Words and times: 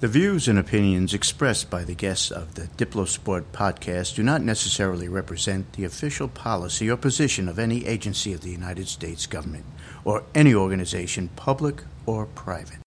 The 0.00 0.06
views 0.06 0.46
and 0.46 0.60
opinions 0.60 1.12
expressed 1.12 1.70
by 1.70 1.82
the 1.82 1.96
guests 1.96 2.30
of 2.30 2.54
the 2.54 2.68
Diplosport 2.76 3.46
podcast 3.52 4.14
do 4.14 4.22
not 4.22 4.42
necessarily 4.42 5.08
represent 5.08 5.72
the 5.72 5.82
official 5.84 6.28
policy 6.28 6.88
or 6.88 6.96
position 6.96 7.48
of 7.48 7.58
any 7.58 7.84
agency 7.84 8.32
of 8.32 8.42
the 8.42 8.50
United 8.52 8.86
States 8.86 9.26
government 9.26 9.64
or 10.04 10.22
any 10.36 10.54
organization, 10.54 11.30
public 11.34 11.82
or 12.06 12.26
private. 12.26 12.78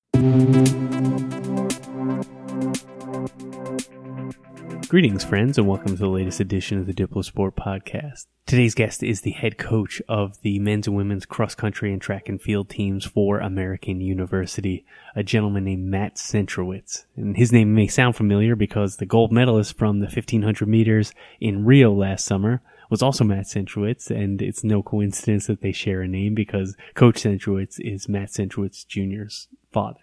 Greetings, 4.92 5.24
friends, 5.24 5.58
and 5.58 5.70
welcome 5.70 5.94
to 5.94 5.96
the 5.96 6.10
latest 6.10 6.42
edition 6.42 6.78
of 6.78 6.86
the 6.86 6.94
Diplosport 6.94 7.54
podcast. 7.54 8.26
Today's 8.46 8.76
guest 8.76 9.02
is 9.02 9.22
the 9.22 9.32
head 9.32 9.58
coach 9.58 10.02
of 10.10 10.42
the 10.42 10.60
men's 10.60 10.86
and 10.86 10.98
women's 10.98 11.26
cross 11.26 11.56
country 11.56 11.94
and 11.94 12.02
track 12.02 12.28
and 12.28 12.42
field 12.42 12.68
teams 12.70 13.06
for 13.06 13.40
American 13.40 14.02
University, 14.02 14.86
a 15.16 15.24
gentleman 15.24 15.64
named 15.64 15.86
Matt 15.86 16.18
Centrowitz. 16.18 17.06
And 17.16 17.38
his 17.38 17.54
name 17.54 17.74
may 17.74 17.88
sound 17.88 18.18
familiar 18.18 18.58
because 18.58 18.98
the 18.98 19.06
gold 19.06 19.32
medalist 19.32 19.78
from 19.78 20.00
the 20.00 20.08
1500 20.08 20.68
meters 20.68 21.14
in 21.40 21.64
Rio 21.64 21.94
last 21.94 22.26
summer 22.26 22.62
was 22.90 23.02
also 23.02 23.24
Matt 23.24 23.46
Centrowitz, 23.46 24.12
and 24.12 24.42
it's 24.42 24.62
no 24.62 24.84
coincidence 24.84 25.48
that 25.48 25.62
they 25.62 25.72
share 25.72 26.02
a 26.02 26.08
name 26.10 26.36
because 26.36 26.76
Coach 26.96 27.24
Centrowitz 27.24 27.80
is 27.80 28.10
Matt 28.10 28.32
Centrowitz 28.32 28.86
Jr.'s 28.86 29.48
father. 29.72 30.02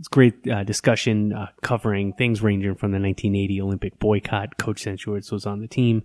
It's 0.00 0.08
great 0.08 0.48
uh, 0.48 0.64
discussion 0.64 1.34
uh, 1.34 1.48
covering 1.60 2.14
things 2.14 2.40
ranging 2.40 2.74
from 2.74 2.90
the 2.90 2.98
1980 2.98 3.60
Olympic 3.60 3.98
boycott. 3.98 4.56
Coach 4.56 4.82
Centrowitz 4.82 5.30
was 5.30 5.44
on 5.44 5.60
the 5.60 5.68
team 5.68 6.04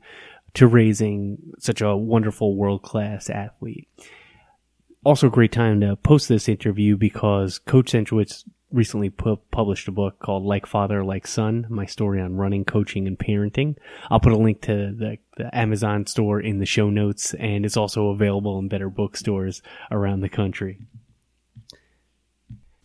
to 0.56 0.68
raising 0.68 1.38
such 1.60 1.80
a 1.80 1.96
wonderful 1.96 2.58
world 2.58 2.84
class 2.84 3.30
athlete. 3.30 3.88
Also, 5.06 5.28
a 5.28 5.32
great 5.32 5.54
time 5.54 5.80
to 5.80 5.96
post 5.96 6.28
this 6.28 6.50
interview 6.50 6.98
because 6.98 7.58
Coach 7.58 7.94
Centrowitz 7.94 8.44
recently 8.70 9.10
pu- 9.10 9.40
published 9.50 9.88
a 9.88 9.94
book 9.94 10.20
called 10.20 10.44
Like 10.44 10.66
Father, 10.66 11.06
Like 11.06 11.26
Son, 11.26 11.66
my 11.70 11.86
story 11.86 12.20
on 12.20 12.36
running, 12.36 12.66
coaching, 12.66 13.08
and 13.08 13.18
parenting. 13.18 13.78
I'll 14.12 14.20
put 14.20 14.34
a 14.34 14.38
link 14.38 14.60
to 14.64 14.92
the, 14.92 15.20
the, 15.38 15.58
Amazon 15.58 16.06
store 16.06 16.42
in 16.42 16.60
the 16.60 16.66
show 16.66 16.90
notes, 16.90 17.34
and 17.36 17.64
it's 17.64 17.78
also 17.78 18.10
available 18.10 18.60
in 18.60 18.68
better 18.68 18.90
bookstores 18.90 19.62
around 19.90 20.20
the 20.20 20.28
country 20.28 20.80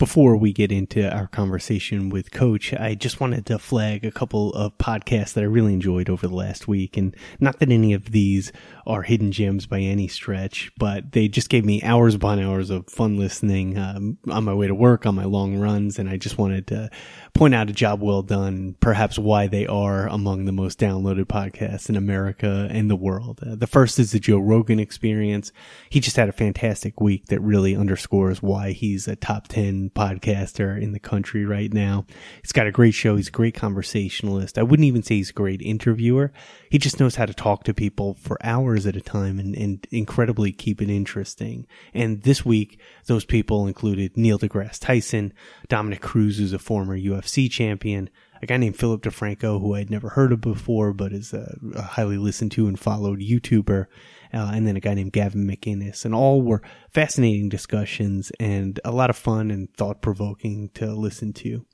before 0.01 0.35
we 0.35 0.51
get 0.51 0.73
into 0.73 1.15
our 1.15 1.27
conversation 1.27 2.09
with 2.09 2.31
Coach, 2.31 2.73
I 2.73 2.95
just 2.95 3.21
wanted 3.21 3.45
to 3.47 3.59
flag 3.59 4.03
a 4.03 4.11
couple 4.11 4.51
of 4.55 4.77
podcasts 4.79 5.35
that 5.35 5.43
I 5.43 5.47
really 5.47 5.75
enjoyed 5.75 6.09
over 6.09 6.27
the 6.27 6.35
last 6.35 6.67
week. 6.67 6.97
And 6.97 7.15
not 7.39 7.59
that 7.59 7.71
any 7.71 7.93
of 7.93 8.11
these 8.11 8.51
are 8.87 9.03
hidden 9.03 9.31
gems 9.31 9.67
by 9.67 9.81
any 9.81 10.09
stretch, 10.09 10.73
but 10.79 11.13
they 11.13 11.29
just 11.29 11.51
gave 11.51 11.67
me 11.67 11.83
hours 11.83 12.15
upon 12.15 12.41
hours 12.41 12.71
of 12.71 12.89
fun 12.89 13.19
listening 13.19 13.77
um, 13.77 14.17
on 14.31 14.45
my 14.45 14.55
way 14.55 14.67
to 14.67 14.75
work, 14.75 15.05
on 15.05 15.15
my 15.15 15.27
long 15.27 15.59
runs. 15.59 15.99
And 15.99 16.09
I 16.09 16.17
just 16.17 16.39
wanted 16.39 16.67
to 16.69 16.89
point 17.35 17.55
out 17.55 17.69
a 17.69 17.75
job 17.75 18.01
well 18.01 18.23
done, 18.23 18.77
perhaps 18.81 19.19
why 19.19 19.49
they 19.49 19.67
are 19.67 20.09
among 20.09 20.47
the 20.47 20.53
most 20.53 20.81
downloaded 20.81 21.27
podcasts 21.27 21.91
in 21.91 21.97
America 21.97 22.69
and 22.71 22.91
the 22.91 22.97
world. 22.97 23.41
Uh, 23.47 23.55
the 23.55 23.67
first 23.67 23.99
is 23.99 24.13
the 24.13 24.19
Joe 24.19 24.39
Rogan 24.39 24.81
experience. 24.81 25.53
He 25.91 26.01
just 26.01 26.17
had 26.17 26.31
a 26.31 26.33
fantastic 26.33 27.03
week 27.03 27.27
that 27.27 27.41
really 27.41 27.77
underscores 27.77 28.43
why 28.43 28.73
he's 28.73 29.07
a 29.07 29.15
top 29.15 29.49
10 29.49 29.90
podcaster 29.91 30.81
in 30.81 30.93
the 30.93 30.99
country 30.99 31.45
right 31.45 31.73
now. 31.73 32.07
He's 32.43 32.53
got 32.53 32.67
a 32.67 32.73
great 32.73 32.95
show. 32.95 33.17
He's 33.17 33.29
a 33.29 33.33
great 33.33 33.55
conversationalist. 33.55 34.59
I 34.59 34.63
wouldn't 34.63 34.87
even 34.87 35.03
say 35.03 35.17
he's 35.17 35.31
a 35.31 35.35
great 35.35 35.61
interviewer. 35.63 36.33
He 36.71 36.79
just 36.79 37.01
knows 37.01 37.17
how 37.17 37.27
to 37.27 37.35
talk 37.35 37.65
to 37.65 37.75
people 37.75 38.15
for 38.15 38.39
hours 38.45 38.87
at 38.87 38.97
a 38.97 39.01
time 39.01 39.39
and, 39.39 39.55
and 39.57 39.87
incredibly 39.91 40.53
keep 40.53 40.81
it 40.81 40.91
interesting. 40.91 41.67
And 41.93 42.23
this 42.23 42.45
week, 42.45 42.81
those 43.07 43.25
people 43.25 43.67
included 43.67 44.17
Neil 44.17 44.39
deGrasse 44.39 44.81
Tyson, 44.81 45.33
Dominick 45.69 46.01
Cruz, 46.01 46.39
who's 46.39 46.53
a 46.53 46.59
former 46.59 46.99
UFC 46.99 47.51
champion, 47.51 48.11
a 48.43 48.47
guy 48.47 48.57
named 48.57 48.77
Philip 48.77 49.03
DeFranco, 49.03 49.61
who 49.61 49.75
I'd 49.75 49.91
never 49.91 50.11
heard 50.11 50.33
of 50.33 50.41
before, 50.41 50.93
but 50.93 51.13
is 51.13 51.33
a, 51.33 51.59
a 51.75 51.83
highly 51.83 52.17
listened 52.17 52.53
to 52.53 52.67
and 52.67 52.79
followed 52.79 53.21
YouTuber, 53.21 53.87
uh, 54.33 54.51
and 54.55 54.67
then 54.67 54.77
a 54.77 54.81
guy 54.81 54.95
named 54.95 55.13
Gavin 55.13 55.47
McInnes. 55.47 56.05
And 56.05 56.15
all 56.15 56.43
were 56.43 56.63
fascinating 56.91 57.49
discussions 57.49 58.33
and 58.41 58.79
a 58.85 58.93
lot 58.93 59.11
of 59.11 59.17
fun 59.17 59.51
and 59.51 59.73
thought 59.75 60.03
provoking 60.03 60.71
to 60.75 60.95
listen 60.95 61.33
to. 61.35 61.65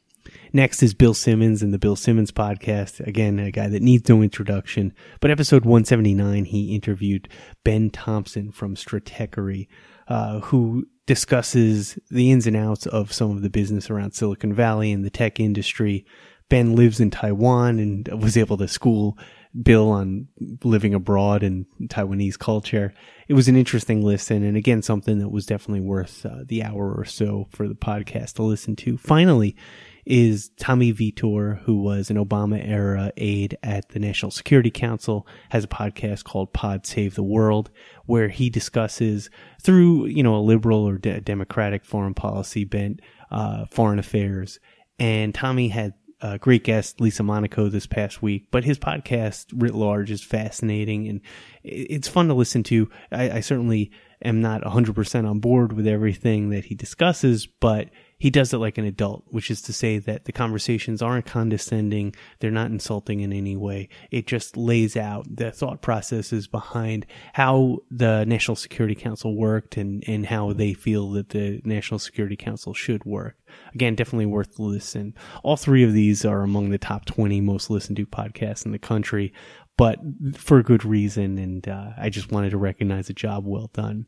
Next 0.52 0.82
is 0.82 0.94
Bill 0.94 1.14
Simmons 1.14 1.62
and 1.62 1.72
the 1.72 1.78
Bill 1.78 1.96
Simmons 1.96 2.32
podcast. 2.32 3.04
Again, 3.06 3.38
a 3.38 3.50
guy 3.50 3.68
that 3.68 3.82
needs 3.82 4.08
no 4.08 4.22
introduction. 4.22 4.92
But 5.20 5.30
episode 5.30 5.64
179, 5.64 6.46
he 6.46 6.74
interviewed 6.74 7.28
Ben 7.64 7.90
Thompson 7.90 8.50
from 8.52 8.74
Stratechery, 8.74 9.68
uh, 10.08 10.40
who 10.40 10.86
discusses 11.06 11.98
the 12.10 12.30
ins 12.30 12.46
and 12.46 12.56
outs 12.56 12.86
of 12.86 13.12
some 13.12 13.30
of 13.30 13.42
the 13.42 13.50
business 13.50 13.90
around 13.90 14.12
Silicon 14.12 14.52
Valley 14.52 14.92
and 14.92 15.04
the 15.04 15.10
tech 15.10 15.38
industry, 15.38 16.04
Ben 16.48 16.74
lives 16.76 17.00
in 17.00 17.10
Taiwan 17.10 17.78
and 17.78 18.22
was 18.22 18.36
able 18.36 18.56
to 18.56 18.68
school 18.68 19.16
Bill 19.62 19.90
on 19.90 20.28
living 20.64 20.94
abroad 20.94 21.42
and 21.42 21.66
Taiwanese 21.84 22.38
culture. 22.38 22.92
It 23.28 23.34
was 23.34 23.48
an 23.48 23.56
interesting 23.56 24.02
listen, 24.02 24.42
and 24.42 24.56
again, 24.56 24.82
something 24.82 25.18
that 25.18 25.30
was 25.30 25.46
definitely 25.46 25.80
worth 25.80 26.24
uh, 26.24 26.44
the 26.46 26.62
hour 26.62 26.94
or 26.94 27.04
so 27.04 27.48
for 27.50 27.66
the 27.66 27.74
podcast 27.74 28.34
to 28.34 28.42
listen 28.42 28.76
to. 28.76 28.96
Finally, 28.98 29.56
is 30.04 30.50
Tommy 30.60 30.92
Vietor, 30.92 31.60
who 31.64 31.82
was 31.82 32.10
an 32.10 32.16
Obama 32.16 32.64
era 32.64 33.12
aide 33.16 33.58
at 33.64 33.88
the 33.88 33.98
National 33.98 34.30
Security 34.30 34.70
Council, 34.70 35.26
has 35.48 35.64
a 35.64 35.68
podcast 35.68 36.22
called 36.22 36.52
Pod 36.52 36.86
Save 36.86 37.16
the 37.16 37.24
World, 37.24 37.70
where 38.06 38.28
he 38.28 38.48
discusses 38.48 39.28
through, 39.60 40.06
you 40.06 40.22
know, 40.22 40.36
a 40.36 40.38
liberal 40.38 40.88
or 40.88 40.98
de- 40.98 41.20
democratic 41.20 41.84
foreign 41.84 42.14
policy 42.14 42.64
bent, 42.64 43.00
uh, 43.32 43.64
foreign 43.66 43.98
affairs. 43.98 44.60
And 45.00 45.34
Tommy 45.34 45.68
had 45.68 45.94
uh, 46.20 46.38
great 46.38 46.64
guest 46.64 47.00
Lisa 47.00 47.22
Monaco 47.22 47.68
this 47.68 47.86
past 47.86 48.22
week, 48.22 48.48
but 48.50 48.64
his 48.64 48.78
podcast 48.78 49.46
writ 49.54 49.74
large 49.74 50.10
is 50.10 50.22
fascinating 50.22 51.08
and 51.08 51.20
it's 51.62 52.08
fun 52.08 52.28
to 52.28 52.34
listen 52.34 52.62
to. 52.64 52.88
I, 53.12 53.30
I 53.30 53.40
certainly 53.40 53.90
am 54.24 54.40
not 54.40 54.62
100% 54.62 55.28
on 55.28 55.40
board 55.40 55.72
with 55.72 55.86
everything 55.86 56.50
that 56.50 56.66
he 56.66 56.74
discusses, 56.74 57.46
but 57.46 57.90
he 58.18 58.30
does 58.30 58.52
it 58.54 58.58
like 58.58 58.78
an 58.78 58.84
adult, 58.84 59.24
which 59.28 59.50
is 59.50 59.60
to 59.62 59.72
say 59.72 59.98
that 59.98 60.24
the 60.24 60.32
conversations 60.32 61.02
aren't 61.02 61.26
condescending. 61.26 62.14
They're 62.38 62.50
not 62.50 62.70
insulting 62.70 63.20
in 63.20 63.32
any 63.32 63.56
way. 63.56 63.90
It 64.10 64.26
just 64.26 64.56
lays 64.56 64.96
out 64.96 65.26
the 65.28 65.52
thought 65.52 65.82
processes 65.82 66.46
behind 66.46 67.04
how 67.34 67.80
the 67.90 68.24
National 68.24 68.56
Security 68.56 68.94
Council 68.94 69.36
worked 69.36 69.76
and, 69.76 70.02
and 70.06 70.24
how 70.24 70.54
they 70.54 70.72
feel 70.72 71.10
that 71.10 71.30
the 71.30 71.60
National 71.64 71.98
Security 71.98 72.36
Council 72.36 72.72
should 72.72 73.04
work. 73.04 73.36
Again, 73.74 73.94
definitely 73.94 74.26
worth 74.26 74.56
the 74.56 74.62
listen. 74.62 75.14
All 75.42 75.56
three 75.56 75.84
of 75.84 75.92
these 75.92 76.24
are 76.24 76.42
among 76.42 76.70
the 76.70 76.78
top 76.78 77.04
20 77.04 77.42
most 77.42 77.68
listened 77.68 77.96
to 77.98 78.06
podcasts 78.06 78.64
in 78.64 78.72
the 78.72 78.78
country, 78.78 79.34
but 79.76 79.98
for 80.34 80.58
a 80.58 80.64
good 80.64 80.86
reason. 80.86 81.36
And 81.36 81.68
uh, 81.68 81.90
I 81.98 82.08
just 82.08 82.32
wanted 82.32 82.50
to 82.50 82.58
recognize 82.58 83.10
a 83.10 83.14
job 83.14 83.46
well 83.46 83.70
done. 83.74 84.06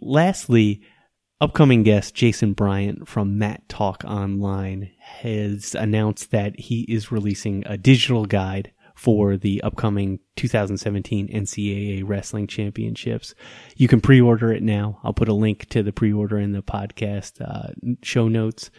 Lastly, 0.00 0.80
Upcoming 1.42 1.84
guest 1.84 2.14
Jason 2.14 2.52
Bryant 2.52 3.08
from 3.08 3.38
MatTalk 3.38 4.04
Online 4.04 4.90
has 4.98 5.74
announced 5.74 6.32
that 6.32 6.60
he 6.60 6.82
is 6.82 7.10
releasing 7.10 7.62
a 7.66 7.78
digital 7.78 8.26
guide 8.26 8.72
for 8.94 9.38
the 9.38 9.62
upcoming 9.62 10.18
2017 10.36 11.28
NCAA 11.28 12.02
Wrestling 12.06 12.46
Championships. 12.46 13.34
You 13.74 13.88
can 13.88 14.02
pre-order 14.02 14.52
it 14.52 14.62
now. 14.62 15.00
I'll 15.02 15.14
put 15.14 15.30
a 15.30 15.32
link 15.32 15.66
to 15.70 15.82
the 15.82 15.94
pre-order 15.94 16.38
in 16.38 16.52
the 16.52 16.62
podcast 16.62 17.40
uh, 17.40 17.72
show 18.02 18.28
notes. 18.28 18.70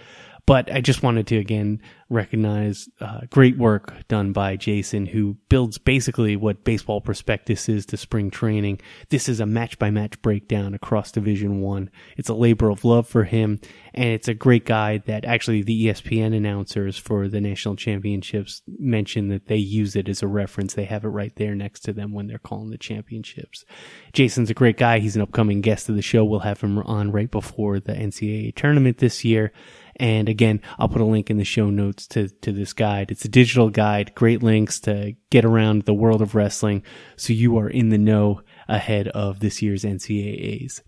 But 0.45 0.71
I 0.71 0.81
just 0.81 1.03
wanted 1.03 1.27
to 1.27 1.37
again 1.37 1.81
recognize 2.09 2.89
uh, 2.99 3.21
great 3.29 3.57
work 3.57 3.93
done 4.09 4.33
by 4.33 4.57
Jason, 4.57 5.05
who 5.05 5.37
builds 5.47 5.77
basically 5.77 6.35
what 6.35 6.65
baseball 6.65 6.99
prospectus 6.99 7.69
is 7.69 7.85
to 7.87 7.97
spring 7.97 8.29
training. 8.29 8.81
This 9.09 9.29
is 9.29 9.39
a 9.39 9.45
match 9.45 9.79
by 9.79 9.91
match 9.91 10.21
breakdown 10.21 10.73
across 10.73 11.11
Division 11.11 11.61
One. 11.61 11.89
It's 12.17 12.29
a 12.29 12.33
labor 12.33 12.69
of 12.69 12.83
love 12.83 13.07
for 13.07 13.23
him, 13.23 13.59
and 13.93 14.09
it's 14.09 14.27
a 14.27 14.33
great 14.33 14.65
guide 14.65 15.03
that 15.05 15.23
actually 15.23 15.63
the 15.63 15.87
ESPN 15.87 16.35
announcers 16.35 16.97
for 16.97 17.27
the 17.29 17.41
national 17.41 17.77
championships 17.77 18.61
mention 18.67 19.29
that 19.29 19.47
they 19.47 19.55
use 19.55 19.95
it 19.95 20.09
as 20.09 20.21
a 20.21 20.27
reference. 20.27 20.73
They 20.73 20.85
have 20.85 21.05
it 21.05 21.09
right 21.09 21.35
there 21.37 21.55
next 21.55 21.81
to 21.81 21.93
them 21.93 22.11
when 22.11 22.27
they're 22.27 22.39
calling 22.39 22.71
the 22.71 22.77
championships. 22.77 23.63
Jason's 24.11 24.49
a 24.49 24.55
great 24.55 24.77
guy. 24.77 24.99
He's 24.99 25.15
an 25.15 25.21
upcoming 25.21 25.61
guest 25.61 25.87
of 25.87 25.95
the 25.95 26.01
show. 26.01 26.25
We'll 26.25 26.41
have 26.41 26.61
him 26.61 26.77
on 26.79 27.11
right 27.11 27.31
before 27.31 27.79
the 27.79 27.93
NCAA 27.93 28.55
tournament 28.55 28.97
this 28.97 29.23
year. 29.23 29.53
And 29.97 30.29
again, 30.29 30.61
I'll 30.79 30.89
put 30.89 31.01
a 31.01 31.05
link 31.05 31.29
in 31.29 31.37
the 31.37 31.43
show 31.43 31.69
notes 31.69 32.07
to, 32.07 32.29
to 32.29 32.51
this 32.51 32.73
guide. 32.73 33.11
It's 33.11 33.25
a 33.25 33.29
digital 33.29 33.69
guide, 33.69 34.13
great 34.15 34.41
links 34.41 34.79
to 34.81 35.13
get 35.29 35.45
around 35.45 35.83
the 35.83 35.93
world 35.93 36.21
of 36.21 36.35
wrestling 36.35 36.83
so 37.15 37.33
you 37.33 37.57
are 37.57 37.69
in 37.69 37.89
the 37.89 37.97
know 37.97 38.41
ahead 38.67 39.07
of 39.09 39.39
this 39.39 39.61
year's 39.61 39.83
NCAAs. 39.83 40.81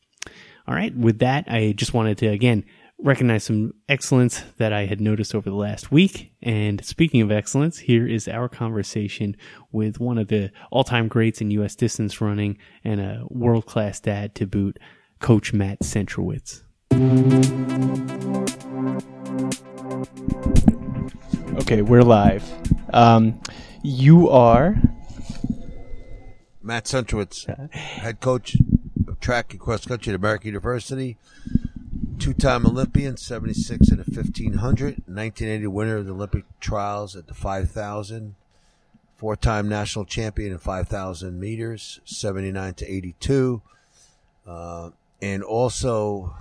All 0.68 0.76
right. 0.76 0.96
With 0.96 1.20
that, 1.20 1.46
I 1.48 1.74
just 1.74 1.94
wanted 1.94 2.18
to 2.20 2.28
again 2.28 2.64
recognize 3.04 3.44
some 3.44 3.74
excellence 3.90 4.44
that 4.58 4.72
I 4.72 4.86
had 4.86 5.02
noticed 5.02 5.36
over 5.36 5.50
the 5.50 5.56
last 5.56 5.92
week. 5.92 6.34
And 6.42 6.84
speaking 6.86 7.22
of 7.22 7.32
excellence, 7.32 7.80
here 7.80 8.08
is 8.08 8.28
our 8.28 8.48
conversation 8.48 9.36
with 9.72 10.00
one 10.00 10.18
of 10.18 10.30
the 10.30 10.52
all 10.72 10.86
time 10.86 11.10
greats 11.10 11.42
in 11.42 11.52
U.S. 11.52 11.76
distance 11.76 12.22
running 12.22 12.58
and 12.84 13.02
a 13.02 13.26
world 13.30 13.66
class 13.66 14.00
dad 14.00 14.36
to 14.36 14.48
boot, 14.48 14.80
Coach 15.20 15.54
Matt 15.54 15.82
Centrowitz. 15.82 16.64
Okay, 21.64 21.82
we're 21.82 22.04
live. 22.04 22.48
Um, 22.94 23.42
you 23.82 24.30
are? 24.30 24.76
Matt 26.62 26.86
Centrowitz, 26.86 27.48
head 27.74 28.20
coach 28.20 28.58
of 29.08 29.20
track 29.20 29.54
and 29.54 29.60
cross 29.60 29.88
country 29.88 30.14
at 30.14 30.16
American 30.16 30.50
University, 30.50 31.18
two 32.20 32.32
time 32.32 32.64
Olympian, 32.68 33.18
76 33.18 33.88
and 33.88 34.00
a 34.00 34.04
1500, 34.04 35.08
1980 35.08 35.66
winner 35.66 35.98
of 35.98 36.06
the 36.06 36.14
Olympic 36.14 36.46
trials 36.60 37.16
at 37.16 37.26
the 37.26 37.34
5000, 37.34 38.36
four 39.16 39.36
time 39.36 39.68
national 39.68 40.06
champion 40.06 40.52
in 40.52 40.60
5000 40.60 41.40
meters, 41.40 42.02
79 42.06 42.76
to 42.76 42.86
82, 42.86 43.64
uh, 44.46 44.92
and 45.24 45.42
also 45.42 46.36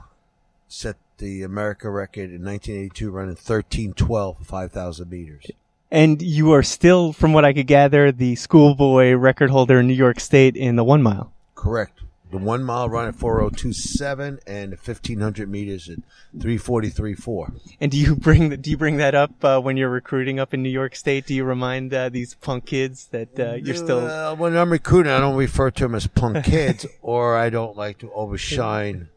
set 0.72 0.96
the 1.18 1.42
America 1.42 1.90
record 1.90 2.30
in 2.30 2.42
1982 2.44 3.10
running 3.10 3.28
1312 3.30 4.38
5000 4.46 5.10
meters. 5.10 5.46
And 5.90 6.22
you 6.22 6.52
are 6.52 6.62
still, 6.62 7.12
from 7.12 7.34
what 7.34 7.44
I 7.44 7.52
could 7.52 7.66
gather, 7.66 8.10
the 8.10 8.34
schoolboy 8.36 9.12
record 9.12 9.50
holder 9.50 9.80
in 9.80 9.86
New 9.86 9.92
York 9.92 10.18
State 10.18 10.56
in 10.56 10.76
the 10.76 10.84
one 10.84 11.02
mile. 11.02 11.32
Correct. 11.54 12.00
The 12.30 12.38
one 12.38 12.64
mile 12.64 12.88
run 12.88 13.06
at 13.06 13.14
4027 13.14 14.40
and 14.46 14.72
the 14.72 14.76
1500 14.76 15.50
meters 15.50 15.90
at 15.90 15.98
343.4. 16.38 17.60
And 17.78 17.92
do 17.92 17.98
you 17.98 18.16
bring 18.16 18.48
the, 18.48 18.56
do 18.56 18.70
you 18.70 18.78
bring 18.78 18.96
that 18.96 19.14
up 19.14 19.44
uh, 19.44 19.60
when 19.60 19.76
you're 19.76 19.90
recruiting 19.90 20.40
up 20.40 20.54
in 20.54 20.62
New 20.62 20.70
York 20.70 20.96
State? 20.96 21.26
Do 21.26 21.34
you 21.34 21.44
remind 21.44 21.92
uh, 21.92 22.08
these 22.08 22.32
punk 22.36 22.64
kids 22.64 23.08
that 23.08 23.38
uh, 23.38 23.54
you're 23.56 23.76
still? 23.76 24.06
Uh, 24.06 24.34
when 24.34 24.56
I'm 24.56 24.72
recruiting, 24.72 25.12
I 25.12 25.20
don't 25.20 25.36
refer 25.36 25.70
to 25.70 25.84
them 25.84 25.94
as 25.94 26.06
punk 26.06 26.46
kids, 26.46 26.86
or 27.02 27.36
I 27.36 27.50
don't 27.50 27.76
like 27.76 27.98
to 27.98 28.10
overshine. 28.12 29.10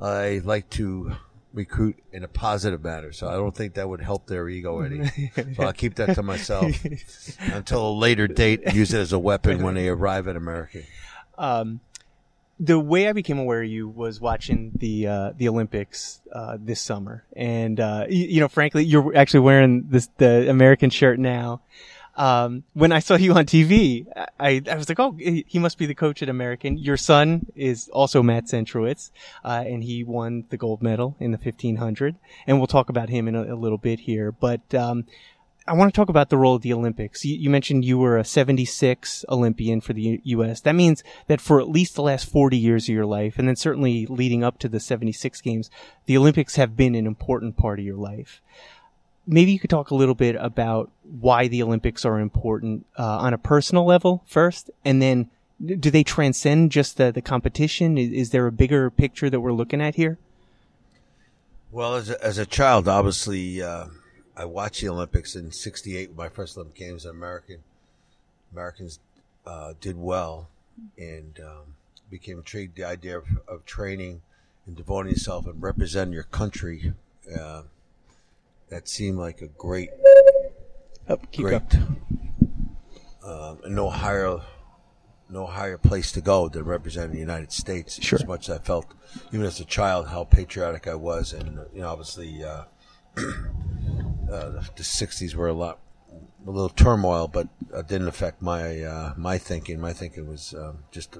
I 0.00 0.40
like 0.44 0.68
to 0.70 1.16
recruit 1.56 1.96
in 2.12 2.22
a 2.22 2.28
positive 2.28 2.84
manner. 2.84 3.12
So 3.12 3.28
I 3.28 3.32
don't 3.32 3.54
think 3.54 3.74
that 3.74 3.88
would 3.88 4.02
help 4.02 4.26
their 4.26 4.48
ego 4.48 4.80
any. 4.80 5.06
so 5.56 5.64
I'll 5.64 5.72
keep 5.72 5.96
that 5.96 6.14
to 6.14 6.22
myself 6.22 6.70
until 7.40 7.88
a 7.88 7.94
later 7.94 8.28
date 8.28 8.62
and 8.64 8.76
use 8.76 8.92
it 8.92 9.00
as 9.00 9.12
a 9.12 9.18
weapon 9.18 9.62
when 9.62 9.74
they 9.74 9.88
arrive 9.88 10.28
at 10.28 10.36
America. 10.36 10.82
Um, 11.38 11.80
the 12.58 12.78
way 12.78 13.08
I 13.08 13.12
became 13.12 13.38
aware 13.38 13.62
of 13.62 13.68
you 13.68 13.88
was 13.88 14.20
watching 14.20 14.72
the 14.74 15.06
uh, 15.06 15.32
the 15.36 15.48
Olympics 15.48 16.20
uh, 16.32 16.56
this 16.58 16.80
summer, 16.80 17.24
and 17.34 17.78
uh, 17.78 18.06
you, 18.08 18.26
you 18.26 18.40
know, 18.40 18.48
frankly, 18.48 18.82
you're 18.82 19.14
actually 19.14 19.40
wearing 19.40 19.88
this 19.88 20.08
the 20.16 20.48
American 20.48 20.88
shirt 20.88 21.18
now. 21.18 21.60
Um, 22.16 22.64
when 22.72 22.92
I 22.92 23.00
saw 23.00 23.16
you 23.16 23.34
on 23.34 23.44
TV, 23.44 24.06
I, 24.40 24.62
I 24.70 24.76
was 24.76 24.88
like, 24.88 24.98
oh, 24.98 25.16
he 25.18 25.58
must 25.58 25.78
be 25.78 25.86
the 25.86 25.94
coach 25.94 26.22
at 26.22 26.28
American. 26.28 26.78
Your 26.78 26.96
son 26.96 27.46
is 27.54 27.88
also 27.92 28.22
Matt 28.22 28.46
Centrowitz, 28.46 29.10
uh, 29.44 29.64
and 29.66 29.84
he 29.84 30.02
won 30.02 30.44
the 30.48 30.56
gold 30.56 30.82
medal 30.82 31.16
in 31.20 31.32
the 31.32 31.38
1500. 31.38 32.16
And 32.46 32.58
we'll 32.58 32.66
talk 32.66 32.88
about 32.88 33.10
him 33.10 33.28
in 33.28 33.34
a, 33.34 33.54
a 33.54 33.56
little 33.56 33.78
bit 33.78 34.00
here. 34.00 34.32
But, 34.32 34.74
um, 34.74 35.04
I 35.68 35.72
want 35.72 35.92
to 35.92 35.98
talk 35.98 36.08
about 36.08 36.30
the 36.30 36.36
role 36.36 36.54
of 36.54 36.62
the 36.62 36.72
Olympics. 36.72 37.24
You, 37.24 37.34
you, 37.34 37.50
mentioned 37.50 37.84
you 37.84 37.98
were 37.98 38.16
a 38.16 38.24
76 38.24 39.24
Olympian 39.28 39.80
for 39.80 39.94
the 39.94 40.02
U- 40.02 40.20
U.S. 40.22 40.60
That 40.60 40.74
means 40.76 41.02
that 41.26 41.40
for 41.40 41.60
at 41.60 41.68
least 41.68 41.96
the 41.96 42.02
last 42.02 42.30
40 42.30 42.56
years 42.56 42.84
of 42.84 42.94
your 42.94 43.04
life, 43.04 43.36
and 43.36 43.48
then 43.48 43.56
certainly 43.56 44.06
leading 44.06 44.44
up 44.44 44.60
to 44.60 44.68
the 44.68 44.78
76 44.78 45.40
games, 45.40 45.68
the 46.04 46.16
Olympics 46.16 46.54
have 46.54 46.76
been 46.76 46.94
an 46.94 47.04
important 47.04 47.56
part 47.56 47.80
of 47.80 47.84
your 47.84 47.96
life 47.96 48.40
maybe 49.26 49.52
you 49.52 49.58
could 49.58 49.70
talk 49.70 49.90
a 49.90 49.94
little 49.94 50.14
bit 50.14 50.36
about 50.36 50.90
why 51.02 51.48
the 51.48 51.62
Olympics 51.62 52.04
are 52.04 52.20
important 52.20 52.86
uh, 52.98 53.18
on 53.18 53.34
a 53.34 53.38
personal 53.38 53.84
level 53.84 54.22
first, 54.26 54.70
and 54.84 55.02
then 55.02 55.30
do 55.64 55.90
they 55.90 56.04
transcend 56.04 56.70
just 56.70 56.96
the, 56.96 57.10
the 57.10 57.22
competition? 57.22 57.96
Is, 57.96 58.12
is, 58.12 58.30
there 58.30 58.46
a 58.46 58.52
bigger 58.52 58.90
picture 58.90 59.30
that 59.30 59.40
we're 59.40 59.52
looking 59.52 59.80
at 59.80 59.94
here? 59.94 60.18
Well, 61.72 61.94
as 61.94 62.10
a, 62.10 62.24
as 62.24 62.38
a 62.38 62.46
child, 62.46 62.88
obviously, 62.88 63.62
uh, 63.62 63.86
I 64.36 64.44
watched 64.44 64.82
the 64.82 64.90
Olympics 64.90 65.34
in 65.34 65.50
'68. 65.50 66.14
My 66.14 66.28
first 66.28 66.56
Olympic 66.56 66.76
Games, 66.76 67.04
American 67.04 67.60
Americans 68.52 69.00
uh, 69.46 69.74
did 69.80 69.96
well 69.96 70.48
and 70.98 71.40
um, 71.40 71.74
became 72.10 72.38
intrigued. 72.38 72.76
The 72.76 72.84
idea 72.84 73.18
of, 73.18 73.24
of, 73.48 73.64
training 73.64 74.22
and 74.66 74.76
devoting 74.76 75.12
yourself 75.12 75.46
and 75.46 75.62
representing 75.62 76.12
your 76.12 76.24
country 76.24 76.92
uh, 77.34 77.62
that 78.68 78.88
seemed 78.88 79.18
like 79.18 79.40
a 79.42 79.48
great, 79.48 79.90
oh, 81.08 81.18
great, 81.36 81.62
um, 83.24 83.60
no 83.68 83.90
higher, 83.90 84.38
no 85.28 85.46
higher 85.46 85.78
place 85.78 86.12
to 86.12 86.20
go 86.20 86.48
than 86.48 86.64
representing 86.64 87.12
the 87.12 87.20
United 87.20 87.52
States. 87.52 88.02
Sure. 88.02 88.18
As 88.18 88.26
much 88.26 88.48
as 88.48 88.58
I 88.58 88.62
felt, 88.62 88.86
even 89.32 89.46
as 89.46 89.60
a 89.60 89.64
child, 89.64 90.08
how 90.08 90.24
patriotic 90.24 90.86
I 90.86 90.94
was, 90.94 91.32
and 91.32 91.60
you 91.72 91.80
know, 91.80 91.88
obviously, 91.88 92.42
uh, 92.42 92.64
uh, 93.16 93.30
the, 94.26 94.68
the, 94.76 94.82
'60s 94.82 95.34
were 95.34 95.48
a 95.48 95.54
lot, 95.54 95.78
a 96.46 96.50
little 96.50 96.68
turmoil, 96.68 97.28
but 97.28 97.48
it 97.72 97.88
didn't 97.88 98.08
affect 98.08 98.42
my 98.42 98.82
uh, 98.82 99.14
my 99.16 99.38
thinking. 99.38 99.80
My 99.80 99.92
thinking 99.92 100.28
was 100.28 100.54
um, 100.54 100.84
just 100.90 101.18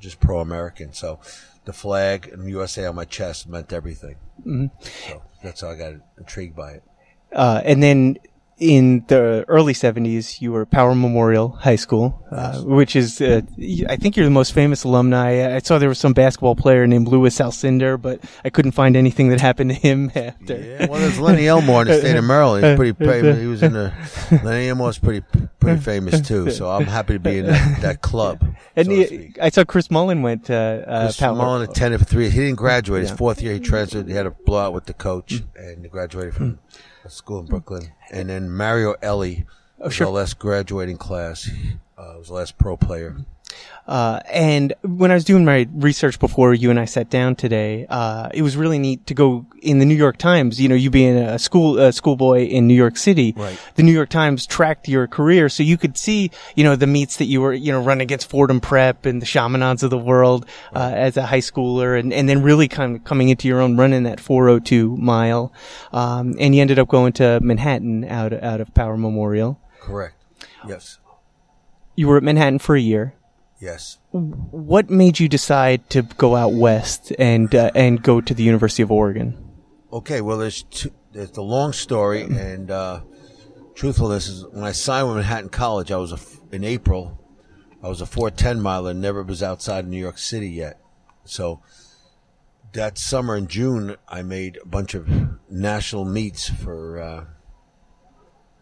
just 0.00 0.20
pro-American. 0.20 0.92
So 0.92 1.20
the 1.68 1.72
flag 1.74 2.30
and 2.32 2.48
USA 2.48 2.86
on 2.86 2.94
my 2.94 3.04
chest 3.04 3.46
meant 3.46 3.74
everything. 3.74 4.16
Mm-hmm. 4.40 4.68
So 5.06 5.22
that's 5.42 5.60
how 5.60 5.68
I 5.68 5.76
got 5.76 5.92
intrigued 6.16 6.56
by 6.56 6.70
it. 6.72 6.82
Uh, 7.30 7.60
and 7.62 7.82
then 7.82 8.16
in 8.58 9.04
the 9.06 9.44
early 9.46 9.72
70s, 9.72 10.40
you 10.40 10.50
were 10.52 10.66
Power 10.66 10.94
Memorial 10.94 11.50
High 11.50 11.76
School, 11.76 12.26
uh, 12.30 12.60
which 12.62 12.96
is, 12.96 13.20
uh, 13.20 13.42
I 13.88 13.96
think 13.96 14.16
you're 14.16 14.26
the 14.26 14.30
most 14.30 14.52
famous 14.52 14.84
alumni. 14.84 15.54
I 15.54 15.60
saw 15.60 15.78
there 15.78 15.88
was 15.88 15.98
some 15.98 16.12
basketball 16.12 16.56
player 16.56 16.86
named 16.86 17.08
Louis 17.08 17.36
Alcindor, 17.38 18.00
but 18.00 18.20
I 18.44 18.50
couldn't 18.50 18.72
find 18.72 18.96
anything 18.96 19.28
that 19.28 19.40
happened 19.40 19.70
to 19.70 19.76
him 19.76 20.10
after. 20.14 20.58
Yeah, 20.58 20.86
well, 20.86 21.00
there's 21.00 21.20
Lenny 21.20 21.46
Elmore 21.46 21.82
in 21.82 21.88
the 21.88 22.00
state 22.00 22.16
of 22.16 22.24
Maryland. 22.24 22.64
He's 22.64 22.76
pretty 22.76 23.04
famous. 23.04 23.38
He 23.38 23.46
was 23.46 23.62
in 23.62 23.72
the, 23.72 23.92
Lenny 24.44 24.68
Elmore's 24.68 24.98
pretty, 24.98 25.24
pretty 25.60 25.80
famous 25.80 26.20
too. 26.20 26.50
So 26.50 26.68
I'm 26.68 26.86
happy 26.86 27.14
to 27.14 27.20
be 27.20 27.38
in 27.38 27.46
that, 27.46 27.80
that 27.82 28.02
club. 28.02 28.44
And 28.74 28.86
so 28.86 28.92
he, 28.92 29.34
I 29.40 29.50
saw 29.50 29.64
Chris 29.64 29.90
Mullin 29.90 30.22
went 30.22 30.46
to, 30.46 30.56
uh, 30.56 31.04
Chris 31.06 31.16
Power. 31.18 31.36
Mullin 31.36 31.62
attended 31.62 32.00
for 32.00 32.06
three. 32.06 32.28
He 32.28 32.40
didn't 32.40 32.56
graduate. 32.56 33.02
His 33.02 33.10
yeah. 33.10 33.16
fourth 33.16 33.40
year, 33.40 33.54
he 33.54 33.60
transferred. 33.60 34.08
He 34.08 34.14
had 34.14 34.26
a 34.26 34.30
blowout 34.30 34.72
with 34.72 34.86
the 34.86 34.94
coach 34.94 35.34
mm. 35.34 35.46
and 35.56 35.90
graduated 35.90 36.34
from 36.34 36.52
mm. 36.52 36.58
School 37.08 37.40
in 37.40 37.46
Brooklyn 37.46 37.92
and 38.10 38.28
then 38.30 38.50
Mario 38.50 38.94
Elie 39.02 39.46
oh, 39.80 39.86
was 39.86 39.94
sure. 39.94 40.06
the 40.06 40.12
last 40.12 40.38
graduating 40.38 40.98
class. 40.98 41.50
Uh, 41.96 42.14
was 42.16 42.28
the 42.28 42.34
last 42.34 42.56
pro 42.58 42.76
player. 42.76 43.16
Uh, 43.88 44.20
and 44.30 44.74
when 44.82 45.10
I 45.10 45.14
was 45.14 45.24
doing 45.24 45.46
my 45.46 45.66
research 45.72 46.18
before 46.18 46.52
you 46.52 46.68
and 46.68 46.78
I 46.78 46.84
sat 46.84 47.08
down 47.08 47.36
today, 47.36 47.86
uh, 47.88 48.28
it 48.34 48.42
was 48.42 48.54
really 48.54 48.78
neat 48.78 49.06
to 49.06 49.14
go 49.14 49.46
in 49.62 49.78
the 49.78 49.86
New 49.86 49.94
York 49.94 50.18
Times. 50.18 50.60
You 50.60 50.68
know, 50.68 50.74
you 50.74 50.90
being 50.90 51.16
a 51.16 51.38
school 51.38 51.78
a 51.78 51.90
schoolboy 51.90 52.44
in 52.44 52.66
New 52.66 52.74
York 52.74 52.98
City, 52.98 53.32
right. 53.34 53.58
the 53.76 53.82
New 53.82 53.92
York 53.92 54.10
Times 54.10 54.46
tracked 54.46 54.88
your 54.88 55.06
career, 55.06 55.48
so 55.48 55.62
you 55.62 55.78
could 55.78 55.96
see, 55.96 56.30
you 56.54 56.64
know, 56.64 56.76
the 56.76 56.86
meets 56.86 57.16
that 57.16 57.24
you 57.24 57.40
were, 57.40 57.54
you 57.54 57.72
know, 57.72 57.82
running 57.82 58.02
against 58.02 58.28
Fordham 58.28 58.60
Prep 58.60 59.06
and 59.06 59.22
the 59.22 59.26
Chaminades 59.26 59.82
of 59.82 59.88
the 59.88 59.96
world 59.96 60.44
uh, 60.76 60.80
right. 60.80 60.92
as 60.92 61.16
a 61.16 61.24
high 61.24 61.40
schooler, 61.40 61.98
and 61.98 62.12
and 62.12 62.28
then 62.28 62.42
really 62.42 62.68
kind 62.68 62.94
of 62.94 63.04
coming 63.04 63.30
into 63.30 63.48
your 63.48 63.62
own, 63.62 63.78
running 63.78 64.02
that 64.02 64.20
402 64.20 64.98
mile, 64.98 65.50
um, 65.94 66.34
and 66.38 66.54
you 66.54 66.60
ended 66.60 66.78
up 66.78 66.88
going 66.88 67.14
to 67.14 67.40
Manhattan 67.40 68.04
out 68.04 68.34
out 68.34 68.60
of 68.60 68.74
Power 68.74 68.98
Memorial. 68.98 69.58
Correct. 69.80 70.14
Yes. 70.66 70.98
You 71.96 72.06
were 72.06 72.18
at 72.18 72.22
Manhattan 72.22 72.58
for 72.58 72.76
a 72.76 72.80
year. 72.80 73.14
Yes. 73.60 73.98
What 74.12 74.88
made 74.88 75.18
you 75.18 75.28
decide 75.28 75.90
to 75.90 76.02
go 76.02 76.36
out 76.36 76.52
west 76.52 77.12
and 77.18 77.52
uh, 77.54 77.72
and 77.74 78.02
go 78.02 78.20
to 78.20 78.32
the 78.32 78.44
University 78.44 78.82
of 78.82 78.92
Oregon? 78.92 79.36
Okay, 79.92 80.20
well, 80.20 80.38
there's 80.38 80.62
two, 80.62 80.92
there's 81.12 81.32
the 81.32 81.42
long 81.42 81.72
story, 81.72 82.22
and 82.22 82.70
uh, 82.70 83.00
truthfulness 83.74 84.28
is 84.28 84.46
when 84.46 84.64
I 84.64 84.72
signed 84.72 85.08
with 85.08 85.16
Manhattan 85.16 85.48
College, 85.48 85.90
I 85.90 85.96
was 85.96 86.12
a, 86.12 86.18
in 86.54 86.62
April. 86.62 87.18
I 87.82 87.88
was 87.88 88.00
a 88.00 88.06
410 88.06 88.60
miler, 88.60 88.92
never 88.92 89.22
was 89.22 89.42
outside 89.42 89.84
of 89.84 89.90
New 89.90 89.98
York 89.98 90.18
City 90.18 90.50
yet. 90.50 90.80
So 91.24 91.62
that 92.72 92.98
summer 92.98 93.36
in 93.36 93.46
June, 93.46 93.96
I 94.08 94.22
made 94.22 94.58
a 94.62 94.66
bunch 94.66 94.94
of 94.94 95.08
national 95.50 96.04
meets 96.04 96.48
for 96.48 97.00
uh, 97.00 97.24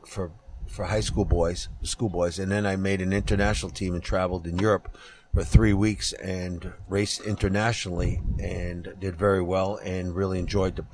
for 0.06 0.32
for 0.76 0.84
high 0.84 1.00
school 1.00 1.24
boys, 1.24 1.70
schoolboys, 1.82 2.38
and 2.38 2.52
then 2.52 2.66
I 2.66 2.76
made 2.76 3.00
an 3.00 3.14
international 3.14 3.72
team 3.72 3.94
and 3.94 4.02
traveled 4.02 4.46
in 4.46 4.58
Europe 4.58 4.94
for 5.32 5.42
three 5.42 5.72
weeks 5.72 6.12
and 6.12 6.74
raced 6.86 7.22
internationally 7.22 8.20
and 8.38 8.94
did 9.00 9.16
very 9.16 9.40
well 9.40 9.76
and 9.82 10.14
really 10.14 10.38
enjoyed 10.38 10.76
the 10.76 10.84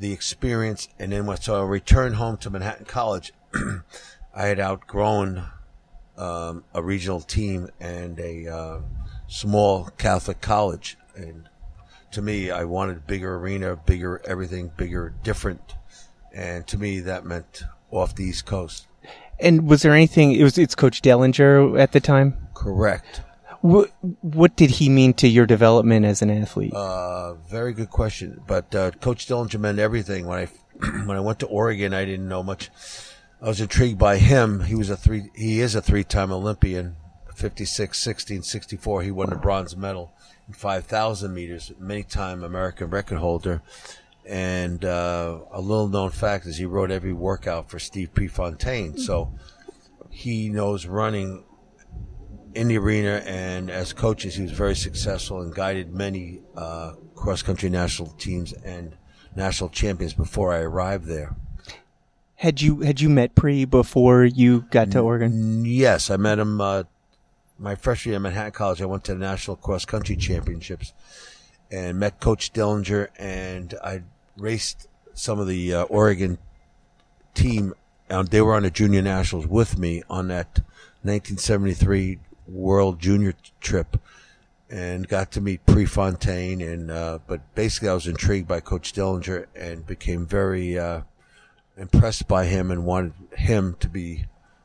the 0.00 0.12
experience. 0.12 0.88
And 0.98 1.12
then 1.12 1.26
when 1.26 1.40
so 1.40 1.60
I 1.60 1.64
returned 1.64 2.16
home 2.16 2.38
to 2.38 2.50
Manhattan 2.50 2.86
College, 2.86 3.32
I 4.34 4.46
had 4.46 4.58
outgrown 4.58 5.44
um, 6.16 6.64
a 6.74 6.82
regional 6.82 7.20
team 7.20 7.70
and 7.78 8.18
a 8.18 8.48
uh, 8.48 8.80
small 9.28 9.90
Catholic 9.96 10.40
college, 10.40 10.96
and 11.14 11.48
to 12.10 12.20
me, 12.20 12.50
I 12.50 12.64
wanted 12.64 13.06
bigger 13.06 13.36
arena, 13.36 13.76
bigger 13.76 14.20
everything, 14.24 14.72
bigger, 14.76 15.14
different, 15.22 15.74
and 16.34 16.66
to 16.66 16.78
me 16.78 16.98
that 17.00 17.24
meant 17.24 17.62
off 17.90 18.14
the 18.14 18.24
East 18.24 18.46
Coast. 18.46 18.86
And 19.40 19.68
was 19.68 19.82
there 19.82 19.92
anything? 19.92 20.32
It 20.32 20.42
was 20.42 20.58
it's 20.58 20.74
Coach 20.74 21.00
Dellinger 21.02 21.78
at 21.78 21.92
the 21.92 22.00
time. 22.00 22.48
Correct. 22.54 23.22
What 23.60 23.92
What 24.20 24.56
did 24.56 24.70
he 24.70 24.88
mean 24.88 25.14
to 25.14 25.28
your 25.28 25.46
development 25.46 26.06
as 26.06 26.22
an 26.22 26.30
athlete? 26.30 26.72
Uh, 26.74 27.34
very 27.34 27.72
good 27.72 27.90
question. 27.90 28.40
But 28.46 28.74
uh, 28.74 28.90
Coach 28.92 29.26
Dellinger 29.26 29.60
meant 29.60 29.78
everything. 29.78 30.26
When 30.26 30.38
I 30.38 30.46
when 31.06 31.16
I 31.16 31.20
went 31.20 31.38
to 31.40 31.46
Oregon, 31.46 31.94
I 31.94 32.04
didn't 32.04 32.28
know 32.28 32.42
much 32.42 32.70
I 33.40 33.48
was 33.48 33.60
intrigued 33.60 33.98
by 33.98 34.16
him. 34.18 34.64
He 34.64 34.74
was 34.74 34.90
a 34.90 34.96
three. 34.96 35.30
He 35.34 35.60
is 35.60 35.74
a 35.74 35.82
three-time 35.82 36.32
Olympian. 36.32 36.96
56, 37.36 37.96
16, 37.96 38.42
64. 38.42 39.02
He 39.02 39.12
won 39.12 39.30
the 39.30 39.36
bronze 39.36 39.76
medal 39.76 40.12
in 40.48 40.54
5,000 40.54 41.32
meters. 41.32 41.70
Many-time 41.78 42.42
American 42.42 42.90
record 42.90 43.18
holder. 43.18 43.62
And 44.28 44.84
uh, 44.84 45.40
a 45.50 45.60
little-known 45.60 46.10
fact 46.10 46.44
is 46.44 46.58
he 46.58 46.66
wrote 46.66 46.90
every 46.90 47.14
workout 47.14 47.70
for 47.70 47.78
Steve 47.78 48.12
Prefontaine. 48.12 48.98
So 48.98 49.32
he 50.10 50.50
knows 50.50 50.84
running 50.84 51.44
in 52.54 52.68
the 52.68 52.76
arena, 52.76 53.22
and 53.24 53.70
as 53.70 53.92
coaches, 53.92 54.34
he 54.34 54.42
was 54.42 54.52
very 54.52 54.76
successful 54.76 55.40
and 55.40 55.54
guided 55.54 55.94
many 55.94 56.42
uh, 56.56 56.92
cross-country 57.14 57.70
national 57.70 58.08
teams 58.12 58.52
and 58.52 58.96
national 59.34 59.70
champions 59.70 60.12
before 60.12 60.52
I 60.52 60.58
arrived 60.58 61.06
there. 61.06 61.36
Had 62.36 62.60
you 62.60 62.80
had 62.80 63.00
you 63.00 63.08
met 63.08 63.34
Pre 63.34 63.64
before 63.64 64.24
you 64.24 64.66
got 64.70 64.90
to 64.92 65.00
Oregon? 65.00 65.64
Yes, 65.64 66.10
I 66.10 66.16
met 66.16 66.38
him 66.38 66.60
uh, 66.60 66.84
my 67.58 67.74
freshman 67.74 68.12
year 68.12 68.16
at 68.16 68.22
Manhattan 68.22 68.52
College. 68.52 68.80
I 68.80 68.86
went 68.86 69.04
to 69.04 69.14
the 69.14 69.20
national 69.20 69.56
cross 69.56 69.84
country 69.84 70.16
championships 70.16 70.92
and 71.70 71.98
met 71.98 72.20
Coach 72.20 72.52
Dellinger, 72.52 73.08
and 73.18 73.74
I 73.82 74.02
raced 74.38 74.88
some 75.14 75.38
of 75.38 75.46
the 75.46 75.74
uh, 75.74 75.82
Oregon 75.84 76.38
team. 77.34 77.74
And 78.08 78.28
they 78.28 78.40
were 78.40 78.54
on 78.54 78.62
the 78.62 78.70
junior 78.70 79.02
nationals 79.02 79.46
with 79.46 79.78
me 79.78 80.02
on 80.08 80.28
that 80.28 80.60
1973 81.02 82.18
World 82.48 82.98
Junior 82.98 83.34
trip, 83.60 84.00
and 84.70 85.06
got 85.06 85.30
to 85.32 85.40
meet 85.40 85.64
Prefontaine. 85.66 86.60
And 86.60 86.90
uh, 86.90 87.18
but 87.26 87.54
basically, 87.54 87.90
I 87.90 87.94
was 87.94 88.06
intrigued 88.06 88.48
by 88.48 88.60
Coach 88.60 88.92
Dellinger 88.92 89.46
and 89.54 89.86
became 89.86 90.26
very 90.26 90.78
uh, 90.78 91.02
impressed 91.76 92.26
by 92.26 92.46
him 92.46 92.70
and 92.70 92.84
wanted 92.84 93.12
him 93.36 93.76
to 93.80 93.88
be 93.88 94.24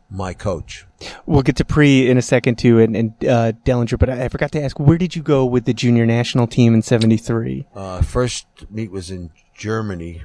my 0.10 0.34
coach. 0.34 0.86
We'll 1.26 1.42
get 1.42 1.56
to 1.58 1.66
Pre 1.66 2.10
in 2.10 2.18
a 2.18 2.22
second 2.22 2.58
too, 2.58 2.80
and, 2.80 2.96
and 2.96 3.12
uh, 3.26 3.52
Dellinger. 3.66 4.00
But 4.00 4.10
I, 4.10 4.26
I, 4.26 4.30
forgot 4.30 4.52
to 4.54 4.64
ask, 4.64 4.80
where 4.80 4.98
did 4.98 5.16
you 5.16 5.22
go 5.22 5.46
with 5.46 5.66
the 5.66 5.74
junior 5.74 6.06
national 6.06 6.48
team 6.48 6.74
in 6.74 6.82
'73? 6.82 7.68
Uh, 7.76 8.02
first 8.02 8.48
meet 8.70 8.92
was 8.92 9.12
in 9.12 9.32
Germany, 9.54 10.24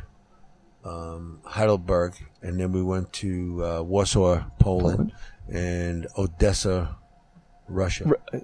um, 0.85 1.41
Heidelberg, 1.45 2.15
and 2.43 2.59
then 2.59 2.73
we 2.73 2.83
went 2.83 3.13
to 3.15 3.65
uh, 3.65 3.83
Warsaw, 3.83 4.45
Poland, 4.59 4.59
Poland, 4.59 5.13
and 5.49 6.07
Odessa, 6.17 6.97
Russia. 7.69 8.07
R- 8.33 8.43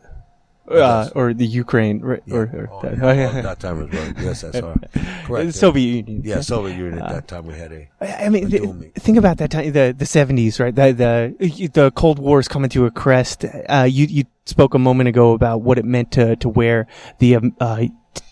uh, 0.70 1.10
or 1.14 1.34
the 1.34 1.46
Ukraine, 1.46 2.00
right? 2.00 2.22
Yeah. 2.26 2.36
Or, 2.36 2.42
or 2.42 2.68
oh, 2.72 2.80
that, 2.82 2.96
yeah. 2.96 3.32
oh, 3.34 3.42
that 3.48 3.60
time 3.60 3.80
was 3.80 3.92
right. 3.92 4.14
Yes, 4.18 4.40
that's 4.40 4.60
Correct. 5.26 5.46
The 5.46 5.52
Soviet 5.52 6.08
Union. 6.08 6.22
Yeah, 6.24 6.40
Soviet 6.40 6.76
Union. 6.76 7.02
At 7.02 7.10
that 7.10 7.28
time, 7.28 7.46
we 7.46 7.54
had 7.54 7.72
a. 7.72 7.88
I 8.00 8.28
mean, 8.28 8.48
the, 8.48 8.90
think 8.98 9.18
about 9.18 9.38
that 9.38 9.50
time, 9.50 9.72
the 9.72 9.94
the 9.96 10.06
seventies, 10.06 10.58
right? 10.60 10.74
The 10.74 10.92
the 10.92 11.68
the 11.68 11.90
Cold 11.92 12.18
War 12.18 12.40
is 12.40 12.48
coming 12.48 12.70
to 12.70 12.86
a 12.86 12.90
crest. 12.90 13.44
Uh, 13.68 13.86
you 13.88 14.06
you 14.06 14.24
spoke 14.46 14.74
a 14.74 14.78
moment 14.78 15.08
ago 15.08 15.32
about 15.32 15.60
what 15.62 15.78
it 15.78 15.84
meant 15.84 16.12
to 16.12 16.36
to 16.36 16.48
wear 16.48 16.86
the 17.18 17.36
um, 17.36 17.56
uh, 17.60 17.84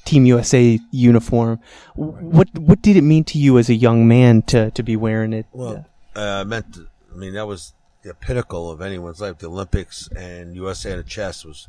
Team 0.05 0.27
USA 0.27 0.79
uniform. 0.91 1.61
What 1.95 2.49
what 2.59 2.83
did 2.83 2.97
it 2.97 3.03
mean 3.03 3.25
to 3.25 3.39
you 3.39 3.59
as 3.59 3.69
a 3.69 3.75
young 3.75 4.07
man 4.07 4.43
to 4.43 4.71
to 4.71 4.83
be 4.83 4.97
wearing 4.97 5.33
it? 5.33 5.47
Well, 5.53 5.87
uh, 6.15 6.45
meant. 6.47 6.75
To, 6.75 6.89
I 7.13 7.17
mean, 7.17 7.35
that 7.35 7.47
was 7.47 7.75
the 8.03 8.15
pinnacle 8.15 8.71
of 8.71 8.81
anyone's 8.81 9.21
life. 9.21 9.39
The 9.39 9.49
Olympics 9.49 10.09
and 10.17 10.55
USA 10.57 10.93
in 10.93 10.97
the 10.99 11.05
chess 11.05 11.45
was 11.45 11.69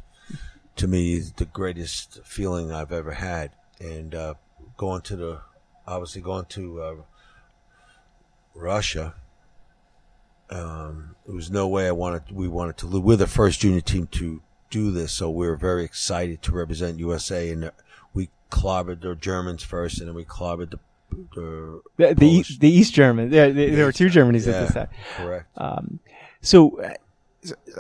to 0.75 0.87
me 0.87 1.19
the 1.19 1.45
greatest 1.45 2.19
feeling 2.23 2.71
I've 2.71 2.91
ever 2.91 3.13
had. 3.13 3.51
And 3.79 4.15
uh, 4.15 4.33
going 4.77 5.01
to 5.03 5.15
the, 5.15 5.41
obviously 5.87 6.21
going 6.21 6.45
to 6.45 6.81
uh, 6.81 6.95
Russia, 8.55 9.15
um, 10.49 11.15
there 11.25 11.35
was 11.35 11.51
no 11.51 11.67
way 11.67 11.87
I 11.87 11.91
wanted. 11.91 12.31
We 12.31 12.47
wanted 12.47 12.77
to. 12.77 12.99
We're 12.99 13.15
the 13.15 13.27
first 13.27 13.61
junior 13.61 13.81
team 13.81 14.07
to 14.07 14.41
do 14.69 14.91
this, 14.91 15.11
so 15.11 15.29
we 15.29 15.47
were 15.47 15.55
very 15.55 15.83
excited 15.83 16.41
to 16.43 16.51
represent 16.51 16.99
USA. 16.99 17.49
And 17.51 17.63
we 17.63 17.69
clobbered 18.53 19.01
the 19.01 19.15
Germans 19.15 19.63
first, 19.63 19.99
and 19.99 20.07
then 20.07 20.15
we 20.15 20.25
clobbered 20.25 20.71
the 20.71 20.79
the 21.35 21.81
the, 21.97 22.13
the, 22.15 22.27
East, 22.27 22.59
the 22.59 22.69
East 22.69 22.93
German. 22.93 23.29
There, 23.29 23.51
there, 23.51 23.85
were 23.85 23.91
two 23.91 24.07
Germanys 24.07 24.47
yeah, 24.47 24.53
at 24.53 24.61
this 24.61 24.73
time. 24.73 24.87
Correct. 25.17 25.47
Um, 25.57 25.99
so 26.41 26.81
uh, 26.81 26.93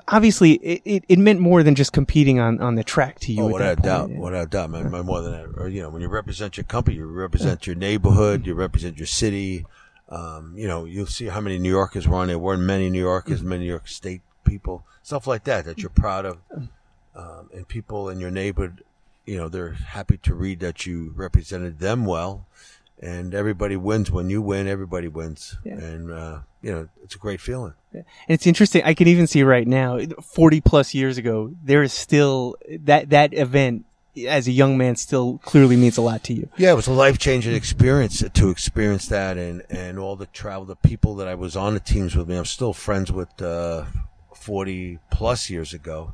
obviously 0.07 0.53
it, 0.53 0.81
it, 0.85 1.05
it, 1.07 1.19
meant 1.19 1.39
more 1.39 1.63
than 1.63 1.75
just 1.75 1.93
competing 1.93 2.39
on, 2.39 2.61
on 2.61 2.75
the 2.75 2.83
track 2.83 3.19
to 3.21 3.33
you. 3.33 3.43
Oh, 3.43 3.47
without 3.47 3.81
doubt, 3.81 4.09
without 4.09 4.49
doubt, 4.49 4.69
man, 4.69 4.89
more 5.05 5.21
than 5.21 5.31
that. 5.31 5.59
Or, 5.59 5.67
you 5.67 5.81
know, 5.81 5.89
when 5.89 6.01
you 6.01 6.07
represent 6.07 6.57
your 6.57 6.63
company, 6.65 6.97
you 6.97 7.05
represent 7.05 7.67
your 7.67 7.75
neighborhood, 7.75 8.45
you 8.45 8.53
represent 8.53 8.97
your 8.97 9.07
city. 9.07 9.65
Um, 10.09 10.53
you 10.55 10.67
know, 10.67 10.85
you'll 10.85 11.07
see 11.07 11.27
how 11.27 11.41
many 11.41 11.57
New 11.57 11.69
Yorkers 11.69 12.07
were 12.07 12.17
on 12.17 12.27
there. 12.27 12.37
Weren't 12.37 12.61
many 12.61 12.89
New 12.89 12.99
Yorkers, 12.99 13.41
many 13.41 13.63
New 13.63 13.69
York 13.69 13.87
State 13.87 14.21
people, 14.43 14.85
stuff 15.01 15.25
like 15.27 15.45
that 15.45 15.65
that 15.65 15.79
you're 15.79 15.89
proud 15.89 16.25
of, 16.25 16.37
um, 17.15 17.49
and 17.53 17.67
people 17.67 18.09
in 18.09 18.19
your 18.19 18.31
neighborhood. 18.31 18.83
You 19.25 19.37
know, 19.37 19.49
they're 19.49 19.71
happy 19.71 20.17
to 20.17 20.33
read 20.33 20.59
that 20.59 20.85
you 20.85 21.13
represented 21.15 21.79
them 21.79 22.05
well, 22.05 22.45
and 23.01 23.33
everybody 23.33 23.75
wins 23.75 24.11
when 24.11 24.29
you 24.29 24.41
win. 24.41 24.67
Everybody 24.67 25.07
wins, 25.07 25.57
yeah. 25.63 25.73
and 25.73 26.11
uh, 26.11 26.39
you 26.61 26.71
know, 26.71 26.87
it's 27.03 27.15
a 27.15 27.19
great 27.19 27.41
feeling. 27.41 27.73
And 27.91 28.05
it's 28.27 28.47
interesting. 28.47 28.81
I 28.83 28.93
can 28.93 29.07
even 29.07 29.27
see 29.27 29.43
right 29.43 29.67
now, 29.67 29.99
40 30.21 30.61
plus 30.61 30.93
years 30.93 31.17
ago, 31.17 31.53
there 31.63 31.83
is 31.83 31.93
still 31.93 32.55
that, 32.79 33.11
that 33.11 33.33
event 33.33 33.85
as 34.27 34.47
a 34.47 34.51
young 34.51 34.77
man 34.77 34.95
still 34.95 35.39
clearly 35.39 35.75
means 35.75 35.97
a 35.97 36.01
lot 36.01 36.23
to 36.23 36.33
you. 36.33 36.47
Yeah, 36.57 36.71
it 36.71 36.75
was 36.75 36.87
a 36.87 36.93
life 36.93 37.17
changing 37.17 37.53
experience 37.53 38.23
to 38.27 38.49
experience 38.49 39.07
that 39.07 39.37
and, 39.37 39.63
and 39.69 39.99
all 39.99 40.15
the 40.15 40.27
travel, 40.27 40.65
the 40.65 40.75
people 40.75 41.15
that 41.15 41.27
I 41.27 41.35
was 41.35 41.55
on 41.55 41.73
the 41.73 41.79
teams 41.79 42.15
with 42.15 42.29
me. 42.29 42.37
I'm 42.37 42.45
still 42.45 42.73
friends 42.73 43.11
with, 43.11 43.41
uh, 43.41 43.85
40 44.33 44.99
plus 45.11 45.49
years 45.49 45.73
ago. 45.73 46.13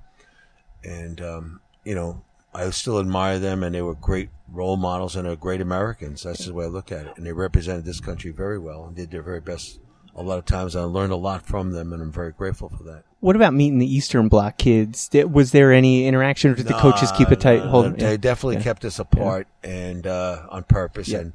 And, 0.84 1.22
um, 1.22 1.62
you 1.84 1.94
know, 1.94 2.24
I 2.54 2.70
still 2.72 3.00
admire 3.00 3.40
them 3.40 3.64
and 3.64 3.76
they 3.76 3.82
were 3.82 3.96
great 3.96 4.30
role 4.52 4.78
models 4.78 5.16
and 5.16 5.28
are 5.28 5.36
great 5.36 5.62
Americans. 5.62 6.24
That's 6.24 6.46
the 6.46 6.54
way 6.54 6.66
I 6.66 6.70
look 6.70 6.92
at 6.92 7.06
it. 7.06 7.18
And 7.18 7.26
they 7.26 7.32
represented 7.32 7.86
this 7.86 8.00
country 8.00 8.32
very 8.32 8.58
well 8.58 8.86
and 8.86 8.96
did 8.96 9.12
their 9.12 9.22
very 9.22 9.42
best 9.42 9.80
a 10.16 10.24
lot 10.24 10.38
of 10.38 10.46
times 10.46 10.76
I 10.76 10.82
learned 10.82 11.14
a 11.14 11.18
lot 11.18 11.44
from 11.44 11.72
them, 11.72 11.94
and 11.94 12.02
I'm 12.02 12.12
very 12.12 12.34
grateful 12.34 12.70
for 12.70 12.84
that. 12.84 13.04
What 13.22 13.36
about 13.36 13.54
meeting 13.54 13.80
the 13.80 13.92
Eastern 13.92 14.28
Bloc 14.28 14.58
kids? 14.58 15.10
Was 15.14 15.52
there 15.52 15.72
any 15.72 16.06
interaction, 16.08 16.52
or 16.52 16.56
did 16.56 16.68
the 16.68 16.74
coaches 16.74 17.12
keep 17.14 17.32
it 17.32 17.40
tight? 17.40 17.62
Hold, 17.62 17.98
they 17.98 18.12
yeah. 18.12 18.18
definitely 18.18 18.58
yeah. 18.58 18.64
kept 18.64 18.86
us 18.86 19.00
apart, 19.00 19.48
yeah. 19.64 19.70
and 19.70 20.08
uh, 20.08 20.46
on 20.50 20.64
purpose, 20.64 21.12
and 21.14 21.34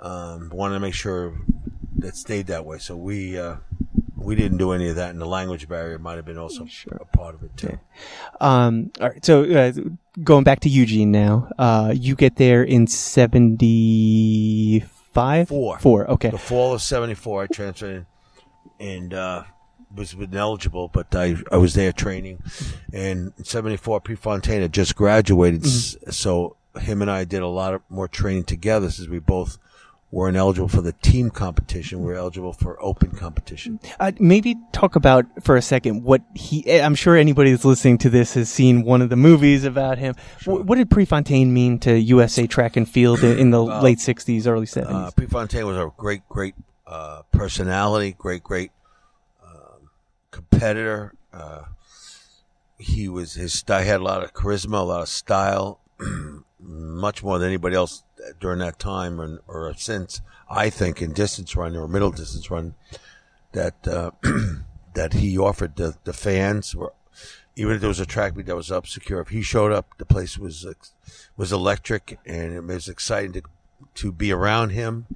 um, 0.00 0.50
wanted 0.50 0.74
to 0.74 0.80
make 0.80 0.94
sure 0.94 1.34
that 1.98 2.16
stayed 2.16 2.46
that 2.46 2.64
way. 2.64 2.78
So 2.78 2.96
we 2.96 3.38
uh, 3.38 3.56
we 4.24 4.34
didn't 4.34 4.58
do 4.58 4.72
any 4.72 4.88
of 4.88 4.96
that, 4.96 5.10
and 5.10 5.20
the 5.20 5.26
language 5.26 5.68
barrier 5.68 5.98
might 5.98 6.16
have 6.16 6.24
been 6.24 6.38
also 6.38 6.64
sure. 6.66 6.98
a 7.00 7.16
part 7.16 7.34
of 7.34 7.42
it 7.42 7.56
too. 7.56 7.78
Um, 8.40 8.90
all 9.00 9.10
right, 9.10 9.24
so 9.24 9.44
uh, 9.44 9.72
going 10.22 10.44
back 10.44 10.60
to 10.60 10.68
Eugene 10.68 11.12
now, 11.12 11.50
uh, 11.58 11.92
you 11.94 12.14
get 12.16 12.36
there 12.36 12.62
in 12.62 12.86
seventy 12.86 14.84
five? 15.14 15.48
Four. 15.48 15.78
Four, 15.78 16.10
okay. 16.10 16.30
The 16.30 16.38
fall 16.38 16.74
of 16.74 16.82
74, 16.82 17.44
I 17.44 17.46
transferred 17.46 18.06
and 18.78 19.14
uh, 19.14 19.44
was 19.94 20.12
ineligible, 20.12 20.88
but 20.88 21.14
I, 21.14 21.36
I 21.50 21.56
was 21.56 21.74
there 21.74 21.92
training. 21.92 22.42
And 22.92 23.32
74, 23.42 24.00
Prefontaine 24.00 24.60
had 24.60 24.72
just 24.72 24.96
graduated, 24.96 25.62
mm-hmm. 25.62 26.10
so 26.10 26.56
him 26.78 27.00
and 27.00 27.10
I 27.10 27.24
did 27.24 27.40
a 27.40 27.46
lot 27.46 27.74
of 27.74 27.82
more 27.88 28.08
training 28.08 28.44
together 28.44 28.90
since 28.90 29.08
we 29.08 29.20
both 29.20 29.58
weren't 30.10 30.36
ineligible 30.36 30.68
for 30.68 30.80
the 30.80 30.92
team 30.92 31.30
competition. 31.30 32.02
We 32.02 32.12
are 32.12 32.16
eligible 32.16 32.52
for 32.52 32.80
open 32.82 33.10
competition. 33.10 33.80
Uh, 33.98 34.12
maybe 34.18 34.56
talk 34.72 34.96
about 34.96 35.26
for 35.42 35.56
a 35.56 35.62
second 35.62 36.04
what 36.04 36.22
he. 36.34 36.80
I'm 36.80 36.94
sure 36.94 37.16
anybody 37.16 37.50
that's 37.50 37.64
listening 37.64 37.98
to 37.98 38.10
this 38.10 38.34
has 38.34 38.48
seen 38.48 38.84
one 38.84 39.02
of 39.02 39.10
the 39.10 39.16
movies 39.16 39.64
about 39.64 39.98
him. 39.98 40.14
Sure. 40.38 40.54
What, 40.54 40.66
what 40.66 40.74
did 40.76 40.90
Prefontaine 40.90 41.52
mean 41.52 41.78
to 41.80 41.98
USA 41.98 42.46
track 42.46 42.76
and 42.76 42.88
field 42.88 43.24
in 43.24 43.50
the 43.50 43.62
uh, 43.62 43.82
late 43.82 43.98
'60s, 43.98 44.46
early 44.46 44.66
'70s? 44.66 44.90
Uh, 44.90 45.10
Prefontaine 45.10 45.66
was 45.66 45.76
a 45.76 45.90
great, 45.96 46.28
great 46.28 46.54
uh, 46.86 47.22
personality, 47.32 48.14
great, 48.16 48.42
great 48.42 48.70
um, 49.44 49.90
competitor. 50.30 51.14
Uh, 51.32 51.62
he 52.78 53.08
was 53.08 53.34
his. 53.34 53.64
He 53.66 53.72
had 53.72 54.00
a 54.00 54.04
lot 54.04 54.22
of 54.22 54.32
charisma, 54.32 54.80
a 54.80 54.82
lot 54.82 55.02
of 55.02 55.08
style. 55.08 55.80
much 56.66 57.22
more 57.22 57.38
than 57.38 57.48
anybody 57.48 57.76
else 57.76 58.02
during 58.40 58.58
that 58.60 58.78
time 58.78 59.20
or, 59.20 59.42
or 59.46 59.74
since. 59.76 60.20
I 60.48 60.70
think 60.70 61.02
in 61.02 61.12
distance 61.12 61.56
run 61.56 61.76
or 61.76 61.88
middle 61.88 62.10
distance 62.10 62.50
run, 62.50 62.74
that 63.52 63.86
uh, 63.86 64.10
that 64.94 65.14
he 65.14 65.38
offered 65.38 65.76
the 65.76 65.96
the 66.04 66.12
fans 66.12 66.74
were 66.74 66.92
even 67.56 67.74
if 67.74 67.80
there 67.80 67.88
was 67.88 68.00
a 68.00 68.06
track 68.06 68.36
meet 68.36 68.46
that 68.46 68.56
was 68.56 68.70
up 68.70 68.86
secure. 68.86 69.20
If 69.20 69.28
he 69.28 69.42
showed 69.42 69.72
up, 69.72 69.96
the 69.98 70.04
place 70.04 70.38
was 70.38 70.66
was 71.36 71.52
electric 71.52 72.18
and 72.26 72.52
it 72.52 72.64
was 72.64 72.88
exciting 72.88 73.32
to 73.32 73.42
to 73.94 74.12
be 74.12 74.32
around 74.32 74.70
him 74.70 75.06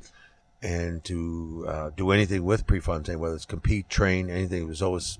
and 0.63 1.05
to 1.05 1.65
uh, 1.69 1.91
do 1.97 2.11
anything 2.11 2.45
with 2.45 2.67
Prefontaine, 2.67 3.21
whether 3.21 3.35
it's 3.35 3.45
compete, 3.45 3.89
train, 3.89 4.29
anything. 4.29 4.63
It 4.63 4.69
was 4.69 4.83
always 4.83 5.19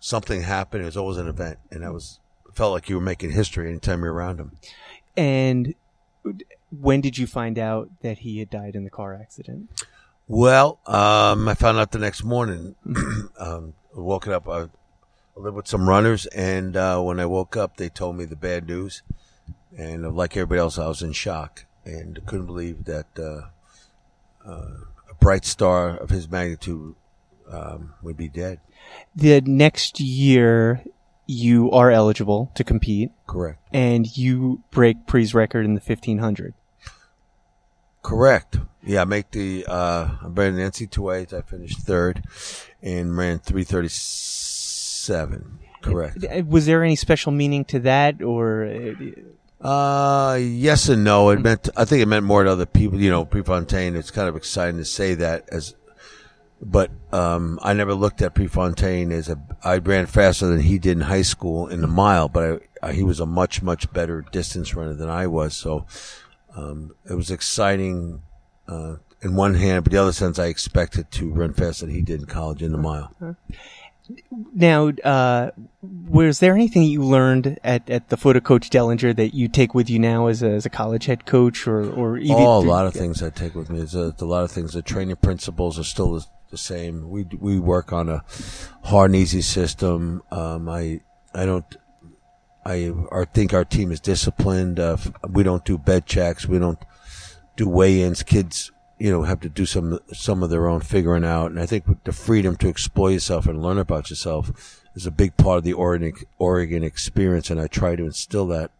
something 0.00 0.42
happened. 0.42 0.82
It 0.82 0.86
was 0.86 0.96
always 0.96 1.18
an 1.18 1.28
event, 1.28 1.58
and 1.70 1.82
that 1.82 1.92
was 1.92 2.18
felt 2.54 2.72
like 2.72 2.88
you 2.88 2.96
were 2.96 3.02
making 3.02 3.30
history 3.30 3.68
anytime 3.68 4.02
you're 4.02 4.12
around 4.12 4.38
him. 4.40 4.52
And 5.16 5.74
when 6.70 7.00
did 7.00 7.18
you 7.18 7.26
find 7.26 7.58
out 7.58 7.90
that 8.02 8.18
he 8.18 8.38
had 8.38 8.50
died 8.50 8.74
in 8.74 8.84
the 8.84 8.90
car 8.90 9.14
accident? 9.14 9.70
Well, 10.28 10.78
um, 10.86 11.48
I 11.48 11.54
found 11.54 11.78
out 11.78 11.92
the 11.92 11.98
next 11.98 12.22
morning. 12.22 12.76
um, 13.38 13.74
woken 13.94 14.32
up. 14.32 14.48
I, 14.48 14.62
I 14.62 14.68
lived 15.36 15.56
with 15.56 15.66
some 15.66 15.88
runners, 15.88 16.26
and 16.26 16.76
uh, 16.76 17.00
when 17.00 17.18
I 17.18 17.26
woke 17.26 17.56
up, 17.56 17.76
they 17.76 17.88
told 17.88 18.16
me 18.16 18.24
the 18.24 18.36
bad 18.36 18.66
news. 18.66 19.02
And 19.76 20.04
uh, 20.04 20.10
like 20.10 20.36
everybody 20.36 20.60
else, 20.60 20.78
I 20.78 20.86
was 20.88 21.02
in 21.02 21.12
shock 21.12 21.64
and 21.84 22.24
couldn't 22.26 22.46
believe 22.46 22.84
that 22.84 23.06
uh, 23.18 24.48
uh, 24.48 24.74
a 25.10 25.14
bright 25.18 25.44
star 25.44 25.96
of 25.96 26.10
his 26.10 26.30
magnitude 26.30 26.94
um, 27.50 27.94
would 28.02 28.16
be 28.16 28.28
dead. 28.28 28.60
The 29.14 29.40
next 29.40 30.00
year, 30.00 30.84
you 31.30 31.70
are 31.70 31.90
eligible 31.90 32.50
to 32.56 32.64
compete, 32.64 33.10
Correct. 33.26 33.58
and 33.72 34.16
you 34.16 34.62
break 34.70 35.06
Pre's 35.06 35.32
record 35.34 35.64
in 35.64 35.74
the 35.74 35.80
1500. 35.80 36.54
Correct. 38.02 38.58
Yeah, 38.82 39.02
I 39.02 39.04
make 39.04 39.30
the 39.30 39.66
uh 39.68 40.08
I 40.22 40.26
ran 40.26 40.56
the 40.56 40.62
NC2As, 40.62 41.32
I 41.34 41.42
finished 41.42 41.80
third 41.80 42.24
and 42.82 43.16
ran 43.16 43.38
three 43.38 43.62
thirty 43.64 43.88
seven. 43.90 45.58
Correct. 45.82 46.24
Uh, 46.24 46.42
Was 46.46 46.66
there 46.66 46.82
any 46.82 46.96
special 46.96 47.30
meaning 47.32 47.64
to 47.66 47.78
that, 47.80 48.22
or 48.22 48.64
uh, 48.64 49.66
Uh 49.66 50.38
yes 50.40 50.88
and 50.88 51.04
no. 51.04 51.28
It 51.28 51.40
meant 51.42 51.68
I 51.76 51.84
think 51.84 52.00
it 52.02 52.06
meant 52.06 52.24
more 52.24 52.42
to 52.42 52.50
other 52.50 52.64
people, 52.66 52.98
you 52.98 53.10
know, 53.10 53.26
Prefontaine. 53.26 53.96
It's 53.96 54.10
kind 54.10 54.28
of 54.30 54.36
exciting 54.36 54.78
to 54.78 54.84
say 54.86 55.14
that 55.16 55.46
as 55.52 55.74
but 56.60 56.90
um 57.12 57.58
I 57.62 57.72
never 57.72 57.94
looked 57.94 58.20
at 58.22 58.34
Prefontaine 58.34 59.12
as 59.12 59.28
a 59.28 59.40
I 59.64 59.78
ran 59.78 60.06
faster 60.06 60.46
than 60.46 60.60
he 60.60 60.78
did 60.78 60.92
in 60.92 61.00
high 61.02 61.22
school 61.22 61.68
in 61.68 61.80
the 61.80 61.86
mile, 61.86 62.28
but 62.28 62.62
I, 62.82 62.88
I, 62.88 62.92
he 62.92 63.02
was 63.02 63.20
a 63.20 63.26
much 63.26 63.62
much 63.62 63.92
better 63.92 64.24
distance 64.32 64.74
runner 64.74 64.94
than 64.94 65.08
I 65.08 65.26
was. 65.26 65.56
So 65.56 65.86
um 66.54 66.94
it 67.08 67.14
was 67.14 67.30
exciting 67.30 68.22
uh 68.68 68.96
in 69.22 69.36
one 69.36 69.54
hand, 69.54 69.84
but 69.84 69.92
the 69.92 69.98
other 69.98 70.12
sense 70.12 70.38
I 70.38 70.46
expected 70.46 71.10
to 71.12 71.30
run 71.30 71.52
faster 71.52 71.86
than 71.86 71.94
he 71.94 72.02
did 72.02 72.20
in 72.20 72.26
college 72.26 72.62
in 72.62 72.72
the 72.72 72.78
mile. 72.78 73.14
now, 74.54 74.88
uh, 75.04 75.50
was 75.82 76.40
there 76.40 76.54
anything 76.54 76.82
you 76.84 77.02
learned 77.02 77.58
at, 77.62 77.88
at 77.90 78.08
the 78.08 78.16
foot 78.16 78.36
of 78.36 78.44
Coach 78.44 78.70
Dellinger 78.70 79.14
that 79.16 79.34
you 79.34 79.46
take 79.48 79.74
with 79.74 79.90
you 79.90 79.98
now 79.98 80.26
as 80.26 80.42
a, 80.42 80.48
as 80.50 80.64
a 80.66 80.70
college 80.70 81.04
head 81.06 81.26
coach, 81.26 81.66
or 81.66 81.90
or 81.92 82.16
even 82.18 82.36
Oh, 82.38 82.58
a 82.58 82.60
lot 82.60 82.86
of 82.86 82.94
things 82.94 83.22
I 83.22 83.30
take 83.30 83.54
with 83.54 83.68
me. 83.70 83.80
A, 83.80 84.14
a 84.18 84.24
lot 84.24 84.44
of 84.44 84.50
things. 84.50 84.72
The 84.72 84.82
training 84.82 85.16
principles 85.16 85.78
are 85.78 85.84
still 85.84 86.24
the, 86.50 86.58
same. 86.58 87.10
We 87.10 87.24
we 87.38 87.58
work 87.58 87.92
on 87.92 88.08
a 88.08 88.24
hard 88.84 89.10
and 89.10 89.16
easy 89.16 89.42
system. 89.42 90.22
Um, 90.30 90.68
I 90.68 91.00
I 91.34 91.46
don't. 91.46 91.64
I 92.64 92.92
I 93.12 93.24
think 93.24 93.54
our 93.54 93.64
team 93.64 93.90
is 93.92 94.00
disciplined. 94.00 94.78
Uh, 94.78 94.96
we 95.28 95.42
don't 95.42 95.64
do 95.64 95.78
bed 95.78 96.06
checks. 96.06 96.46
We 96.46 96.58
don't 96.58 96.78
do 97.56 97.68
weigh-ins. 97.68 98.22
Kids, 98.22 98.70
you 98.98 99.10
know, 99.10 99.22
have 99.22 99.40
to 99.40 99.48
do 99.48 99.66
some 99.66 99.98
some 100.12 100.42
of 100.42 100.50
their 100.50 100.68
own 100.68 100.80
figuring 100.80 101.24
out. 101.24 101.50
And 101.50 101.60
I 101.60 101.66
think 101.66 102.04
the 102.04 102.12
freedom 102.12 102.56
to 102.56 102.68
explore 102.68 103.10
yourself 103.10 103.46
and 103.46 103.62
learn 103.62 103.78
about 103.78 104.10
yourself 104.10 104.82
is 104.94 105.06
a 105.06 105.10
big 105.10 105.36
part 105.36 105.58
of 105.58 105.64
the 105.64 105.72
Oregon 105.72 106.12
Oregon 106.38 106.82
experience. 106.82 107.50
And 107.50 107.60
I 107.60 107.66
try 107.66 107.96
to 107.96 108.04
instill 108.04 108.46
that 108.48 108.70